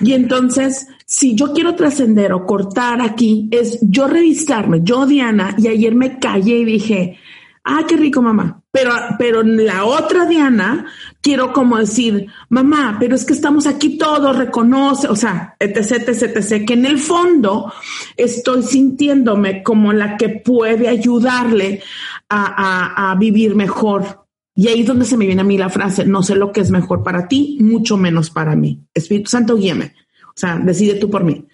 y 0.00 0.12
entonces, 0.12 0.86
si 1.04 1.34
yo 1.34 1.52
quiero 1.52 1.74
trascender 1.74 2.32
o 2.32 2.44
cortar 2.44 3.00
aquí, 3.00 3.48
es 3.50 3.78
yo 3.82 4.08
revisarme, 4.08 4.80
yo 4.82 5.06
Diana, 5.06 5.54
y 5.58 5.68
ayer 5.68 5.94
me 5.94 6.18
callé 6.18 6.58
y 6.58 6.64
dije, 6.64 7.18
ah, 7.64 7.84
qué 7.86 7.96
rico 7.96 8.22
mamá. 8.22 8.62
Pero, 8.70 8.92
pero 9.18 9.42
la 9.42 9.84
otra 9.84 10.26
Diana, 10.26 10.86
quiero 11.22 11.52
como 11.52 11.78
decir, 11.78 12.26
mamá, 12.48 12.96
pero 13.00 13.16
es 13.16 13.24
que 13.24 13.32
estamos 13.32 13.66
aquí 13.66 13.96
todos, 13.96 14.36
reconoce, 14.36 15.08
o 15.08 15.16
sea, 15.16 15.56
etc, 15.58 16.08
etc, 16.08 16.36
etc, 16.36 16.66
que 16.66 16.74
en 16.74 16.84
el 16.84 16.98
fondo 16.98 17.72
estoy 18.16 18.62
sintiéndome 18.62 19.62
como 19.62 19.92
la 19.92 20.16
que 20.16 20.28
puede 20.28 20.88
ayudarle 20.88 21.82
a, 22.28 23.14
vivir 23.18 23.54
mejor 23.54 24.25
y 24.58 24.68
ahí 24.68 24.80
es 24.80 24.86
donde 24.86 25.04
se 25.04 25.18
me 25.18 25.26
viene 25.26 25.42
a 25.42 25.44
mí 25.44 25.58
la 25.58 25.68
frase, 25.68 26.06
no 26.06 26.22
sé 26.22 26.34
lo 26.34 26.50
que 26.50 26.62
es 26.62 26.70
mejor 26.70 27.02
para 27.02 27.28
ti, 27.28 27.58
mucho 27.60 27.98
menos 27.98 28.30
para 28.30 28.56
mí. 28.56 28.80
Espíritu 28.94 29.30
Santo, 29.30 29.54
guíame. 29.54 29.94
O 30.28 30.32
sea, 30.34 30.56
decide 30.56 30.94
tú 30.94 31.10
por 31.10 31.24
mí. 31.24 31.44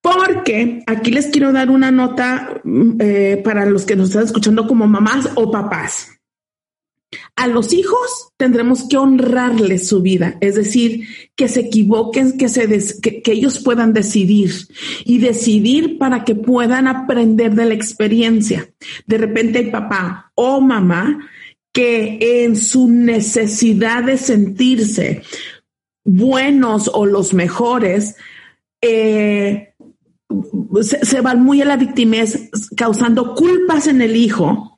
Porque 0.00 0.82
aquí 0.88 1.12
les 1.12 1.26
quiero 1.26 1.52
dar 1.52 1.70
una 1.70 1.92
nota 1.92 2.60
mm, 2.64 2.92
eh, 2.98 3.40
para 3.44 3.66
los 3.66 3.86
que 3.86 3.94
nos 3.94 4.08
están 4.08 4.24
escuchando 4.24 4.66
como 4.66 4.88
mamás 4.88 5.28
o 5.36 5.50
papás. 5.50 6.08
a 7.36 7.46
los 7.46 7.72
hijos 7.72 8.30
tendremos 8.36 8.88
que 8.88 8.96
honrarles 8.96 9.88
su 9.88 10.00
vida, 10.02 10.36
es 10.40 10.54
decir, 10.54 11.06
que 11.34 11.48
se 11.48 11.60
equivoquen, 11.60 12.36
que, 12.38 12.48
se 12.48 12.68
que, 13.00 13.22
ellos 13.26 13.58
puedan 13.60 13.92
decidir 13.92 14.50
y 15.04 15.18
decidir 15.18 15.98
para 15.98 16.24
que 16.24 16.34
puedan 16.34 16.86
aprender 16.86 17.54
de 17.54 17.64
la 17.66 17.74
experiencia. 17.74 18.70
De 19.06 19.18
repente 19.18 19.58
hay 19.58 19.70
papá 19.70 20.32
o 20.34 20.60
mamá 20.60 21.18
que 21.72 22.44
en 22.44 22.56
su 22.56 22.88
necesidad 22.88 24.04
de 24.04 24.18
sentirse 24.18 25.22
buenos 26.04 26.90
o 26.92 27.06
los 27.06 27.34
mejores, 27.34 28.16
eh, 28.80 29.74
se, 30.82 31.20
van 31.20 31.42
muy 31.42 31.60
a 31.62 31.64
la 31.64 31.76
victimez 31.76 32.50
causando 32.76 33.34
culpas 33.34 33.86
en 33.86 34.00
el 34.00 34.16
hijo 34.16 34.69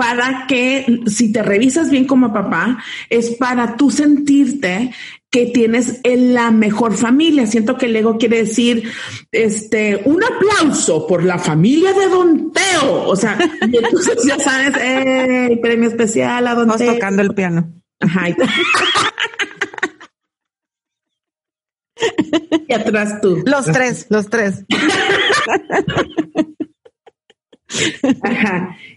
para 0.00 0.46
que 0.46 1.02
si 1.08 1.30
te 1.30 1.42
revisas 1.42 1.90
bien 1.90 2.06
como 2.06 2.32
papá, 2.32 2.82
es 3.10 3.32
para 3.32 3.76
tú 3.76 3.90
sentirte 3.90 4.94
que 5.28 5.48
tienes 5.48 6.00
la 6.02 6.50
mejor 6.50 6.96
familia. 6.96 7.46
Siento 7.46 7.76
que 7.76 7.84
el 7.84 7.96
ego 7.96 8.16
quiere 8.16 8.38
decir, 8.38 8.90
este, 9.30 10.00
un 10.06 10.22
aplauso 10.24 11.06
por 11.06 11.22
la 11.22 11.38
familia 11.38 11.92
de 11.92 12.08
Don 12.08 12.50
Teo. 12.50 13.08
O 13.08 13.14
sea, 13.14 13.36
entonces 13.60 14.24
ya 14.24 14.38
sabes, 14.38 14.72
el 14.82 15.60
premio 15.60 15.90
especial 15.90 16.46
a 16.46 16.54
Don 16.54 16.68
Vamos 16.68 16.86
tocando 16.86 17.20
el 17.20 17.34
piano. 17.34 17.70
Ajá. 18.00 18.28
y 22.68 22.72
atrás 22.72 23.20
tú. 23.20 23.42
Los 23.44 23.66
tres, 23.66 24.06
los 24.08 24.30
tres. 24.30 24.64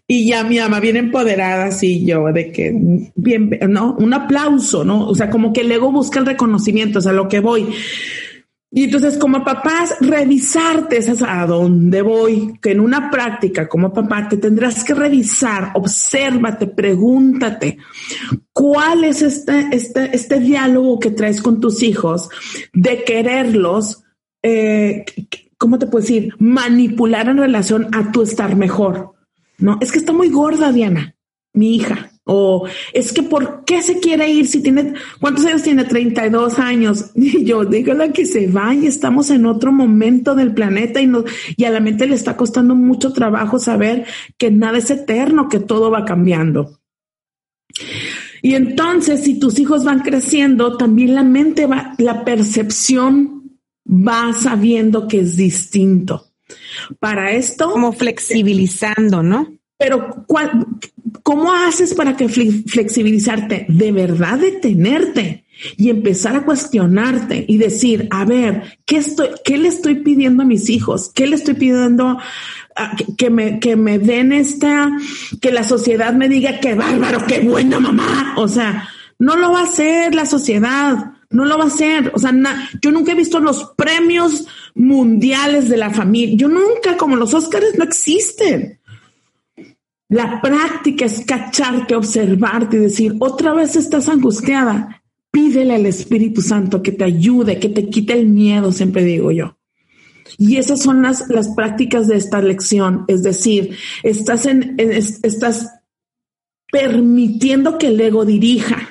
Y 0.08 0.28
ya 0.28 0.44
mi 0.44 0.60
ama 0.60 0.80
bien 0.82 0.98
empoderada, 0.98 1.66
así 1.66 2.06
yo, 2.06 2.26
de 2.34 2.52
que, 2.52 2.74
bien, 3.16 3.58
¿no? 3.70 3.96
Un 3.98 4.14
aplauso, 4.14 4.84
¿no? 4.84 5.08
O 5.08 5.16
sea, 5.16 5.30
como 5.30 5.54
que 5.54 5.62
el 5.62 5.72
ego 5.72 5.92
busca 5.92 6.20
el 6.20 6.26
reconocimiento, 6.26 7.00
o 7.00 7.02
sea, 7.02 7.14
lo 7.14 7.30
que 7.30 7.40
voy. 7.40 7.74
Y 8.76 8.86
entonces, 8.86 9.20
como 9.20 9.44
papás, 9.44 9.96
revisarte 10.02 10.98
es 10.98 11.22
a 11.22 11.46
dónde 11.46 12.02
voy, 12.02 12.58
que 12.60 12.72
en 12.72 12.80
una 12.80 13.12
práctica 13.12 13.70
como 13.70 13.94
papá 13.94 14.28
te 14.28 14.38
tendrás 14.38 14.84
que 14.84 14.96
revisar, 14.96 15.72
obsérvate, 15.76 16.66
pregúntate, 16.66 17.78
cuál 18.52 19.04
es 19.04 19.22
este, 19.22 19.68
este, 19.72 20.16
este 20.16 20.40
diálogo 20.40 21.00
que 21.00 21.12
traes 21.12 21.40
con 21.40 21.62
tus 21.62 21.84
hijos 21.84 22.30
de 22.74 23.04
quererlos, 23.04 24.04
eh, 24.42 25.06
¿cómo 25.64 25.80
te 25.80 25.88
puedo 25.88 26.02
decir? 26.02 26.36
Manipular 26.40 27.30
en 27.30 27.38
relación 27.38 27.88
a 27.94 28.12
tu 28.12 28.22
estar 28.22 28.54
mejor. 28.58 29.14
No, 29.60 29.78
es 29.80 29.94
que 29.94 30.00
está 30.00 30.12
muy 30.12 30.28
gorda, 30.28 30.74
Diana, 30.74 31.16
mi 31.54 31.78
hija. 31.78 32.12
O 32.26 32.68
es 32.92 33.14
que 33.14 33.24
¿por 33.24 33.64
qué 33.64 33.82
se 33.82 34.02
quiere 34.02 34.30
ir 34.30 34.46
si 34.46 34.62
tiene, 34.62 34.94
cuántos 35.22 35.46
años 35.46 35.64
tiene? 35.64 35.86
32 35.86 36.60
años. 36.60 37.12
Y 37.16 37.46
yo, 37.46 37.64
dígale 37.64 38.12
que 38.12 38.26
se 38.26 38.48
vaya, 38.48 38.90
estamos 38.90 39.30
en 39.30 39.46
otro 39.46 39.72
momento 39.72 40.36
del 40.36 40.54
planeta 40.54 41.00
y, 41.00 41.08
no, 41.08 41.24
y 41.56 41.64
a 41.64 41.70
la 41.70 41.80
mente 41.80 42.08
le 42.08 42.16
está 42.16 42.36
costando 42.36 42.76
mucho 42.76 43.14
trabajo 43.14 43.58
saber 43.58 44.06
que 44.38 44.52
nada 44.52 44.80
es 44.80 44.90
eterno, 44.90 45.48
que 45.48 45.62
todo 45.62 45.90
va 45.90 46.04
cambiando. 46.04 46.78
Y 48.42 48.56
entonces, 48.56 49.24
si 49.24 49.40
tus 49.40 49.58
hijos 49.60 49.86
van 49.86 50.02
creciendo, 50.02 50.76
también 50.76 51.16
la 51.16 51.24
mente 51.24 51.68
va, 51.68 51.96
la 52.00 52.26
percepción 52.26 53.33
va 53.94 54.34
sabiendo 54.34 55.08
que 55.08 55.20
es 55.20 55.36
distinto. 55.36 56.28
Para 57.00 57.32
esto. 57.32 57.72
Como 57.72 57.94
flexibilizando, 57.94 59.24
¿no? 59.24 59.54
Pero, 59.78 60.24
¿cuál, 60.28 60.66
¿cómo 61.24 61.54
haces 61.54 61.94
para 61.94 62.16
que 62.16 62.30
flexibilizarte? 62.30 63.66
De 63.70 63.92
verdad 63.92 64.40
detenerte 64.40 65.46
y 65.78 65.90
empezar 65.90 66.36
a 66.36 66.46
cuestionarte 66.46 67.46
y 67.48 67.58
decir, 67.58 68.08
a 68.12 68.26
ver, 68.26 68.80
¿qué, 68.86 68.98
estoy, 68.98 69.30
qué 69.44 69.58
le 69.58 69.70
estoy 69.70 69.96
pidiendo 69.96 70.44
a 70.44 70.46
mis 70.46 70.70
hijos? 70.70 71.12
¿Qué 71.14 71.28
le 71.28 71.36
estoy 71.36 71.56
pidiendo? 71.56 72.18
que, 73.18 73.30
me, 73.30 73.60
que 73.60 73.76
me 73.76 74.00
den 74.00 74.34
esta, 74.34 74.92
que 75.42 75.52
la 75.52 75.64
sociedad 75.64 76.14
me 76.14 76.30
diga 76.30 76.60
qué 76.60 76.74
bárbaro, 76.74 77.26
qué 77.28 77.42
buena 77.42 77.80
mamá. 77.80 78.34
O 78.38 78.48
sea, 78.48 78.90
no 79.20 79.36
lo 79.36 79.52
va 79.52 79.62
a 79.62 79.64
hacer 79.64 80.16
la 80.16 80.26
sociedad. 80.26 81.13
No 81.34 81.46
lo 81.46 81.58
va 81.58 81.66
a 81.66 81.68
hacer. 81.68 82.12
O 82.14 82.20
sea, 82.20 82.32
yo 82.82 82.92
nunca 82.92 83.12
he 83.12 83.16
visto 83.16 83.40
los 83.40 83.74
premios 83.76 84.46
mundiales 84.76 85.68
de 85.68 85.78
la 85.78 85.90
familia. 85.90 86.38
Yo 86.38 86.48
nunca, 86.48 86.96
como 86.96 87.16
los 87.16 87.34
Óscares, 87.34 87.78
no 87.78 87.84
existen. 87.84 88.80
La 90.10 90.40
práctica 90.42 91.06
es 91.06 91.26
cacharte, 91.26 91.96
observarte 91.96 92.78
y 92.78 92.82
decir, 92.82 93.16
otra 93.20 93.54
vez 93.54 93.76
estás 93.76 94.10
angustiada. 94.10 95.02
Pídele 95.32 95.74
al 95.74 95.88
Espíritu 95.88 96.42
Santo 96.42 96.84
que 96.84 96.92
te 96.92 97.04
ayude, 97.04 97.60
que 97.60 97.70
te 97.70 97.90
quite 97.90 98.14
el 98.14 98.28
miedo, 98.28 98.72
siempre 98.72 99.04
digo 99.04 99.32
yo. 99.32 99.58
Y 100.38 100.58
esas 100.58 100.84
son 100.84 101.02
las, 101.02 101.28
las 101.30 101.50
prácticas 101.56 102.08
de 102.08 102.18
esta 102.18 102.44
lección. 102.44 103.06
Es 103.08 103.24
decir, 103.24 103.76
estás 104.04 104.46
en, 104.46 104.76
estás 104.78 105.68
permitiendo 106.72 107.80
que 107.80 107.88
el 107.88 108.00
ego 108.00 108.24
dirija 108.24 108.83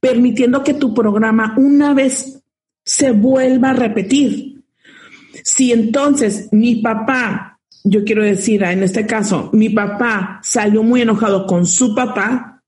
permitiendo 0.00 0.62
que 0.62 0.74
tu 0.74 0.94
programa 0.94 1.54
una 1.56 1.94
vez 1.94 2.42
se 2.84 3.12
vuelva 3.12 3.70
a 3.70 3.74
repetir. 3.74 4.62
Si 5.42 5.72
entonces 5.72 6.48
mi 6.52 6.76
papá, 6.76 7.58
yo 7.82 8.04
quiero 8.04 8.22
decir 8.22 8.62
en 8.62 8.82
este 8.82 9.06
caso, 9.06 9.50
mi 9.52 9.70
papá 9.70 10.40
salió 10.42 10.82
muy 10.82 11.02
enojado 11.02 11.46
con 11.46 11.66
su 11.66 11.94
papá, 11.94 12.62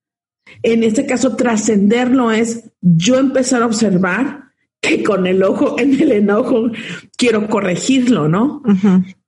en 0.62 0.84
este 0.84 1.06
caso 1.06 1.36
trascenderlo 1.36 2.30
es 2.30 2.70
yo 2.80 3.18
empezar 3.18 3.62
a 3.62 3.66
observar 3.66 4.44
que 4.80 5.02
con 5.02 5.26
el 5.26 5.42
ojo 5.42 5.78
en 5.78 6.00
el 6.00 6.12
enojo 6.12 6.70
quiero 7.16 7.48
corregirlo, 7.48 8.28
¿no? 8.28 8.62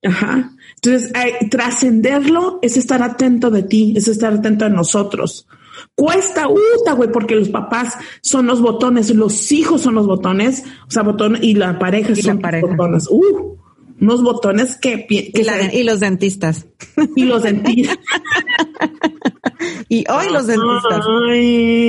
Ajá. 0.04 0.52
Entonces, 0.76 1.12
trascenderlo 1.50 2.60
es 2.62 2.76
estar 2.76 3.02
atento 3.02 3.50
de 3.50 3.64
ti, 3.64 3.94
es 3.96 4.08
estar 4.08 4.32
atento 4.34 4.66
a 4.66 4.68
nosotros. 4.68 5.48
Cuesta, 5.94 6.48
uta, 6.48 6.92
güey, 6.92 7.10
porque 7.10 7.34
los 7.34 7.48
papás 7.48 7.94
son 8.22 8.46
los 8.46 8.60
botones, 8.60 9.14
los 9.14 9.52
hijos 9.52 9.82
son 9.82 9.94
los 9.94 10.06
botones, 10.06 10.64
o 10.86 10.90
sea, 10.90 11.02
botón 11.02 11.38
y 11.40 11.54
la 11.54 11.78
pareja 11.78 12.14
son 12.14 12.40
los 12.42 12.70
botones. 12.70 13.08
Uh, 13.10 13.56
unos 14.00 14.22
botones 14.22 14.76
que, 14.76 15.06
y, 15.08 15.82
los 15.82 16.00
dentistas. 16.00 16.66
Y 17.16 17.24
los 17.24 17.42
dentistas. 17.42 17.98
y 19.88 20.04
hoy 20.10 20.32
los 20.32 20.46
dentistas. 20.46 21.04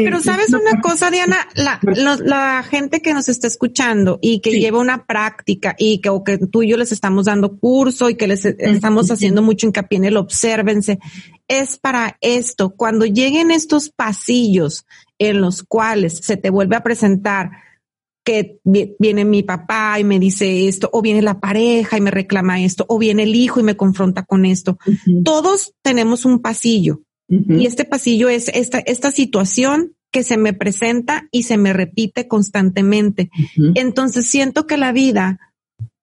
Pero 0.03 0.19
sabes 0.19 0.53
una 0.53 0.81
cosa, 0.81 1.11
Diana, 1.11 1.37
la, 1.55 1.79
la, 2.23 2.63
gente 2.63 3.01
que 3.01 3.13
nos 3.13 3.29
está 3.29 3.47
escuchando 3.47 4.19
y 4.21 4.39
que 4.41 4.59
lleva 4.59 4.79
una 4.79 5.05
práctica 5.05 5.75
y 5.77 5.99
que, 5.99 6.09
o 6.09 6.23
que 6.23 6.37
tú 6.37 6.63
y 6.63 6.69
yo 6.69 6.77
les 6.77 6.91
estamos 6.91 7.25
dando 7.25 7.57
curso 7.57 8.09
y 8.09 8.15
que 8.15 8.27
les 8.27 8.45
estamos 8.45 9.11
haciendo 9.11 9.41
mucho 9.41 9.67
hincapié 9.67 9.97
en 9.97 10.05
el 10.05 10.17
obsérvense, 10.17 10.99
es 11.47 11.77
para 11.77 12.17
esto. 12.21 12.71
Cuando 12.71 13.05
lleguen 13.05 13.51
estos 13.51 13.89
pasillos 13.89 14.85
en 15.17 15.41
los 15.41 15.63
cuales 15.63 16.19
se 16.23 16.37
te 16.37 16.49
vuelve 16.49 16.75
a 16.75 16.83
presentar 16.83 17.51
que 18.23 18.59
viene 18.63 19.25
mi 19.25 19.43
papá 19.43 19.99
y 19.99 20.03
me 20.03 20.19
dice 20.19 20.67
esto, 20.67 20.89
o 20.93 21.01
viene 21.01 21.21
la 21.21 21.39
pareja 21.39 21.97
y 21.97 22.01
me 22.01 22.11
reclama 22.11 22.61
esto, 22.61 22.85
o 22.87 22.99
viene 22.99 23.23
el 23.23 23.33
hijo 23.33 23.59
y 23.59 23.63
me 23.63 23.75
confronta 23.75 24.23
con 24.23 24.45
esto. 24.45 24.77
Todos 25.23 25.73
tenemos 25.81 26.25
un 26.25 26.39
pasillo 26.39 27.01
y 27.29 27.65
este 27.65 27.85
pasillo 27.85 28.27
es 28.27 28.49
esta, 28.49 28.79
esta 28.79 29.11
situación 29.11 29.95
que 30.11 30.23
se 30.23 30.37
me 30.37 30.53
presenta 30.53 31.27
y 31.31 31.43
se 31.43 31.57
me 31.57 31.73
repite 31.73 32.27
constantemente. 32.27 33.29
Entonces 33.75 34.27
siento 34.27 34.65
que 34.65 34.77
la 34.77 34.91
vida 34.91 35.39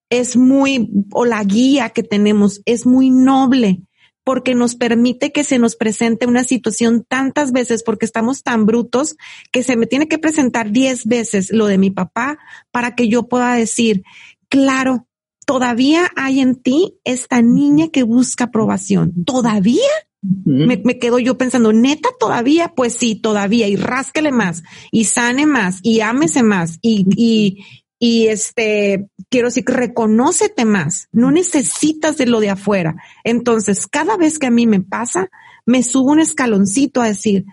es 0.09 0.37
muy, 0.37 0.89
o 1.11 1.25
la 1.25 1.43
guía 1.43 1.91
que 1.91 2.05
tenemos 2.05 2.63
es 2.65 2.87
muy 2.87 3.11
noble 3.11 3.83
porque 4.23 4.57
nos 4.57 4.75
permite 4.75 5.31
que 5.31 5.45
se 5.45 5.59
nos 5.61 5.77
presente 5.77 6.27
una 6.27 6.43
situación 6.43 7.05
tantas 7.09 7.53
veces, 7.53 7.85
porque 7.85 8.07
estamos 8.07 8.43
tan 8.43 8.67
brutos 8.67 9.17
que 9.53 9.63
se 9.63 9.77
me 9.77 9.87
tiene 9.87 10.09
que 10.09 10.19
presentar 10.19 10.73
diez 10.73 11.05
veces 11.05 11.53
lo 11.53 11.67
de 11.67 11.79
mi 11.79 11.91
papá 11.91 12.39
para 12.73 12.97
que 12.97 13.09
yo 13.09 13.29
pueda 13.29 13.55
decir, 13.55 14.03
claro, 14.49 15.07
todavía 15.47 16.11
hay 16.17 16.41
en 16.41 16.57
ti 16.57 16.99
esta 17.05 17.41
niña 17.41 17.89
que 17.89 18.03
busca 18.03 18.45
aprobación. 18.45 19.25
¿Todavía? 19.25 19.89
Me, 20.45 20.99
quedo 20.99 21.19
yo 21.19 21.39
pensando, 21.39 21.73
neta, 21.73 22.09
todavía, 22.19 22.73
pues 22.75 22.95
sí, 22.95 23.15
todavía, 23.15 23.69
y 23.69 23.77
rásquele 23.77 24.33
más, 24.33 24.63
y 24.91 25.05
sane 25.05 25.47
más, 25.47 25.81
y 25.83 26.01
ámese 26.01 26.43
más, 26.43 26.79
y, 26.83 27.07
y, 27.17 27.65
y 27.99 28.29
este, 28.29 29.09
quiero 29.31 29.49
decir, 29.49 29.65
reconócete 29.67 30.65
más, 30.65 31.09
no 31.13 31.31
necesitas 31.31 32.17
de 32.17 32.27
lo 32.27 32.41
de 32.41 32.51
afuera. 32.51 32.97
Entonces, 33.25 33.87
cada 33.87 34.17
vez 34.17 34.39
que 34.39 34.47
a 34.47 34.51
mí 34.51 34.67
me 34.67 34.81
pasa, 34.81 35.29
me 35.65 35.83
subo 35.83 36.13
un 36.13 36.21
escaloncito 36.21 37.01
a 37.01 37.09
decir, 37.09 37.45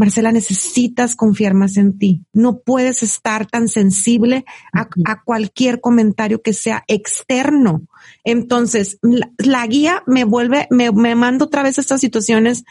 Marcela, 0.00 0.32
necesitas 0.32 1.14
confiar 1.14 1.52
más 1.52 1.76
en 1.76 1.98
ti. 1.98 2.24
No 2.32 2.60
puedes 2.60 3.02
estar 3.02 3.46
tan 3.46 3.68
sensible 3.68 4.46
a, 4.72 4.88
cualquier 5.22 5.82
comentario 5.82 6.40
que 6.40 6.54
sea 6.54 6.84
externo. 6.88 7.82
Entonces, 8.24 8.98
la, 9.36 9.66
guía 9.66 10.02
me 10.06 10.24
vuelve, 10.24 10.66
me, 10.70 10.90
me 10.90 11.14
manda 11.14 11.44
otra 11.44 11.62
vez 11.62 11.76
estas 11.76 12.00
situaciones 12.00 12.64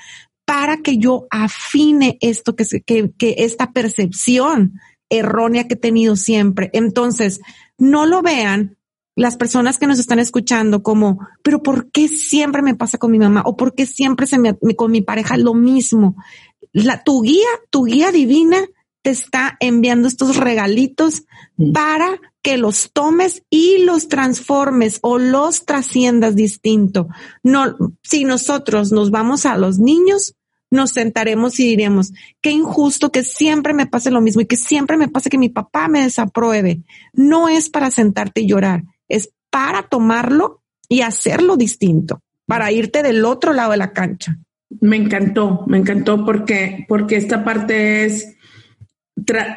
para 0.44 0.78
que 0.78 0.98
yo 0.98 1.28
afine 1.30 2.18
esto 2.20 2.56
que, 2.56 2.66
que, 2.84 3.12
que 3.16 3.36
esta 3.38 3.74
percepción 3.74 4.74
errónea 5.08 5.68
que 5.68 5.76
he 5.76 5.78
tenido 5.78 6.16
siempre. 6.16 6.72
Entonces, 6.74 7.42
no 7.78 8.08
lo 8.08 8.24
vean 8.24 8.76
las 9.20 9.36
personas 9.36 9.78
que 9.78 9.86
nos 9.86 10.00
están 10.00 10.18
escuchando 10.18 10.82
como, 10.82 11.20
pero 11.44 11.62
¿por 11.62 11.92
qué 11.92 12.08
siempre 12.08 12.62
me 12.62 12.76
pasa 12.76 12.98
con 12.98 13.12
mi 13.12 13.20
mamá? 13.20 13.44
¿O 13.46 13.58
por 13.58 13.76
qué 13.76 13.86
siempre 13.86 14.26
se 14.28 14.40
me, 14.40 14.56
con 14.78 14.92
mi 14.92 15.02
pareja 15.02 15.36
lo 15.36 15.54
mismo? 15.54 16.16
La, 16.72 17.04
tu 17.04 17.22
guía, 17.22 17.48
tu 17.70 17.86
guía 17.86 18.12
divina 18.12 18.66
te 19.02 19.12
está 19.12 19.58
enviando 19.60 20.08
estos 20.08 20.38
regalitos 20.38 21.24
mm. 21.58 21.72
para 21.72 22.20
que 22.42 22.58
los 22.58 22.92
tomes 22.94 23.44
y 23.50 23.80
los 23.80 24.08
transformes 24.08 25.00
o 25.02 25.18
los 25.18 25.66
trasciendas 25.66 26.36
distinto. 26.36 27.08
No, 27.44 27.76
si 28.02 28.24
nosotros 28.24 28.92
nos 28.92 29.12
vamos 29.12 29.46
a 29.46 29.58
los 29.58 29.80
niños, 29.80 30.36
nos 30.72 30.92
sentaremos 30.92 31.60
y 31.60 31.68
diremos, 31.68 32.14
qué 32.42 32.52
injusto 32.52 33.12
que 33.12 33.24
siempre 33.24 33.74
me 33.74 33.88
pase 33.88 34.12
lo 34.12 34.22
mismo 34.22 34.42
y 34.42 34.46
que 34.46 34.58
siempre 34.58 34.98
me 34.98 35.08
pase 35.08 35.30
que 35.30 35.38
mi 35.38 35.50
papá 35.50 35.88
me 35.88 36.04
desapruebe. 36.04 36.84
No 37.14 37.50
es 37.50 37.70
para 37.70 37.92
sentarte 37.92 38.42
y 38.42 38.48
llorar, 38.48 38.84
es 39.08 39.32
para 39.50 39.84
tomarlo 39.84 40.62
y 40.88 41.02
hacerlo 41.02 41.58
distinto, 41.58 42.22
para 42.46 42.72
irte 42.72 43.04
del 43.04 43.26
otro 43.26 43.54
lado 43.54 43.72
de 43.72 43.78
la 43.78 43.94
cancha. 43.94 44.38
Me 44.82 44.98
encantó, 44.98 45.64
me 45.68 45.78
encantó 45.78 46.24
porque, 46.26 46.86
porque 46.88 47.16
esta 47.16 47.44
parte 47.44 48.06
es 48.06 48.38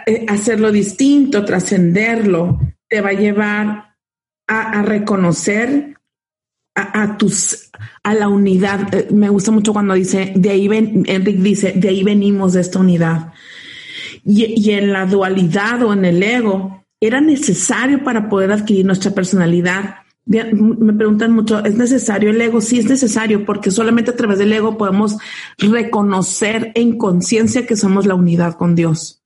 eh, 0.06 0.26
hacerlo 0.28 0.72
distinto, 0.72 1.44
trascenderlo, 1.44 2.58
te 2.88 3.00
va 3.00 3.10
a 3.10 3.14
llevar 3.14 3.94
a 4.46 4.82
reconocer 4.82 5.92
a, 6.74 7.16
tus, 7.16 7.70
a 8.02 8.14
la 8.14 8.28
unidad. 8.28 8.94
Eh, 8.94 9.08
me 9.12 9.28
gusta 9.28 9.50
mucho 9.50 9.72
cuando 9.72 9.94
dice, 9.94 10.32
de 10.34 10.50
ahí 10.50 10.68
ven, 10.68 11.04
dice, 11.42 11.72
de 11.72 11.88
ahí 11.88 12.02
venimos 12.02 12.54
de 12.54 12.60
esta 12.60 12.78
unidad. 12.78 13.32
Y, 14.24 14.60
y 14.60 14.72
en 14.72 14.92
la 14.92 15.06
dualidad 15.06 15.82
o 15.82 15.92
en 15.92 16.04
el 16.04 16.22
ego, 16.22 16.84
era 17.00 17.20
necesario 17.20 18.04
para 18.04 18.28
poder 18.28 18.52
adquirir 18.52 18.86
nuestra 18.86 19.10
personalidad. 19.10 19.96
Me 20.24 20.92
preguntan 20.92 21.32
mucho, 21.32 21.64
¿es 21.64 21.74
necesario 21.74 22.30
el 22.30 22.40
ego? 22.40 22.60
Sí, 22.60 22.78
es 22.78 22.88
necesario 22.88 23.44
porque 23.44 23.70
solamente 23.70 24.12
a 24.12 24.16
través 24.16 24.38
del 24.38 24.52
ego 24.52 24.78
podemos 24.78 25.16
reconocer 25.58 26.72
en 26.74 26.96
conciencia 26.96 27.66
que 27.66 27.76
somos 27.76 28.06
la 28.06 28.14
unidad 28.14 28.54
con 28.54 28.74
Dios. 28.74 29.22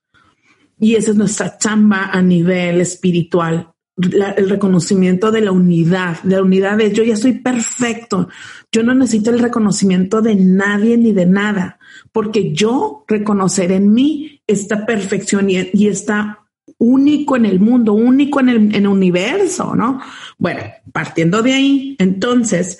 Y 0.78 0.94
esa 0.94 1.10
es 1.10 1.16
nuestra 1.16 1.58
chamba 1.58 2.10
a 2.12 2.22
nivel 2.22 2.80
espiritual 2.80 3.74
el 3.96 4.50
reconocimiento 4.50 5.32
de 5.32 5.40
la 5.40 5.52
unidad, 5.52 6.22
de 6.22 6.36
la 6.36 6.42
unidad 6.42 6.76
de 6.76 6.92
yo 6.92 7.02
ya 7.02 7.16
soy 7.16 7.32
perfecto, 7.32 8.28
yo 8.70 8.82
no 8.82 8.94
necesito 8.94 9.30
el 9.30 9.38
reconocimiento 9.38 10.20
de 10.20 10.34
nadie 10.36 10.98
ni 10.98 11.12
de 11.12 11.24
nada, 11.24 11.78
porque 12.12 12.52
yo 12.52 13.04
reconocer 13.08 13.72
en 13.72 13.92
mí 13.92 14.42
esta 14.46 14.84
perfección 14.84 15.48
y, 15.48 15.70
y 15.72 15.88
está 15.88 16.45
único 16.78 17.36
en 17.36 17.46
el 17.46 17.60
mundo, 17.60 17.92
único 17.92 18.40
en 18.40 18.74
el, 18.74 18.86
universo, 18.86 19.74
¿no? 19.74 20.00
Bueno, 20.38 20.62
partiendo 20.92 21.42
de 21.42 21.54
ahí, 21.54 21.96
entonces, 21.98 22.78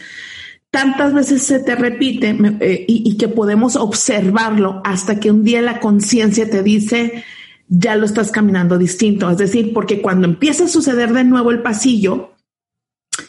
tantas 0.71 1.15
veces 1.15 1.43
se 1.43 1.61
te 1.61 1.75
repite 1.75 2.37
eh, 2.61 2.85
y, 2.87 3.17
que 3.17 3.29
podemos 3.29 3.77
observarlo 3.77 4.83
hasta 4.85 5.19
que 5.19 5.31
un 5.31 5.45
día 5.45 5.63
la 5.63 5.81
conciencia 5.81 6.49
te 6.51 6.63
dice, 6.63 7.25
ya 7.69 7.97
lo 7.97 8.05
estás 8.05 8.31
caminando 8.31 8.79
distinto. 8.79 9.31
Es 9.31 9.39
decir, 9.39 9.73
porque 9.73 10.03
cuando 10.03 10.27
empieza 10.27 10.65
a 10.65 10.69
suceder 10.69 11.13
de 11.13 11.25
nuevo 11.25 11.51
el 11.51 11.63
pasillo, 11.63 12.35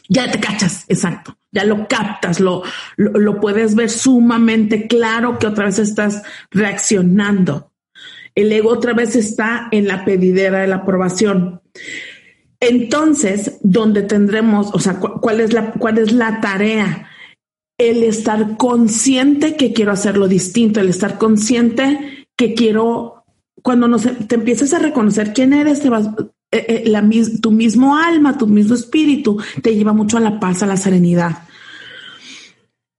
ya 0.09 0.29
te 0.29 0.39
cachas, 0.39 0.85
exacto, 0.89 1.37
ya 1.51 1.63
lo 1.63 1.87
captas, 1.87 2.39
lo, 2.39 2.63
lo, 2.97 3.39
puedes 3.39 3.75
ver 3.75 3.89
sumamente 3.89 4.87
claro 4.87 5.39
que 5.39 5.47
otra 5.47 5.65
vez 5.65 5.79
estás 5.79 6.23
reaccionando. 6.51 7.71
El 8.37 8.51
ego 8.51 8.69
otra 8.69 8.93
vez 8.93 9.15
está 9.15 9.67
en 9.71 9.87
la 9.87 10.05
pedidera 10.05 10.59
de 10.59 10.67
la 10.67 10.75
aprobación. 10.75 11.59
Entonces, 12.59 13.57
donde 13.63 14.03
tendremos, 14.03 14.69
o 14.75 14.79
sea, 14.79 14.99
¿cuál 14.99 15.39
es 15.39 15.53
la, 15.53 15.71
cuál 15.71 15.97
es 15.97 16.11
la 16.11 16.39
tarea? 16.39 17.09
El 17.79 18.03
estar 18.03 18.55
consciente 18.55 19.55
que 19.55 19.73
quiero 19.73 19.91
hacerlo 19.91 20.27
distinto, 20.27 20.79
el 20.79 20.89
estar 20.89 21.17
consciente 21.17 22.27
que 22.35 22.53
quiero 22.53 23.25
cuando 23.63 23.87
nos, 23.87 24.03
te 24.03 24.35
empiezas 24.35 24.71
a 24.73 24.79
reconocer 24.79 25.33
quién 25.33 25.51
eres, 25.51 25.81
te 25.81 25.89
vas, 25.89 26.07
eh, 26.51 26.83
eh, 26.85 27.39
tu 27.41 27.49
mismo 27.49 27.97
alma, 27.97 28.37
tu 28.37 28.45
mismo 28.45 28.75
espíritu, 28.75 29.41
te 29.63 29.73
lleva 29.73 29.93
mucho 29.93 30.17
a 30.17 30.21
la 30.21 30.39
paz, 30.39 30.61
a 30.61 30.67
la 30.67 30.77
serenidad. 30.77 31.39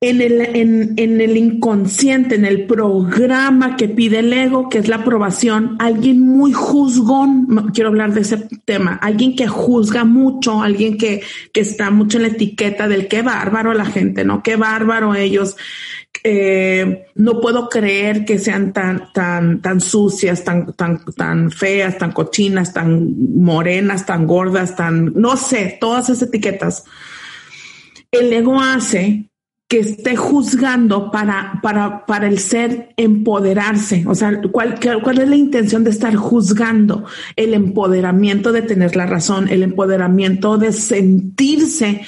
En 0.00 0.20
el, 0.20 0.40
en, 0.40 0.94
en 0.96 1.20
el 1.20 1.36
inconsciente, 1.36 2.36
en 2.36 2.44
el 2.44 2.66
programa 2.66 3.76
que 3.76 3.88
pide 3.88 4.20
el 4.20 4.32
ego, 4.32 4.68
que 4.68 4.78
es 4.78 4.86
la 4.86 4.96
aprobación, 4.96 5.74
alguien 5.80 6.20
muy 6.20 6.52
juzgón, 6.52 7.72
quiero 7.74 7.88
hablar 7.88 8.14
de 8.14 8.20
ese 8.20 8.48
tema, 8.64 8.94
alguien 9.02 9.34
que 9.34 9.48
juzga 9.48 10.04
mucho, 10.04 10.62
alguien 10.62 10.98
que, 10.98 11.22
que 11.52 11.60
está 11.62 11.90
mucho 11.90 12.18
en 12.18 12.22
la 12.22 12.28
etiqueta 12.28 12.86
del 12.86 13.08
qué 13.08 13.22
bárbaro 13.22 13.74
la 13.74 13.86
gente, 13.86 14.24
¿no? 14.24 14.40
Qué 14.40 14.54
bárbaro 14.54 15.16
ellos, 15.16 15.56
eh, 16.22 17.06
no 17.14 17.40
puedo 17.40 17.68
creer 17.68 18.24
que 18.24 18.38
sean 18.38 18.72
tan, 18.72 19.12
tan, 19.12 19.62
tan 19.62 19.80
sucias, 19.80 20.44
tan, 20.44 20.74
tan, 20.74 21.04
tan 21.16 21.50
feas, 21.50 21.98
tan 21.98 22.12
cochinas, 22.12 22.72
tan 22.72 23.14
morenas, 23.34 24.06
tan 24.06 24.26
gordas, 24.26 24.76
tan, 24.76 25.12
no 25.14 25.36
sé, 25.36 25.76
todas 25.80 26.08
esas 26.08 26.28
etiquetas. 26.28 26.84
El 28.10 28.32
ego 28.32 28.60
hace 28.60 29.27
que 29.68 29.80
esté 29.80 30.16
juzgando 30.16 31.10
para, 31.10 31.60
para, 31.62 32.06
para 32.06 32.26
el 32.26 32.38
ser 32.38 32.94
empoderarse. 32.96 34.02
O 34.06 34.14
sea, 34.14 34.40
¿cuál, 34.50 34.80
¿cuál 35.02 35.18
es 35.18 35.28
la 35.28 35.36
intención 35.36 35.84
de 35.84 35.90
estar 35.90 36.16
juzgando? 36.16 37.04
El 37.36 37.52
empoderamiento 37.52 38.50
de 38.50 38.62
tener 38.62 38.96
la 38.96 39.04
razón, 39.04 39.46
el 39.48 39.62
empoderamiento 39.62 40.56
de 40.56 40.72
sentirse 40.72 42.00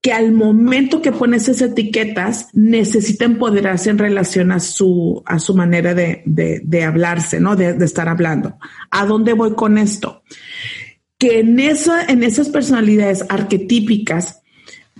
que 0.00 0.14
al 0.14 0.32
momento 0.32 1.02
que 1.02 1.12
pones 1.12 1.50
esas 1.50 1.72
etiquetas 1.72 2.48
necesita 2.54 3.26
empoderarse 3.26 3.90
en 3.90 3.98
relación 3.98 4.50
a 4.50 4.58
su, 4.58 5.22
a 5.26 5.38
su 5.38 5.54
manera 5.54 5.92
de, 5.92 6.22
de, 6.24 6.62
de 6.64 6.84
hablarse, 6.84 7.40
¿no? 7.40 7.56
De, 7.56 7.74
de 7.74 7.84
estar 7.84 8.08
hablando. 8.08 8.56
¿A 8.90 9.04
dónde 9.04 9.34
voy 9.34 9.52
con 9.52 9.76
esto? 9.76 10.22
Que 11.18 11.40
en, 11.40 11.60
esa, 11.60 12.06
en 12.06 12.22
esas 12.22 12.48
personalidades 12.48 13.22
arquetípicas, 13.28 14.40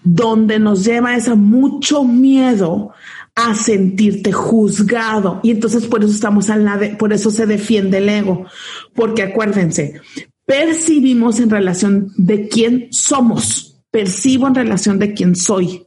donde 0.06 0.60
nos 0.60 0.84
lleva 0.84 1.16
esa 1.16 1.34
mucho 1.34 2.04
miedo 2.04 2.92
a 3.34 3.54
sentirte 3.54 4.32
juzgado. 4.32 5.40
Y 5.42 5.50
entonces 5.50 5.86
por 5.86 6.04
eso 6.04 6.12
estamos 6.12 6.48
al 6.48 6.64
lado, 6.64 6.86
por 6.96 7.12
eso 7.12 7.30
se 7.30 7.44
defiende 7.44 7.98
el 7.98 8.08
ego. 8.08 8.46
Porque 8.94 9.22
acuérdense, 9.22 10.00
percibimos 10.46 11.40
en 11.40 11.50
relación 11.50 12.12
de 12.16 12.48
quién 12.48 12.86
somos, 12.92 13.82
percibo 13.90 14.46
en 14.46 14.54
relación 14.54 15.00
de 15.00 15.12
quién 15.12 15.34
soy. 15.34 15.86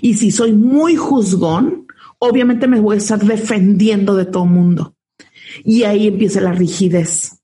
Y 0.00 0.14
si 0.14 0.30
soy 0.30 0.52
muy 0.52 0.94
juzgón, 0.94 1.88
obviamente 2.20 2.68
me 2.68 2.80
voy 2.80 2.94
a 2.94 2.98
estar 2.98 3.18
defendiendo 3.18 4.14
de 4.14 4.26
todo 4.26 4.46
mundo. 4.46 4.94
Y 5.64 5.82
ahí 5.82 6.06
empieza 6.06 6.40
la 6.40 6.52
rigidez. 6.52 7.40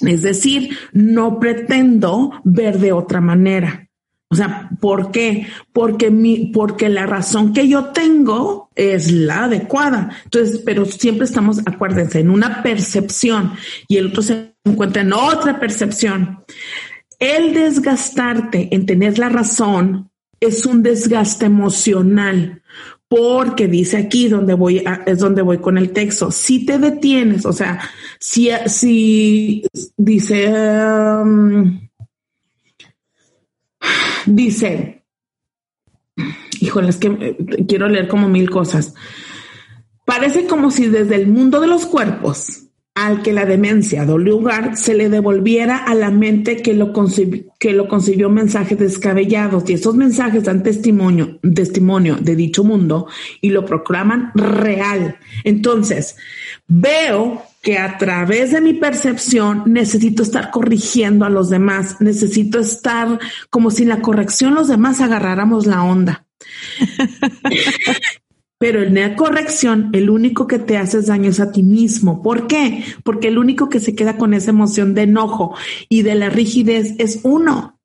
Es 0.00 0.22
decir, 0.22 0.76
no 0.92 1.38
pretendo 1.38 2.32
ver 2.44 2.78
de 2.78 2.92
otra 2.92 3.20
manera. 3.20 3.85
O 4.36 4.44
sea, 4.44 4.68
¿por 4.80 5.10
qué? 5.10 5.46
Porque 5.72 6.10
mi, 6.10 6.50
porque 6.52 6.88
la 6.88 7.06
razón 7.06 7.52
que 7.54 7.66
yo 7.68 7.86
tengo 7.86 8.70
es 8.74 9.10
la 9.10 9.44
adecuada. 9.44 10.10
Entonces, 10.24 10.60
pero 10.64 10.84
siempre 10.84 11.24
estamos, 11.24 11.60
acuérdense, 11.64 12.20
en 12.20 12.28
una 12.30 12.62
percepción 12.62 13.54
y 13.88 13.96
el 13.96 14.08
otro 14.08 14.22
se 14.22 14.54
encuentra 14.64 15.02
en 15.02 15.14
otra 15.14 15.58
percepción. 15.58 16.40
El 17.18 17.54
desgastarte 17.54 18.68
en 18.74 18.84
tener 18.84 19.18
la 19.18 19.30
razón 19.30 20.10
es 20.38 20.66
un 20.66 20.82
desgaste 20.82 21.46
emocional 21.46 22.62
porque 23.08 23.68
dice 23.68 23.96
aquí 23.96 24.28
donde 24.28 24.54
voy 24.54 24.84
es 25.06 25.18
donde 25.18 25.42
voy 25.42 25.58
con 25.58 25.78
el 25.78 25.92
texto. 25.92 26.30
Si 26.30 26.66
te 26.66 26.78
detienes, 26.78 27.46
o 27.46 27.52
sea, 27.52 27.80
si, 28.18 28.50
si 28.66 29.64
dice, 29.96 30.52
um, 30.52 31.85
Dice, 34.26 35.04
híjole, 36.60 36.90
es 36.90 36.96
que 36.96 37.08
eh, 37.08 37.36
quiero 37.66 37.88
leer 37.88 38.08
como 38.08 38.28
mil 38.28 38.50
cosas. 38.50 38.94
Parece 40.04 40.46
como 40.46 40.70
si 40.70 40.86
desde 40.86 41.16
el 41.16 41.26
mundo 41.26 41.60
de 41.60 41.66
los 41.66 41.86
cuerpos 41.86 42.66
al 42.96 43.22
que 43.22 43.34
la 43.34 43.44
demencia 43.44 44.06
dio 44.06 44.16
lugar 44.16 44.76
se 44.76 44.94
le 44.94 45.10
devolviera 45.10 45.76
a 45.76 45.94
la 45.94 46.10
mente 46.10 46.62
que 46.62 46.72
lo, 46.72 46.94
que 47.58 47.72
lo 47.72 47.88
concibió 47.88 48.30
mensajes 48.30 48.78
descabellados 48.78 49.68
y 49.68 49.74
esos 49.74 49.94
mensajes 49.94 50.44
dan 50.44 50.62
testimonio, 50.62 51.38
testimonio 51.54 52.16
de 52.16 52.34
dicho 52.34 52.64
mundo 52.64 53.06
y 53.42 53.50
lo 53.50 53.66
proclaman 53.66 54.32
real. 54.34 55.18
Entonces, 55.44 56.16
veo 56.66 57.42
que 57.66 57.78
a 57.78 57.98
través 57.98 58.52
de 58.52 58.60
mi 58.60 58.74
percepción 58.74 59.64
necesito 59.66 60.22
estar 60.22 60.52
corrigiendo 60.52 61.24
a 61.24 61.30
los 61.30 61.50
demás, 61.50 61.96
necesito 61.98 62.60
estar 62.60 63.18
como 63.50 63.72
si 63.72 63.84
la 63.84 64.00
corrección 64.02 64.54
los 64.54 64.68
demás 64.68 65.00
agarráramos 65.00 65.66
la 65.66 65.82
onda. 65.82 66.24
Pero 68.58 68.84
en 68.84 68.94
la 68.94 69.16
corrección, 69.16 69.90
el 69.94 70.10
único 70.10 70.46
que 70.46 70.60
te 70.60 70.78
haces 70.78 71.08
daño 71.08 71.28
es 71.28 71.40
a 71.40 71.50
ti 71.50 71.64
mismo. 71.64 72.22
¿Por 72.22 72.46
qué? 72.46 72.84
Porque 73.02 73.26
el 73.26 73.36
único 73.36 73.68
que 73.68 73.80
se 73.80 73.96
queda 73.96 74.16
con 74.16 74.32
esa 74.32 74.50
emoción 74.50 74.94
de 74.94 75.02
enojo 75.02 75.56
y 75.88 76.02
de 76.02 76.14
la 76.14 76.30
rigidez 76.30 76.94
es 76.98 77.18
uno. 77.24 77.80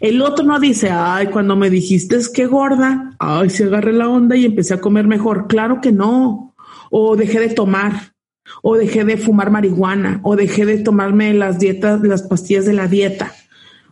El 0.00 0.22
otro 0.22 0.46
no 0.46 0.58
dice, 0.58 0.88
ay, 0.88 1.26
cuando 1.26 1.54
me 1.54 1.68
dijiste 1.68 2.16
es 2.16 2.30
que 2.30 2.46
gorda, 2.46 3.14
ay, 3.18 3.50
se 3.50 3.64
agarré 3.64 3.92
la 3.92 4.08
onda 4.08 4.36
y 4.36 4.46
empecé 4.46 4.72
a 4.72 4.80
comer 4.80 5.06
mejor. 5.06 5.48
Claro 5.48 5.82
que 5.82 5.92
no. 5.92 6.54
O 6.90 7.14
dejé 7.14 7.40
de 7.40 7.50
tomar, 7.50 8.14
o 8.62 8.76
dejé 8.76 9.04
de 9.04 9.16
fumar 9.16 9.50
marihuana, 9.50 10.20
o 10.22 10.36
dejé 10.36 10.66
de 10.66 10.78
tomarme 10.78 11.32
las 11.34 11.58
dietas, 11.58 12.00
las 12.02 12.22
pastillas 12.22 12.64
de 12.64 12.72
la 12.72 12.86
dieta, 12.86 13.34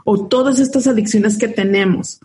o 0.04 0.26
todas 0.26 0.58
estas 0.58 0.86
adicciones 0.86 1.38
que 1.38 1.48
tenemos. 1.48 2.20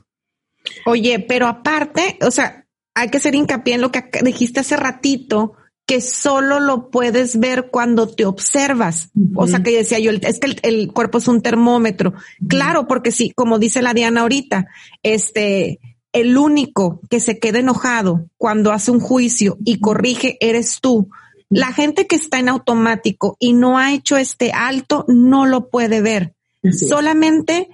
Oye, 0.85 1.19
pero 1.19 1.47
aparte, 1.47 2.17
o 2.25 2.31
sea, 2.31 2.65
hay 2.93 3.09
que 3.09 3.17
hacer 3.17 3.35
hincapié 3.35 3.75
en 3.75 3.81
lo 3.81 3.91
que 3.91 4.03
dijiste 4.23 4.59
hace 4.59 4.77
ratito, 4.77 5.53
que 5.85 5.99
solo 5.99 6.59
lo 6.59 6.89
puedes 6.89 7.39
ver 7.39 7.69
cuando 7.69 8.07
te 8.07 8.25
observas. 8.25 9.09
O 9.35 9.47
sea, 9.47 9.61
que 9.61 9.75
decía 9.75 9.99
yo, 9.99 10.11
es 10.11 10.39
que 10.39 10.55
el, 10.61 10.93
cuerpo 10.93 11.17
es 11.17 11.27
un 11.27 11.41
termómetro. 11.41 12.13
Claro, 12.47 12.87
porque 12.87 13.11
sí, 13.11 13.31
como 13.35 13.59
dice 13.59 13.81
la 13.81 13.93
Diana 13.93 14.21
ahorita, 14.21 14.67
este, 15.03 15.79
el 16.13 16.37
único 16.37 17.01
que 17.09 17.19
se 17.19 17.39
queda 17.39 17.59
enojado 17.59 18.27
cuando 18.37 18.71
hace 18.71 18.91
un 18.91 18.99
juicio 18.99 19.57
y 19.65 19.79
corrige 19.79 20.37
eres 20.39 20.79
tú. 20.81 21.09
La 21.51 21.73
gente 21.73 22.07
que 22.07 22.15
está 22.15 22.39
en 22.39 22.47
automático 22.47 23.35
y 23.39 23.51
no 23.51 23.77
ha 23.77 23.93
hecho 23.93 24.15
este 24.17 24.51
alto 24.53 25.05
no 25.09 25.45
lo 25.45 25.69
puede 25.69 26.01
ver. 26.01 26.33
Solamente 26.71 27.69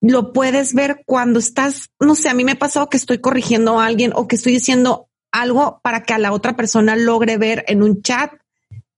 lo 0.00 0.32
puedes 0.32 0.74
ver 0.74 1.02
cuando 1.04 1.40
estás, 1.40 1.90
no 1.98 2.14
sé, 2.14 2.28
a 2.28 2.34
mí 2.34 2.44
me 2.44 2.52
ha 2.52 2.58
pasado 2.58 2.88
que 2.88 2.96
estoy 2.96 3.18
corrigiendo 3.18 3.80
a 3.80 3.86
alguien 3.86 4.12
o 4.14 4.28
que 4.28 4.36
estoy 4.36 4.52
diciendo 4.52 5.08
algo 5.32 5.80
para 5.82 6.04
que 6.04 6.14
a 6.14 6.18
la 6.18 6.32
otra 6.32 6.56
persona 6.56 6.94
logre 6.94 7.36
ver 7.36 7.64
en 7.66 7.82
un 7.82 8.00
chat 8.00 8.32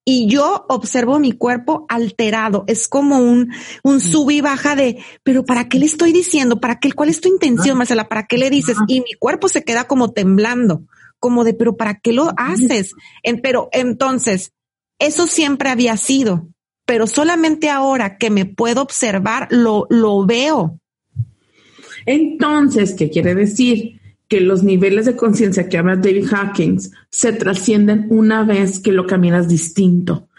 y 0.04 0.28
yo 0.28 0.66
observo 0.68 1.18
mi 1.18 1.32
cuerpo 1.32 1.86
alterado. 1.88 2.64
Es 2.66 2.86
como 2.86 3.18
un, 3.18 3.50
un 3.82 4.00
sub 4.00 4.30
y 4.30 4.42
baja 4.42 4.76
de, 4.76 5.02
pero 5.22 5.44
¿para 5.44 5.68
qué 5.68 5.78
le 5.78 5.86
estoy 5.86 6.12
diciendo? 6.12 6.60
¿Para 6.60 6.80
qué? 6.80 6.92
¿Cuál 6.92 7.08
es 7.08 7.20
tu 7.20 7.28
intención, 7.28 7.78
Marcela? 7.78 8.08
¿Para 8.08 8.26
qué 8.26 8.36
le 8.36 8.50
dices? 8.50 8.76
Y 8.88 9.00
mi 9.00 9.14
cuerpo 9.18 9.48
se 9.48 9.62
queda 9.62 9.84
como 9.84 10.12
temblando, 10.12 10.82
como 11.20 11.44
de, 11.44 11.54
pero 11.54 11.76
¿para 11.76 12.00
qué 12.00 12.12
lo 12.12 12.32
haces? 12.36 12.94
En, 13.22 13.40
pero 13.40 13.68
entonces, 13.72 14.52
eso 14.98 15.26
siempre 15.26 15.68
había 15.68 15.96
sido, 15.96 16.48
pero 16.86 17.06
solamente 17.06 17.70
ahora 17.70 18.16
que 18.16 18.30
me 18.30 18.46
puedo 18.46 18.82
observar, 18.82 19.46
lo, 19.50 19.86
lo 19.90 20.26
veo. 20.26 20.80
Entonces, 22.06 22.94
¿qué 22.94 23.10
quiere 23.10 23.34
decir? 23.34 24.00
Que 24.26 24.40
los 24.40 24.62
niveles 24.62 25.06
de 25.06 25.16
conciencia 25.16 25.68
que 25.68 25.78
habla 25.78 25.96
David 25.96 26.32
Hawkins 26.32 26.92
se 27.10 27.32
trascienden 27.32 28.06
una 28.10 28.44
vez 28.44 28.78
que 28.80 28.92
lo 28.92 29.06
caminas 29.06 29.48
distinto. 29.48 30.29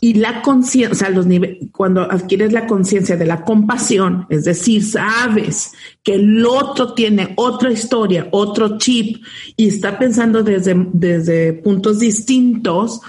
Y 0.00 0.14
la 0.14 0.42
conciencia, 0.42 0.92
o 0.92 0.94
sea, 0.94 1.10
los 1.10 1.26
cuando 1.72 2.02
adquieres 2.02 2.52
la 2.52 2.66
conciencia 2.66 3.16
de 3.16 3.26
la 3.26 3.44
compasión, 3.44 4.26
es 4.28 4.44
decir, 4.44 4.84
sabes 4.84 5.72
que 6.02 6.14
el 6.14 6.44
otro 6.44 6.94
tiene 6.94 7.34
otra 7.36 7.70
historia, 7.70 8.28
otro 8.32 8.78
chip 8.78 9.22
y 9.56 9.68
está 9.68 9.98
pensando 9.98 10.42
desde, 10.42 10.74
desde 10.92 11.52
puntos 11.52 12.00
distintos, 12.00 13.00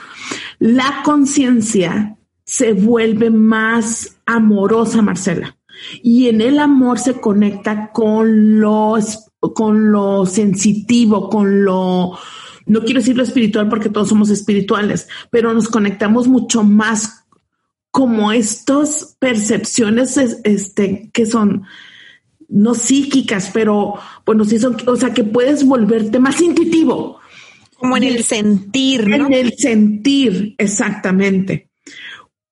la 0.59 1.01
conciencia 1.03 2.17
se 2.43 2.73
vuelve 2.73 3.29
más 3.29 4.17
amorosa, 4.25 5.01
Marcela. 5.01 5.57
Y 6.03 6.27
en 6.27 6.41
el 6.41 6.59
amor 6.59 6.99
se 6.99 7.15
conecta 7.15 7.91
con 7.91 8.59
lo, 8.59 8.97
con 9.55 9.91
lo 9.91 10.25
sensitivo, 10.25 11.29
con 11.29 11.63
lo, 11.63 12.17
no 12.65 12.81
quiero 12.81 12.99
decir 12.99 13.17
lo 13.17 13.23
espiritual 13.23 13.69
porque 13.69 13.89
todos 13.89 14.09
somos 14.09 14.29
espirituales, 14.29 15.07
pero 15.29 15.53
nos 15.53 15.67
conectamos 15.67 16.27
mucho 16.27 16.63
más 16.63 17.25
como 17.91 18.31
estas 18.31 19.17
percepciones 19.19 20.17
este, 20.17 21.09
que 21.13 21.25
son 21.25 21.63
no 22.47 22.73
psíquicas, 22.73 23.51
pero 23.53 23.95
bueno, 24.25 24.43
sí 24.45 24.59
son, 24.59 24.77
o 24.85 24.95
sea, 24.95 25.13
que 25.13 25.23
puedes 25.23 25.65
volverte 25.65 26.19
más 26.19 26.41
intuitivo. 26.41 27.19
Como 27.77 27.97
en 27.97 28.03
el 28.03 28.23
sentir, 28.23 29.07
¿no? 29.07 29.27
En 29.27 29.33
el 29.33 29.53
sentir, 29.57 30.53
exactamente 30.57 31.71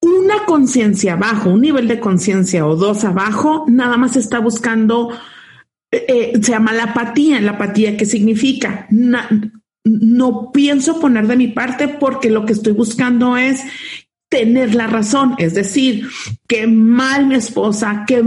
una 0.01 0.45
conciencia 0.45 1.13
abajo, 1.13 1.49
un 1.49 1.61
nivel 1.61 1.87
de 1.87 1.99
conciencia 1.99 2.65
o 2.65 2.75
dos 2.75 3.03
abajo, 3.03 3.65
nada 3.67 3.97
más 3.97 4.15
está 4.15 4.39
buscando, 4.39 5.11
eh, 5.91 6.05
eh, 6.07 6.39
se 6.41 6.51
llama 6.51 6.73
la 6.73 6.85
apatía. 6.85 7.41
La 7.41 7.51
apatía, 7.51 7.97
¿qué 7.97 8.05
significa? 8.05 8.87
No 9.89 10.51
pienso 10.51 10.99
poner 10.99 11.27
de 11.27 11.35
mi 11.35 11.47
parte 11.47 11.87
porque 11.87 12.29
lo 12.29 12.45
que 12.45 12.53
estoy 12.53 12.73
buscando 12.73 13.37
es 13.37 13.63
tener 14.29 14.75
la 14.75 14.85
razón, 14.85 15.33
es 15.39 15.55
decir, 15.55 16.07
que 16.47 16.67
mal 16.67 17.25
mi 17.25 17.35
esposa, 17.35 18.05
que, 18.07 18.21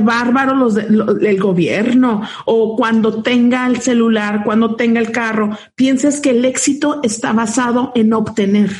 bárbaro 0.00 0.54
los, 0.54 0.76
el 0.76 1.40
gobierno, 1.40 2.22
o 2.44 2.76
cuando 2.76 3.22
tenga 3.22 3.66
el 3.66 3.80
celular, 3.80 4.44
cuando 4.44 4.76
tenga 4.76 5.00
el 5.00 5.10
carro, 5.10 5.58
piensas 5.74 6.20
que 6.20 6.30
el 6.30 6.44
éxito 6.44 7.00
está 7.02 7.32
basado 7.32 7.90
en 7.96 8.12
obtener. 8.12 8.70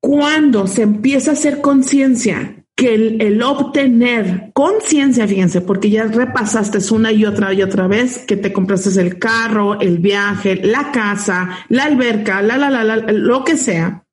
Cuando 0.00 0.66
se 0.66 0.82
empieza 0.82 1.30
a 1.30 1.34
hacer 1.34 1.60
conciencia 1.60 2.65
que 2.76 2.94
el, 2.94 3.42
obtener 3.42 4.50
conciencia, 4.52 5.26
fíjense, 5.26 5.62
porque 5.62 5.88
ya 5.88 6.04
repasaste 6.04 6.78
una 6.92 7.10
y 7.10 7.24
otra 7.24 7.54
y 7.54 7.62
otra 7.62 7.88
vez 7.88 8.18
que 8.18 8.36
te 8.36 8.52
compraste 8.52 9.00
el 9.00 9.18
carro, 9.18 9.80
el 9.80 9.98
viaje, 9.98 10.56
la 10.56 10.92
casa, 10.92 11.64
la 11.70 11.84
alberca, 11.84 12.42
la, 12.42 12.58
la, 12.58 12.68
la, 12.68 12.84
la, 12.84 12.96
lo 13.12 13.42
que 13.44 13.56
sea, 13.56 14.04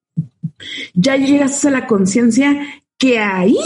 ya 0.93 1.17
llegaste 1.17 1.67
a 1.67 1.71
la 1.71 1.87
conciencia 1.87 2.65
que 2.97 3.19
ahí 3.19 3.57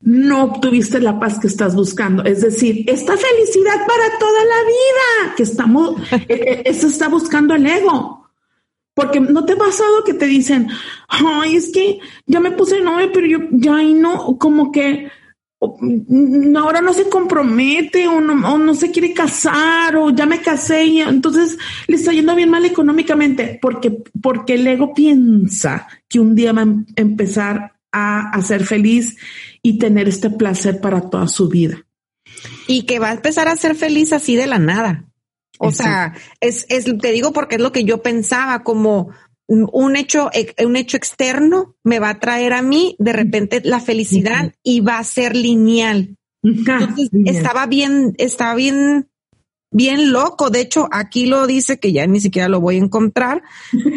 no 0.00 0.44
obtuviste 0.44 1.00
la 1.00 1.18
paz 1.18 1.38
que 1.38 1.46
estás 1.46 1.74
buscando. 1.74 2.24
Es 2.24 2.42
decir, 2.42 2.84
esta 2.86 3.16
felicidad 3.16 3.86
para 3.86 4.18
toda 4.18 4.44
la 4.44 4.60
vida 4.66 5.34
que 5.34 5.42
estamos, 5.44 6.00
eh, 6.12 6.26
eh, 6.28 6.62
eso 6.66 6.88
está 6.88 7.08
buscando 7.08 7.54
el 7.54 7.66
ego. 7.66 8.23
Porque 8.94 9.20
no 9.20 9.44
te 9.44 9.54
ha 9.54 9.56
pasado 9.56 10.04
que 10.04 10.14
te 10.14 10.26
dicen, 10.26 10.68
ay, 11.08 11.56
es 11.56 11.72
que 11.72 11.98
ya 12.26 12.40
me 12.40 12.52
puse 12.52 12.80
novia, 12.80 13.10
pero 13.12 13.26
yo 13.26 13.38
ya 13.50 13.76
ahí 13.76 13.92
no, 13.92 14.38
como 14.38 14.70
que 14.70 15.10
ahora 16.56 16.80
no 16.80 16.92
se 16.92 17.08
compromete 17.08 18.06
o 18.08 18.20
no, 18.20 18.58
no 18.58 18.74
se 18.74 18.90
quiere 18.90 19.12
casar 19.12 19.96
o 19.96 20.10
ya 20.10 20.26
me 20.26 20.40
casé 20.40 20.84
y 20.84 21.00
entonces 21.00 21.58
le 21.86 21.96
está 21.96 22.12
yendo 22.12 22.34
bien 22.34 22.50
mal 22.50 22.64
económicamente 22.64 23.58
porque, 23.60 24.02
porque 24.20 24.54
el 24.54 24.66
ego 24.66 24.92
piensa 24.94 25.86
que 26.08 26.20
un 26.20 26.34
día 26.34 26.52
va 26.52 26.60
a 26.60 26.64
em, 26.64 26.86
empezar 26.96 27.76
a, 27.92 28.30
a 28.30 28.42
ser 28.42 28.64
feliz 28.64 29.16
y 29.62 29.78
tener 29.78 30.08
este 30.08 30.30
placer 30.30 30.80
para 30.80 31.08
toda 31.08 31.28
su 31.28 31.48
vida. 31.48 31.84
Y 32.66 32.82
que 32.82 32.98
va 32.98 33.10
a 33.10 33.14
empezar 33.14 33.48
a 33.48 33.56
ser 33.56 33.74
feliz 33.74 34.12
así 34.12 34.36
de 34.36 34.46
la 34.46 34.58
nada. 34.58 35.04
O 35.58 35.70
sea, 35.70 36.14
es, 36.40 36.66
es, 36.68 36.84
te 36.98 37.12
digo 37.12 37.32
porque 37.32 37.56
es 37.56 37.60
lo 37.60 37.72
que 37.72 37.84
yo 37.84 38.02
pensaba, 38.02 38.62
como 38.62 39.10
un 39.46 39.96
hecho, 39.96 40.30
un 40.64 40.76
hecho 40.76 40.96
externo 40.96 41.76
me 41.84 41.98
va 41.98 42.10
a 42.10 42.20
traer 42.20 42.54
a 42.54 42.62
mí 42.62 42.96
de 42.98 43.12
repente 43.12 43.60
la 43.62 43.80
felicidad 43.80 44.54
y 44.62 44.80
va 44.80 44.98
a 44.98 45.04
ser 45.04 45.36
lineal. 45.36 46.16
Entonces, 46.42 47.10
estaba 47.26 47.66
bien, 47.66 48.14
estaba 48.18 48.54
bien, 48.54 49.08
bien 49.70 50.12
loco. 50.12 50.50
De 50.50 50.60
hecho, 50.60 50.88
aquí 50.90 51.26
lo 51.26 51.46
dice 51.46 51.78
que 51.78 51.92
ya 51.92 52.06
ni 52.06 52.20
siquiera 52.20 52.48
lo 52.48 52.60
voy 52.60 52.76
a 52.76 52.84
encontrar. 52.84 53.42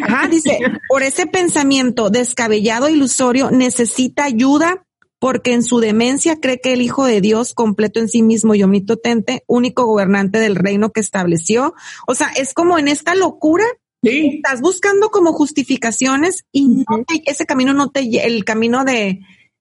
Ajá, 0.03 0.27
dice, 0.27 0.59
por 0.89 1.03
ese 1.03 1.27
pensamiento 1.27 2.09
descabellado, 2.09 2.89
ilusorio, 2.89 3.51
necesita 3.51 4.25
ayuda 4.25 4.86
porque 5.19 5.53
en 5.53 5.63
su 5.63 5.79
demencia 5.79 6.39
cree 6.39 6.59
que 6.59 6.73
el 6.73 6.81
Hijo 6.81 7.05
de 7.05 7.21
Dios, 7.21 7.53
completo 7.53 7.99
en 7.99 8.09
sí 8.09 8.21
mismo 8.21 8.55
y 8.55 8.63
omnipotente, 8.63 9.43
único 9.47 9.85
gobernante 9.85 10.39
del 10.39 10.55
reino 10.55 10.91
que 10.91 10.99
estableció. 10.99 11.73
O 12.07 12.15
sea, 12.15 12.29
es 12.37 12.53
como 12.53 12.77
en 12.77 12.87
esta 12.87 13.15
locura. 13.15 13.65
Estás 14.03 14.61
buscando 14.61 15.09
como 15.09 15.33
justificaciones 15.33 16.45
y 16.51 16.67
no 16.67 17.03
ese 17.25 17.45
camino 17.45 17.73
no 17.73 17.89
te, 17.89 18.25
el 18.25 18.45
camino 18.45 18.85
de, 18.85 19.19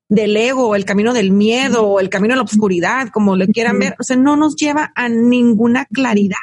del 0.08 0.36
ego, 0.36 0.76
el 0.76 0.84
camino 0.84 1.14
del 1.14 1.32
miedo, 1.32 1.86
o 1.86 2.00
el 2.00 2.10
camino 2.10 2.34
de 2.34 2.36
la 2.36 2.44
oscuridad, 2.44 3.08
como 3.12 3.34
le 3.34 3.48
quieran 3.48 3.78
ver, 3.78 3.96
o 3.98 4.04
sea, 4.04 4.16
no 4.16 4.36
nos 4.36 4.54
lleva 4.54 4.92
a 4.94 5.08
ninguna 5.08 5.86
claridad 5.86 6.36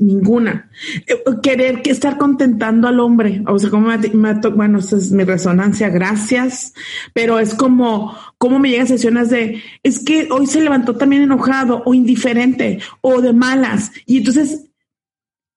ninguna. 0.00 0.70
Eh, 1.06 1.22
querer 1.42 1.82
que 1.82 1.90
estar 1.90 2.18
contentando 2.18 2.88
al 2.88 3.00
hombre, 3.00 3.42
o 3.46 3.58
sea, 3.58 3.70
como 3.70 3.88
me, 3.88 4.34
bueno, 4.54 4.78
esa 4.78 4.96
es 4.96 5.12
mi 5.12 5.24
resonancia, 5.24 5.88
gracias, 5.88 6.74
pero 7.12 7.38
es 7.38 7.54
como, 7.54 8.16
como 8.38 8.58
me 8.58 8.70
llegan 8.70 8.86
sesiones 8.86 9.30
de, 9.30 9.62
es 9.82 10.04
que 10.04 10.28
hoy 10.30 10.46
se 10.46 10.60
levantó 10.60 10.96
también 10.96 11.22
enojado 11.22 11.82
o 11.84 11.94
indiferente 11.94 12.80
o 13.00 13.20
de 13.20 13.32
malas. 13.32 13.92
Y 14.06 14.18
entonces, 14.18 14.70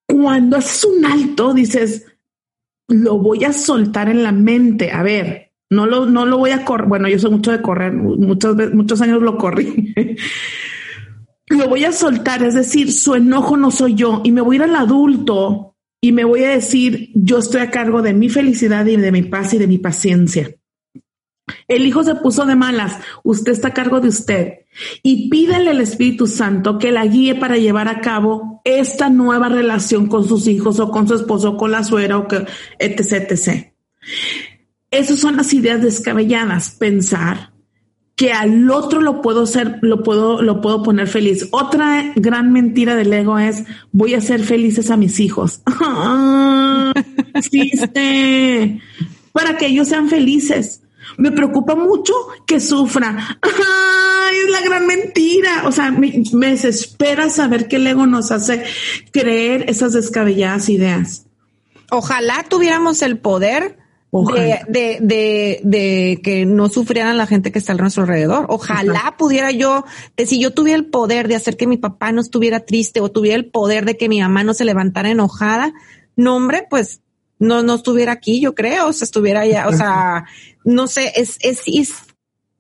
cuando 0.07 0.57
haces 0.57 0.83
un 0.85 1.05
alto, 1.05 1.53
dices, 1.53 2.05
lo 2.87 3.17
voy 3.17 3.43
a 3.43 3.53
soltar 3.53 4.09
en 4.09 4.23
la 4.23 4.31
mente, 4.31 4.91
a 4.91 5.03
ver, 5.03 5.51
no 5.69 5.85
lo, 5.85 6.05
no 6.05 6.25
lo 6.25 6.37
voy 6.37 6.51
a 6.51 6.63
correr, 6.63 6.87
bueno, 6.87 7.07
yo 7.07 7.19
soy 7.19 7.31
mucho 7.31 7.51
de 7.51 7.61
correr, 7.61 7.93
muchos, 7.93 8.55
muchos 8.73 9.01
años 9.01 9.21
lo 9.21 9.37
corrí. 9.37 9.93
Lo 11.47 11.69
voy 11.69 11.85
a 11.85 11.91
soltar, 11.91 12.43
es 12.43 12.55
decir, 12.55 12.91
su 12.91 13.15
enojo 13.15 13.57
no 13.57 13.71
soy 13.71 13.93
yo 13.93 14.21
y 14.23 14.31
me 14.31 14.41
voy 14.41 14.55
a 14.55 14.57
ir 14.57 14.63
al 14.63 14.75
adulto 14.75 15.75
y 16.01 16.11
me 16.11 16.23
voy 16.23 16.43
a 16.43 16.49
decir, 16.49 17.11
yo 17.13 17.39
estoy 17.39 17.61
a 17.61 17.71
cargo 17.71 18.01
de 18.01 18.13
mi 18.13 18.29
felicidad 18.29 18.85
y 18.85 18.95
de 18.97 19.11
mi 19.11 19.23
paz 19.23 19.53
y 19.53 19.57
de 19.57 19.67
mi 19.67 19.77
paciencia. 19.77 20.55
El 21.67 21.85
hijo 21.85 22.03
se 22.03 22.15
puso 22.15 22.45
de 22.45 22.55
malas, 22.55 22.97
usted 23.23 23.51
está 23.51 23.67
a 23.69 23.73
cargo 23.73 23.99
de 23.99 24.09
usted 24.09 24.53
y 25.03 25.29
pídele 25.29 25.69
al 25.69 25.81
Espíritu 25.81 26.25
Santo 26.25 26.79
que 26.79 26.91
la 26.91 27.05
guíe 27.05 27.35
para 27.35 27.57
llevar 27.57 27.87
a 27.87 28.01
cabo 28.01 28.61
esta 28.63 29.09
nueva 29.09 29.49
relación 29.49 30.07
con 30.07 30.27
sus 30.27 30.47
hijos 30.47 30.79
o 30.79 30.89
con 30.89 31.07
su 31.07 31.13
esposo 31.13 31.51
o 31.51 31.57
con 31.57 31.71
la 31.71 31.83
suegra 31.83 32.17
o 32.17 32.27
que, 32.27 32.45
etc, 32.79 33.31
etc. 33.31 33.73
Esas 34.89 35.19
son 35.19 35.37
las 35.37 35.53
ideas 35.53 35.81
descabelladas, 35.81 36.71
pensar 36.71 37.54
que 38.15 38.31
al 38.31 38.71
otro 38.71 39.01
lo 39.01 39.21
puedo 39.21 39.43
hacer, 39.43 39.79
lo 39.81 40.01
puedo, 40.01 40.41
lo 40.41 40.61
puedo 40.61 40.83
poner 40.83 41.07
feliz. 41.07 41.49
Otra 41.51 42.13
gran 42.15 42.53
mentira 42.53 42.95
del 42.95 43.11
ego 43.11 43.37
es 43.37 43.65
voy 43.91 44.13
a 44.13 44.19
hacer 44.19 44.43
felices 44.43 44.89
a 44.89 44.97
mis 44.97 45.19
hijos. 45.19 45.61
existe 47.33 48.81
para 49.33 49.57
que 49.57 49.67
ellos 49.67 49.89
sean 49.89 50.09
felices. 50.09 50.81
Me 51.17 51.31
preocupa 51.31 51.75
mucho 51.75 52.13
que 52.47 52.59
sufra. 52.59 53.37
es 53.43 54.49
la 54.49 54.61
gran 54.61 54.87
mentira. 54.87 55.63
O 55.65 55.71
sea, 55.73 55.91
me, 55.91 56.23
me 56.33 56.51
desespera 56.51 57.29
saber 57.29 57.67
que 57.67 57.75
el 57.75 57.85
ego 57.85 58.07
nos 58.07 58.31
hace 58.31 58.63
creer 59.11 59.69
esas 59.69 59.91
descabelladas 59.91 60.69
ideas. 60.69 61.25
Ojalá 61.91 62.45
tuviéramos 62.47 63.01
el 63.01 63.17
poder 63.17 63.77
de, 64.23 64.97
de, 65.01 65.59
de, 65.63 66.21
que 66.23 66.45
no 66.45 66.69
sufrieran 66.69 67.17
la 67.17 67.27
gente 67.27 67.51
que 67.51 67.59
está 67.59 67.73
a 67.73 67.75
nuestro 67.75 68.03
alrededor. 68.03 68.45
Ojalá 68.49 69.15
pudiera 69.17 69.51
yo, 69.51 69.85
si 70.25 70.39
yo 70.39 70.51
tuviera 70.51 70.77
el 70.77 70.85
poder 70.85 71.27
de 71.27 71.35
hacer 71.35 71.57
que 71.57 71.67
mi 71.67 71.77
papá 71.77 72.11
no 72.11 72.21
estuviera 72.21 72.61
triste 72.61 73.01
o 73.01 73.09
tuviera 73.11 73.35
el 73.35 73.45
poder 73.45 73.85
de 73.85 73.97
que 73.97 74.09
mi 74.09 74.21
mamá 74.21 74.43
no 74.43 74.53
se 74.53 74.65
levantara 74.65 75.09
enojada, 75.09 75.73
no 76.15 76.35
hombre, 76.35 76.65
pues 76.69 77.01
no, 77.39 77.63
no 77.63 77.75
estuviera 77.75 78.13
aquí, 78.13 78.39
yo 78.39 78.55
creo, 78.55 78.87
o 78.87 78.93
sea, 78.93 79.05
estuviera 79.05 79.45
ya, 79.45 79.67
o 79.67 79.73
sea, 79.73 80.25
no 80.63 80.87
sé, 80.87 81.11
es, 81.15 81.37
es, 81.41 81.63
es, 81.67 81.93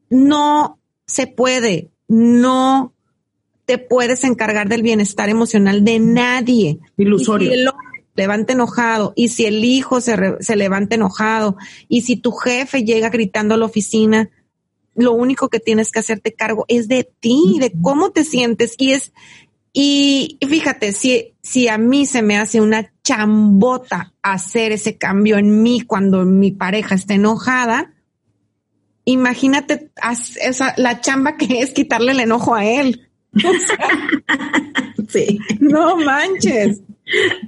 no 0.09 0.79
se 1.07 1.27
puede, 1.27 1.89
no 2.07 2.93
te 3.65 3.77
puedes 3.77 4.23
encargar 4.23 4.69
del 4.69 4.83
bienestar 4.83 5.29
emocional 5.29 5.83
de 5.83 5.99
nadie. 5.99 6.79
Ilusorio 6.97 7.51
levanta 8.15 8.53
enojado 8.53 9.13
y 9.15 9.29
si 9.29 9.45
el 9.45 9.63
hijo 9.63 10.01
se, 10.01 10.15
se 10.39 10.55
levanta 10.55 10.95
enojado 10.95 11.57
y 11.87 12.01
si 12.01 12.15
tu 12.15 12.31
jefe 12.31 12.83
llega 12.83 13.09
gritando 13.09 13.53
a 13.53 13.57
la 13.57 13.65
oficina, 13.65 14.29
lo 14.95 15.11
único 15.11 15.49
que 15.49 15.59
tienes 15.59 15.91
que 15.91 15.99
hacerte 15.99 16.33
cargo 16.33 16.65
es 16.69 16.87
de 16.87 17.03
ti, 17.19 17.57
de 17.59 17.73
cómo 17.81 18.11
te 18.11 18.23
sientes 18.23 18.75
y 18.77 18.91
es 18.91 19.11
y 19.77 20.37
fíjate, 20.47 20.93
si, 20.93 21.33
si 21.41 21.67
a 21.67 21.77
mí 21.77 22.05
se 22.05 22.21
me 22.21 22.37
hace 22.37 22.61
una 22.61 22.93
chambota 23.03 24.13
hacer 24.21 24.71
ese 24.71 24.97
cambio 24.97 25.37
en 25.37 25.63
mí 25.63 25.81
cuando 25.81 26.23
mi 26.23 26.51
pareja 26.51 26.95
está 26.95 27.15
enojada, 27.15 27.93
imagínate 29.03 29.91
esa, 30.41 30.73
la 30.77 31.01
chamba 31.01 31.35
que 31.35 31.59
es 31.59 31.71
quitarle 31.71 32.13
el 32.13 32.21
enojo 32.21 32.55
a 32.55 32.63
él. 32.63 33.09
sí. 35.09 35.39
No 35.59 35.97
manches. 35.97 36.79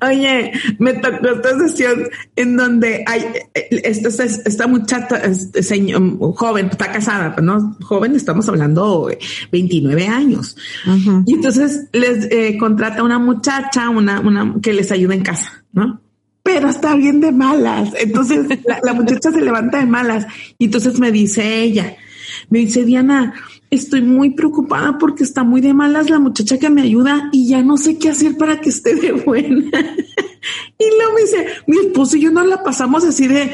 Oye, 0.08 0.52
me 0.78 0.94
tocó 0.94 1.30
esta 1.30 1.58
sesión 1.60 2.08
en 2.36 2.56
donde 2.56 3.04
hay 3.08 3.26
esta, 3.54 4.24
esta 4.24 4.68
muchacha, 4.68 5.18
este 5.18 5.64
señor, 5.64 6.18
joven, 6.36 6.68
está 6.68 6.92
casada, 6.92 7.36
¿no? 7.42 7.76
Joven, 7.82 8.16
estamos 8.16 8.48
hablando 8.50 9.10
29 9.52 10.08
años. 10.08 10.56
Y 11.26 11.34
entonces 11.34 11.88
les 11.92 12.32
eh, 12.32 12.58
contrata 12.60 13.02
una 13.04 13.18
muchacha, 13.18 13.90
una, 13.90 14.20
una 14.20 14.56
que 14.62 14.74
les 14.74 14.92
ayuda 14.92 15.16
en 15.16 15.24
casa, 15.24 15.64
¿no? 15.74 16.02
Pero 16.44 16.70
está 16.70 16.96
bien 16.96 17.20
de 17.20 17.32
malas. 17.32 17.94
Entonces 18.00 18.48
la, 18.66 18.80
la 18.84 18.94
muchacha 18.94 19.32
se 19.32 19.42
levanta 19.42 19.80
de 19.80 19.86
malas. 19.88 20.28
Y 20.60 20.66
entonces 20.66 21.00
me 21.00 21.12
dice 21.12 21.62
ella, 21.62 21.98
me 22.50 22.60
dice 22.60 22.86
Diana, 22.86 23.34
estoy 23.70 24.02
muy 24.02 24.32
preocupada 24.32 24.98
porque 24.98 25.24
está 25.24 25.44
muy 25.44 25.62
de 25.62 25.74
malas 25.74 26.10
la 26.10 26.20
muchacha 26.20 26.58
que 26.58 26.70
me 26.70 26.82
ayuda 26.82 27.30
y 27.32 27.48
ya 27.50 27.62
no 27.62 27.78
sé 27.78 27.98
qué 27.98 28.10
hacer 28.10 28.38
para 28.38 28.62
que 28.62 28.70
esté 28.70 28.96
de 28.96 29.12
buena. 29.12 29.70
y 30.78 30.86
luego 30.98 31.14
me 31.14 31.22
dice, 31.22 31.48
mi 31.68 31.78
esposo 31.78 32.18
y 32.18 32.22
yo 32.22 32.32
no 32.32 32.44
la 32.46 32.64
pasamos 32.64 33.04
así 33.04 33.28
de, 33.28 33.52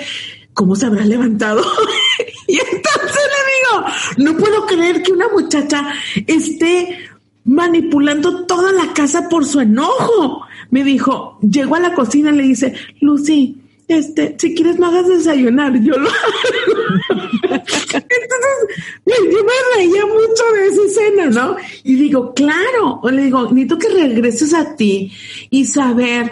¿cómo 0.53 0.75
se 0.75 0.85
habrá 0.85 1.05
levantado? 1.05 1.63
y 2.47 2.53
entonces 2.53 3.21
le 3.33 4.23
digo, 4.25 4.31
no 4.31 4.37
puedo 4.37 4.65
creer 4.67 5.01
que 5.01 5.13
una 5.13 5.27
muchacha 5.29 5.93
esté 6.27 7.09
manipulando 7.45 8.45
toda 8.45 8.71
la 8.71 8.93
casa 8.93 9.27
por 9.27 9.45
su 9.45 9.59
enojo. 9.59 10.45
Me 10.69 10.83
dijo, 10.83 11.39
llegó 11.41 11.75
a 11.75 11.79
la 11.79 11.93
cocina 11.93 12.31
y 12.31 12.37
le 12.37 12.43
dice, 12.43 12.73
Lucy, 13.01 13.62
este, 13.87 14.35
si 14.39 14.55
quieres 14.55 14.79
no 14.79 14.87
hagas 14.87 15.07
desayunar, 15.07 15.73
yo 15.81 15.97
lo 15.97 16.09
hago. 16.09 17.59
Entonces, 17.93 18.67
yo 19.05 19.43
me 19.43 19.75
reía 19.75 20.05
mucho 20.05 20.43
de 20.53 20.67
esa 20.67 20.81
escena, 20.85 21.25
¿no? 21.29 21.55
Y 21.83 21.95
digo, 21.95 22.33
claro, 22.33 22.99
o 23.01 23.09
le 23.09 23.23
digo, 23.23 23.43
necesito 23.51 23.77
que 23.77 23.89
regreses 23.89 24.53
a 24.53 24.75
ti 24.75 25.11
y 25.49 25.65
saber 25.65 26.31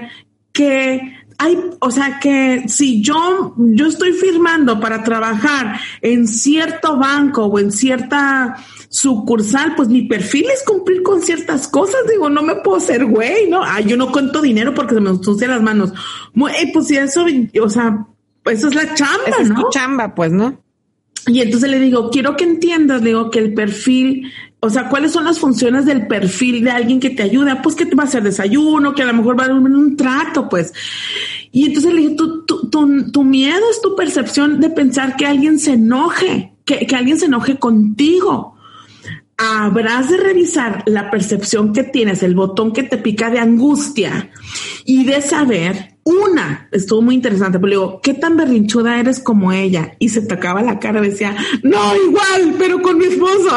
que 0.51 1.20
hay, 1.41 1.57
o 1.79 1.89
sea, 1.89 2.19
que 2.19 2.65
si 2.67 3.01
yo, 3.01 3.55
yo 3.57 3.87
estoy 3.87 4.13
firmando 4.13 4.79
para 4.79 5.03
trabajar 5.03 5.79
en 6.01 6.27
cierto 6.27 6.97
banco 6.97 7.45
o 7.45 7.57
en 7.57 7.71
cierta 7.71 8.57
sucursal, 8.89 9.73
pues 9.75 9.89
mi 9.89 10.03
perfil 10.03 10.45
es 10.53 10.63
cumplir 10.63 11.01
con 11.01 11.19
ciertas 11.19 11.67
cosas. 11.67 12.01
Digo, 12.07 12.29
no 12.29 12.43
me 12.43 12.57
puedo 12.57 12.79
ser 12.79 13.05
güey, 13.05 13.49
¿no? 13.49 13.63
Ay, 13.63 13.85
yo 13.85 13.97
no 13.97 14.11
cuento 14.11 14.39
dinero 14.39 14.75
porque 14.75 14.93
se 14.93 15.01
me 15.01 15.09
ensucian 15.09 15.49
las 15.49 15.63
manos. 15.63 15.91
Eh, 16.59 16.69
pues 16.71 16.85
si 16.85 16.97
eso, 16.97 17.25
o 17.59 17.69
sea, 17.69 18.05
pues 18.43 18.59
eso 18.59 18.67
es 18.67 18.75
la 18.75 18.93
chamba, 18.93 19.23
Esa 19.25 19.41
es 19.41 19.53
tu 19.55 19.67
chamba, 19.71 20.13
pues, 20.13 20.31
¿no? 20.31 20.60
Y 21.27 21.41
entonces 21.41 21.69
le 21.69 21.79
digo, 21.79 22.09
quiero 22.09 22.35
que 22.35 22.43
entiendas, 22.43 23.03
digo, 23.03 23.29
que 23.29 23.39
el 23.39 23.53
perfil, 23.53 24.31
o 24.59 24.69
sea, 24.69 24.89
¿cuáles 24.89 25.11
son 25.11 25.25
las 25.25 25.39
funciones 25.39 25.85
del 25.85 26.07
perfil 26.07 26.63
de 26.63 26.71
alguien 26.71 26.99
que 26.99 27.11
te 27.11 27.23
ayuda? 27.23 27.61
Pues 27.61 27.75
que 27.75 27.85
te 27.85 27.95
va 27.95 28.03
a 28.03 28.05
hacer 28.07 28.23
desayuno, 28.23 28.95
que 28.95 29.03
a 29.03 29.05
lo 29.05 29.13
mejor 29.13 29.39
va 29.39 29.45
a 29.45 29.47
dar 29.47 29.57
un, 29.57 29.95
trato, 29.95 30.49
pues. 30.49 30.73
Y 31.51 31.65
entonces 31.65 31.93
le 31.93 32.01
dije, 32.01 32.15
tu, 32.15 32.45
tu, 32.45 32.69
tu, 32.69 33.11
tu, 33.11 33.23
miedo 33.23 33.61
es 33.69 33.81
tu 33.81 33.95
percepción 33.95 34.59
de 34.59 34.69
pensar 34.69 35.15
que 35.15 35.25
alguien 35.25 35.59
se 35.59 35.73
enoje, 35.73 36.53
que, 36.65 36.87
que 36.87 36.95
alguien 36.95 37.19
se 37.19 37.25
enoje 37.25 37.57
contigo 37.57 38.55
habrás 39.41 40.09
de 40.09 40.17
revisar 40.17 40.83
la 40.85 41.09
percepción 41.09 41.73
que 41.73 41.83
tienes, 41.83 42.21
el 42.21 42.35
botón 42.35 42.73
que 42.73 42.83
te 42.83 42.97
pica 42.97 43.29
de 43.31 43.39
angustia 43.39 44.29
y 44.85 45.03
de 45.03 45.21
saber, 45.21 45.90
una, 46.03 46.67
estuvo 46.71 47.01
muy 47.01 47.15
interesante, 47.15 47.59
pero 47.59 47.69
digo, 47.69 48.01
¿qué 48.01 48.15
tan 48.15 48.35
berrinchuda 48.35 48.99
eres 48.99 49.19
como 49.19 49.51
ella? 49.51 49.95
Y 49.99 50.09
se 50.09 50.21
tocaba 50.21 50.63
la 50.63 50.79
cara 50.79 50.99
decía, 50.99 51.35
no, 51.61 51.95
igual, 51.95 52.55
pero 52.57 52.81
con 52.81 52.97
mi 52.97 53.05
esposo. 53.05 53.55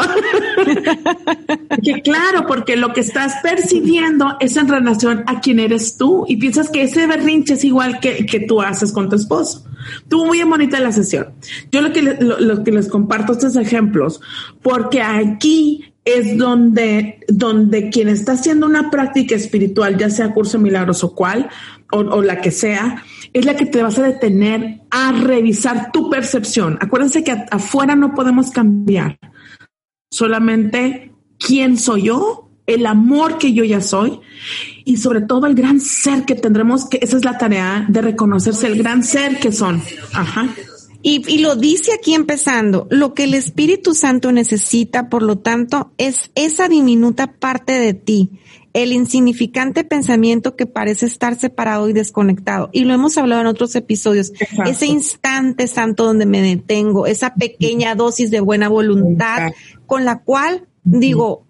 que 1.83 2.01
claro, 2.03 2.45
porque 2.47 2.75
lo 2.75 2.93
que 2.93 3.01
estás 3.01 3.33
percibiendo 3.41 4.37
es 4.39 4.57
en 4.57 4.67
relación 4.67 5.23
a 5.25 5.41
quién 5.41 5.59
eres 5.59 5.97
tú 5.97 6.25
y 6.27 6.37
piensas 6.37 6.69
que 6.69 6.83
ese 6.83 7.07
berrinche 7.07 7.55
es 7.55 7.63
igual 7.63 7.99
que, 7.99 8.25
que 8.27 8.41
tú 8.41 8.61
haces 8.61 8.91
con 8.91 9.09
tu 9.09 9.15
esposo. 9.15 9.65
Estuvo 9.97 10.25
muy 10.25 10.41
bonita 10.43 10.79
la 10.79 10.91
sesión. 10.91 11.27
Yo 11.71 11.81
lo 11.81 11.91
que, 11.91 12.01
lo, 12.01 12.63
que 12.63 12.71
les 12.71 12.87
comparto 12.87 13.33
estos 13.33 13.55
ejemplos, 13.55 14.21
porque 14.61 15.01
aquí 15.01 15.93
es 16.03 16.37
donde, 16.37 17.19
donde 17.27 17.89
quien 17.89 18.09
está 18.09 18.33
haciendo 18.33 18.67
una 18.67 18.91
práctica 18.91 19.35
espiritual, 19.35 19.97
ya 19.97 20.09
sea 20.09 20.33
curso 20.33 20.59
milagros 20.59 21.03
o 21.03 21.15
cual, 21.15 21.49
o, 21.91 22.21
la 22.21 22.41
que 22.41 22.51
sea, 22.51 23.03
es 23.33 23.45
la 23.45 23.55
que 23.55 23.65
te 23.65 23.81
vas 23.81 23.97
a 23.97 24.03
detener 24.03 24.81
a 24.89 25.11
revisar 25.11 25.91
tu 25.91 26.09
percepción. 26.09 26.77
Acuérdense 26.81 27.23
que 27.23 27.31
afuera 27.51 27.95
no 27.95 28.13
podemos 28.13 28.51
cambiar, 28.51 29.19
solamente 30.11 31.13
quién 31.37 31.77
soy 31.77 32.03
yo, 32.03 32.49
el 32.67 32.85
amor 32.85 33.37
que 33.37 33.53
yo 33.53 33.63
ya 33.63 33.79
soy 33.81 34.19
y 34.85 34.97
sobre 34.97 35.21
todo 35.21 35.45
el 35.45 35.55
gran 35.55 35.79
ser 35.79 36.25
que 36.25 36.35
tendremos, 36.35 36.89
que 36.89 36.99
esa 37.01 37.17
es 37.17 37.25
la 37.25 37.37
tarea 37.37 37.85
de 37.87 38.01
reconocerse 38.01 38.67
el 38.67 38.77
gran 38.77 39.03
ser 39.03 39.39
que 39.39 39.51
son. 39.51 39.81
Ajá. 40.13 40.49
Y, 41.03 41.21
y, 41.31 41.37
lo 41.37 41.55
dice 41.55 41.93
aquí 41.93 42.15
empezando, 42.15 42.87
lo 42.89 43.13
que 43.13 43.25
el 43.25 43.35
Espíritu 43.35 43.93
Santo 43.93 44.31
necesita, 44.31 45.07
por 45.07 45.21
lo 45.21 45.37
tanto, 45.37 45.91
es 45.99 46.31
esa 46.33 46.67
diminuta 46.67 47.27
parte 47.33 47.73
de 47.73 47.93
ti, 47.93 48.31
el 48.75 48.91
insignificante 48.91 49.85
pensamiento 49.85 50.57
que 50.57 50.65
parece 50.65 51.05
estar 51.05 51.39
separado 51.39 51.87
y 51.87 51.93
desconectado. 51.93 52.69
Y 52.73 52.83
lo 52.83 52.93
hemos 52.93 53.17
hablado 53.17 53.39
en 53.39 53.47
otros 53.47 53.73
episodios, 53.77 54.33
ese 54.65 54.85
instante 54.85 55.67
santo 55.67 56.03
donde 56.03 56.25
me 56.25 56.41
detengo, 56.41 57.07
esa 57.07 57.35
pequeña 57.35 57.95
dosis 57.95 58.31
de 58.31 58.41
buena 58.41 58.67
voluntad 58.67 59.53
con 59.85 60.03
la 60.03 60.19
cual 60.19 60.67
digo, 60.83 61.45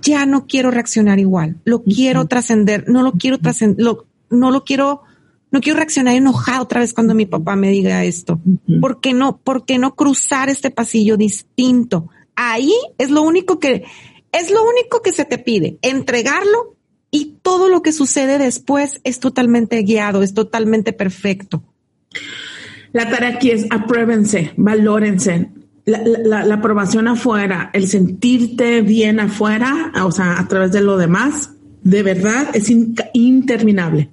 ya 0.00 0.24
no 0.24 0.46
quiero 0.46 0.70
reaccionar 0.70 1.18
igual, 1.18 1.60
lo 1.64 1.82
quiero 1.82 2.26
trascender, 2.26 2.88
no 2.88 3.02
lo 3.02 3.12
quiero 3.12 3.38
trascender, 3.38 3.84
no 4.30 4.50
lo 4.50 4.64
quiero, 4.64 5.02
no 5.50 5.60
quiero 5.60 5.76
reaccionar 5.76 6.16
enojado 6.16 6.62
otra 6.62 6.80
vez 6.80 6.94
cuando 6.94 7.14
mi 7.14 7.26
papá 7.26 7.54
me 7.54 7.68
diga 7.68 8.02
esto. 8.02 8.40
¿Por 8.80 9.02
qué 9.02 9.12
no, 9.12 9.36
por 9.36 9.66
qué 9.66 9.76
no 9.76 9.94
cruzar 9.94 10.48
este 10.48 10.70
pasillo 10.70 11.18
distinto? 11.18 12.08
Ahí 12.34 12.72
es 12.96 13.10
lo 13.10 13.20
único 13.20 13.58
que 13.58 13.84
Es 14.32 14.50
lo 14.50 14.62
único 14.64 15.02
que 15.02 15.12
se 15.12 15.24
te 15.24 15.38
pide, 15.38 15.78
entregarlo 15.82 16.76
y 17.10 17.36
todo 17.42 17.68
lo 17.68 17.82
que 17.82 17.92
sucede 17.92 18.38
después 18.38 19.00
es 19.04 19.20
totalmente 19.20 19.82
guiado, 19.82 20.22
es 20.22 20.32
totalmente 20.32 20.92
perfecto. 20.92 21.62
La 22.92 23.10
tarea 23.10 23.36
aquí 23.36 23.50
es 23.50 23.66
apruébense, 23.70 24.52
valórense. 24.56 25.50
La, 25.84 26.54
aprobación 26.54 27.08
afuera, 27.08 27.70
el 27.72 27.88
sentirte 27.88 28.82
bien 28.82 29.18
afuera, 29.18 29.92
o 30.04 30.12
sea, 30.12 30.38
a 30.38 30.46
través 30.46 30.70
de 30.70 30.80
lo 30.80 30.96
demás, 30.96 31.50
de 31.82 32.02
verdad 32.04 32.54
es 32.54 32.70
interminable. 32.70 34.10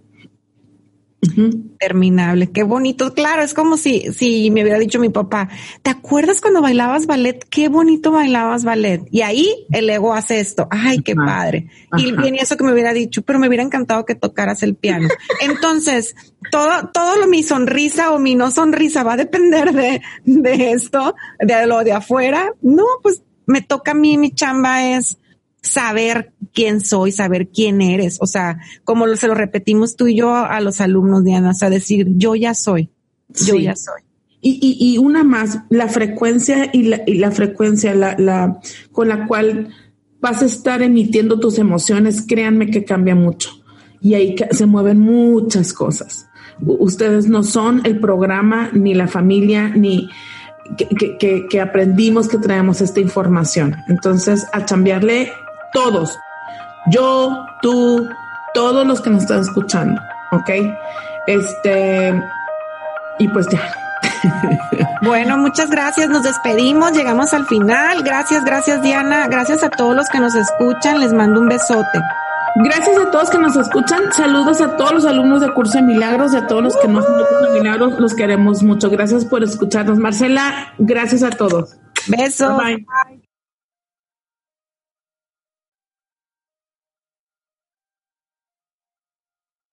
Terminable, 1.79 2.49
qué 2.51 2.63
bonito. 2.63 3.13
Claro, 3.13 3.41
es 3.41 3.53
como 3.53 3.75
si, 3.75 4.13
si 4.13 4.49
me 4.51 4.61
hubiera 4.61 4.79
dicho 4.79 4.99
mi 4.99 5.09
papá, 5.09 5.49
¿te 5.81 5.89
acuerdas 5.89 6.39
cuando 6.39 6.61
bailabas 6.61 7.07
ballet? 7.07 7.43
Qué 7.49 7.67
bonito 7.67 8.11
bailabas 8.11 8.63
ballet. 8.63 9.05
Y 9.11 9.21
ahí 9.21 9.65
el 9.71 9.89
ego 9.89 10.13
hace 10.13 10.39
esto. 10.39 10.67
Ay, 10.71 11.01
qué 11.01 11.15
padre. 11.15 11.67
Y 11.97 12.13
viene 12.13 12.39
eso 12.39 12.55
que 12.55 12.63
me 12.63 12.71
hubiera 12.71 12.93
dicho, 12.93 13.21
pero 13.21 13.37
me 13.37 13.47
hubiera 13.47 13.63
encantado 13.63 14.05
que 14.05 14.15
tocaras 14.15 14.63
el 14.63 14.75
piano. 14.75 15.09
Entonces, 15.41 16.15
todo, 16.51 16.89
todo 16.93 17.17
lo 17.17 17.27
mi 17.27 17.43
sonrisa 17.43 18.13
o 18.13 18.19
mi 18.19 18.35
no 18.35 18.49
sonrisa 18.49 19.03
va 19.03 19.13
a 19.13 19.17
depender 19.17 19.73
de, 19.73 20.01
de 20.23 20.71
esto, 20.71 21.15
de 21.39 21.67
lo 21.67 21.83
de 21.83 21.93
afuera. 21.93 22.53
No, 22.61 22.85
pues 23.03 23.23
me 23.45 23.61
toca 23.61 23.91
a 23.91 23.95
mí, 23.95 24.17
mi 24.17 24.31
chamba 24.31 24.85
es 24.85 25.17
saber 25.61 26.33
quién 26.53 26.81
soy, 26.81 27.11
saber 27.11 27.49
quién 27.49 27.81
eres. 27.81 28.17
O 28.21 28.27
sea, 28.27 28.59
como 28.83 29.07
se 29.15 29.27
lo 29.27 29.35
repetimos 29.35 29.95
tú 29.95 30.07
y 30.07 30.15
yo 30.15 30.35
a 30.35 30.59
los 30.61 30.81
alumnos, 30.81 31.23
Diana, 31.23 31.51
o 31.51 31.53
sea, 31.53 31.69
decir, 31.69 32.07
yo 32.15 32.35
ya 32.35 32.53
soy, 32.53 32.89
yo 33.29 33.55
ya 33.55 33.75
soy. 33.75 34.01
Y, 34.41 34.77
y, 34.79 34.97
una 34.97 35.25
más, 35.25 35.59
la 35.69 35.89
frecuencia 35.89 36.69
y 36.71 36.83
la, 36.83 37.01
y 37.05 37.15
la 37.15 37.29
frecuencia 37.29 37.93
la, 37.93 38.15
la, 38.17 38.61
con 38.93 39.09
la 39.09 39.27
cual 39.27 39.67
vas 40.21 40.41
a 40.41 40.45
estar 40.45 40.81
emitiendo 40.81 41.41
tus 41.41 41.59
emociones, 41.59 42.23
créanme 42.25 42.71
que 42.71 42.85
cambia 42.85 43.15
mucho. 43.15 43.49
Y 43.99 44.13
ahí 44.13 44.37
se 44.51 44.65
mueven 44.65 44.99
muchas 44.99 45.73
cosas. 45.73 46.29
Ustedes 46.65 47.27
no 47.27 47.43
son 47.43 47.81
el 47.83 47.99
programa, 47.99 48.69
ni 48.71 48.93
la 48.93 49.07
familia, 49.07 49.69
ni 49.75 50.09
que, 50.77 51.17
que, 51.17 51.47
que 51.49 51.59
aprendimos 51.59 52.29
que 52.29 52.37
traemos 52.37 52.79
esta 52.79 53.01
información. 53.01 53.75
Entonces, 53.89 54.47
a 54.53 54.65
cambiarle 54.65 55.33
todos. 55.73 56.17
Yo, 56.91 57.45
tú, 57.61 58.07
todos 58.53 58.85
los 58.85 59.01
que 59.01 59.09
nos 59.09 59.23
están 59.23 59.41
escuchando, 59.41 60.01
¿ok? 60.31 60.49
Este, 61.27 62.23
y 63.19 63.27
pues 63.27 63.47
ya. 63.49 63.61
Bueno, 65.01 65.37
muchas 65.37 65.69
gracias. 65.69 66.09
Nos 66.09 66.23
despedimos. 66.23 66.91
Llegamos 66.91 67.33
al 67.33 67.45
final. 67.45 68.03
Gracias, 68.03 68.43
gracias 68.43 68.81
Diana. 68.81 69.27
Gracias 69.27 69.63
a 69.63 69.69
todos 69.69 69.95
los 69.95 70.09
que 70.09 70.19
nos 70.19 70.35
escuchan. 70.35 70.99
Les 70.99 71.13
mando 71.13 71.39
un 71.39 71.47
besote. 71.47 72.01
Gracias 72.55 72.97
a 72.97 73.11
todos 73.11 73.29
que 73.29 73.37
nos 73.37 73.55
escuchan. 73.55 74.11
Saludos 74.11 74.59
a 74.59 74.75
todos 74.75 74.91
los 74.91 75.05
alumnos 75.05 75.41
de 75.41 75.53
Curso 75.53 75.77
de 75.77 75.83
Milagros 75.83 76.33
y 76.33 76.37
a 76.37 76.47
todos 76.47 76.63
los 76.63 76.77
que 76.77 76.87
no 76.87 77.01
de 77.01 77.07
Curso 77.07 77.53
de 77.53 77.59
Milagros. 77.61 77.99
Los 77.99 78.13
queremos 78.13 78.61
mucho. 78.61 78.89
Gracias 78.89 79.23
por 79.23 79.43
escucharnos. 79.43 79.97
Marcela, 79.97 80.73
gracias 80.77 81.23
a 81.23 81.29
todos. 81.29 81.77
Besos. 82.07 82.57
bye. 82.57 82.85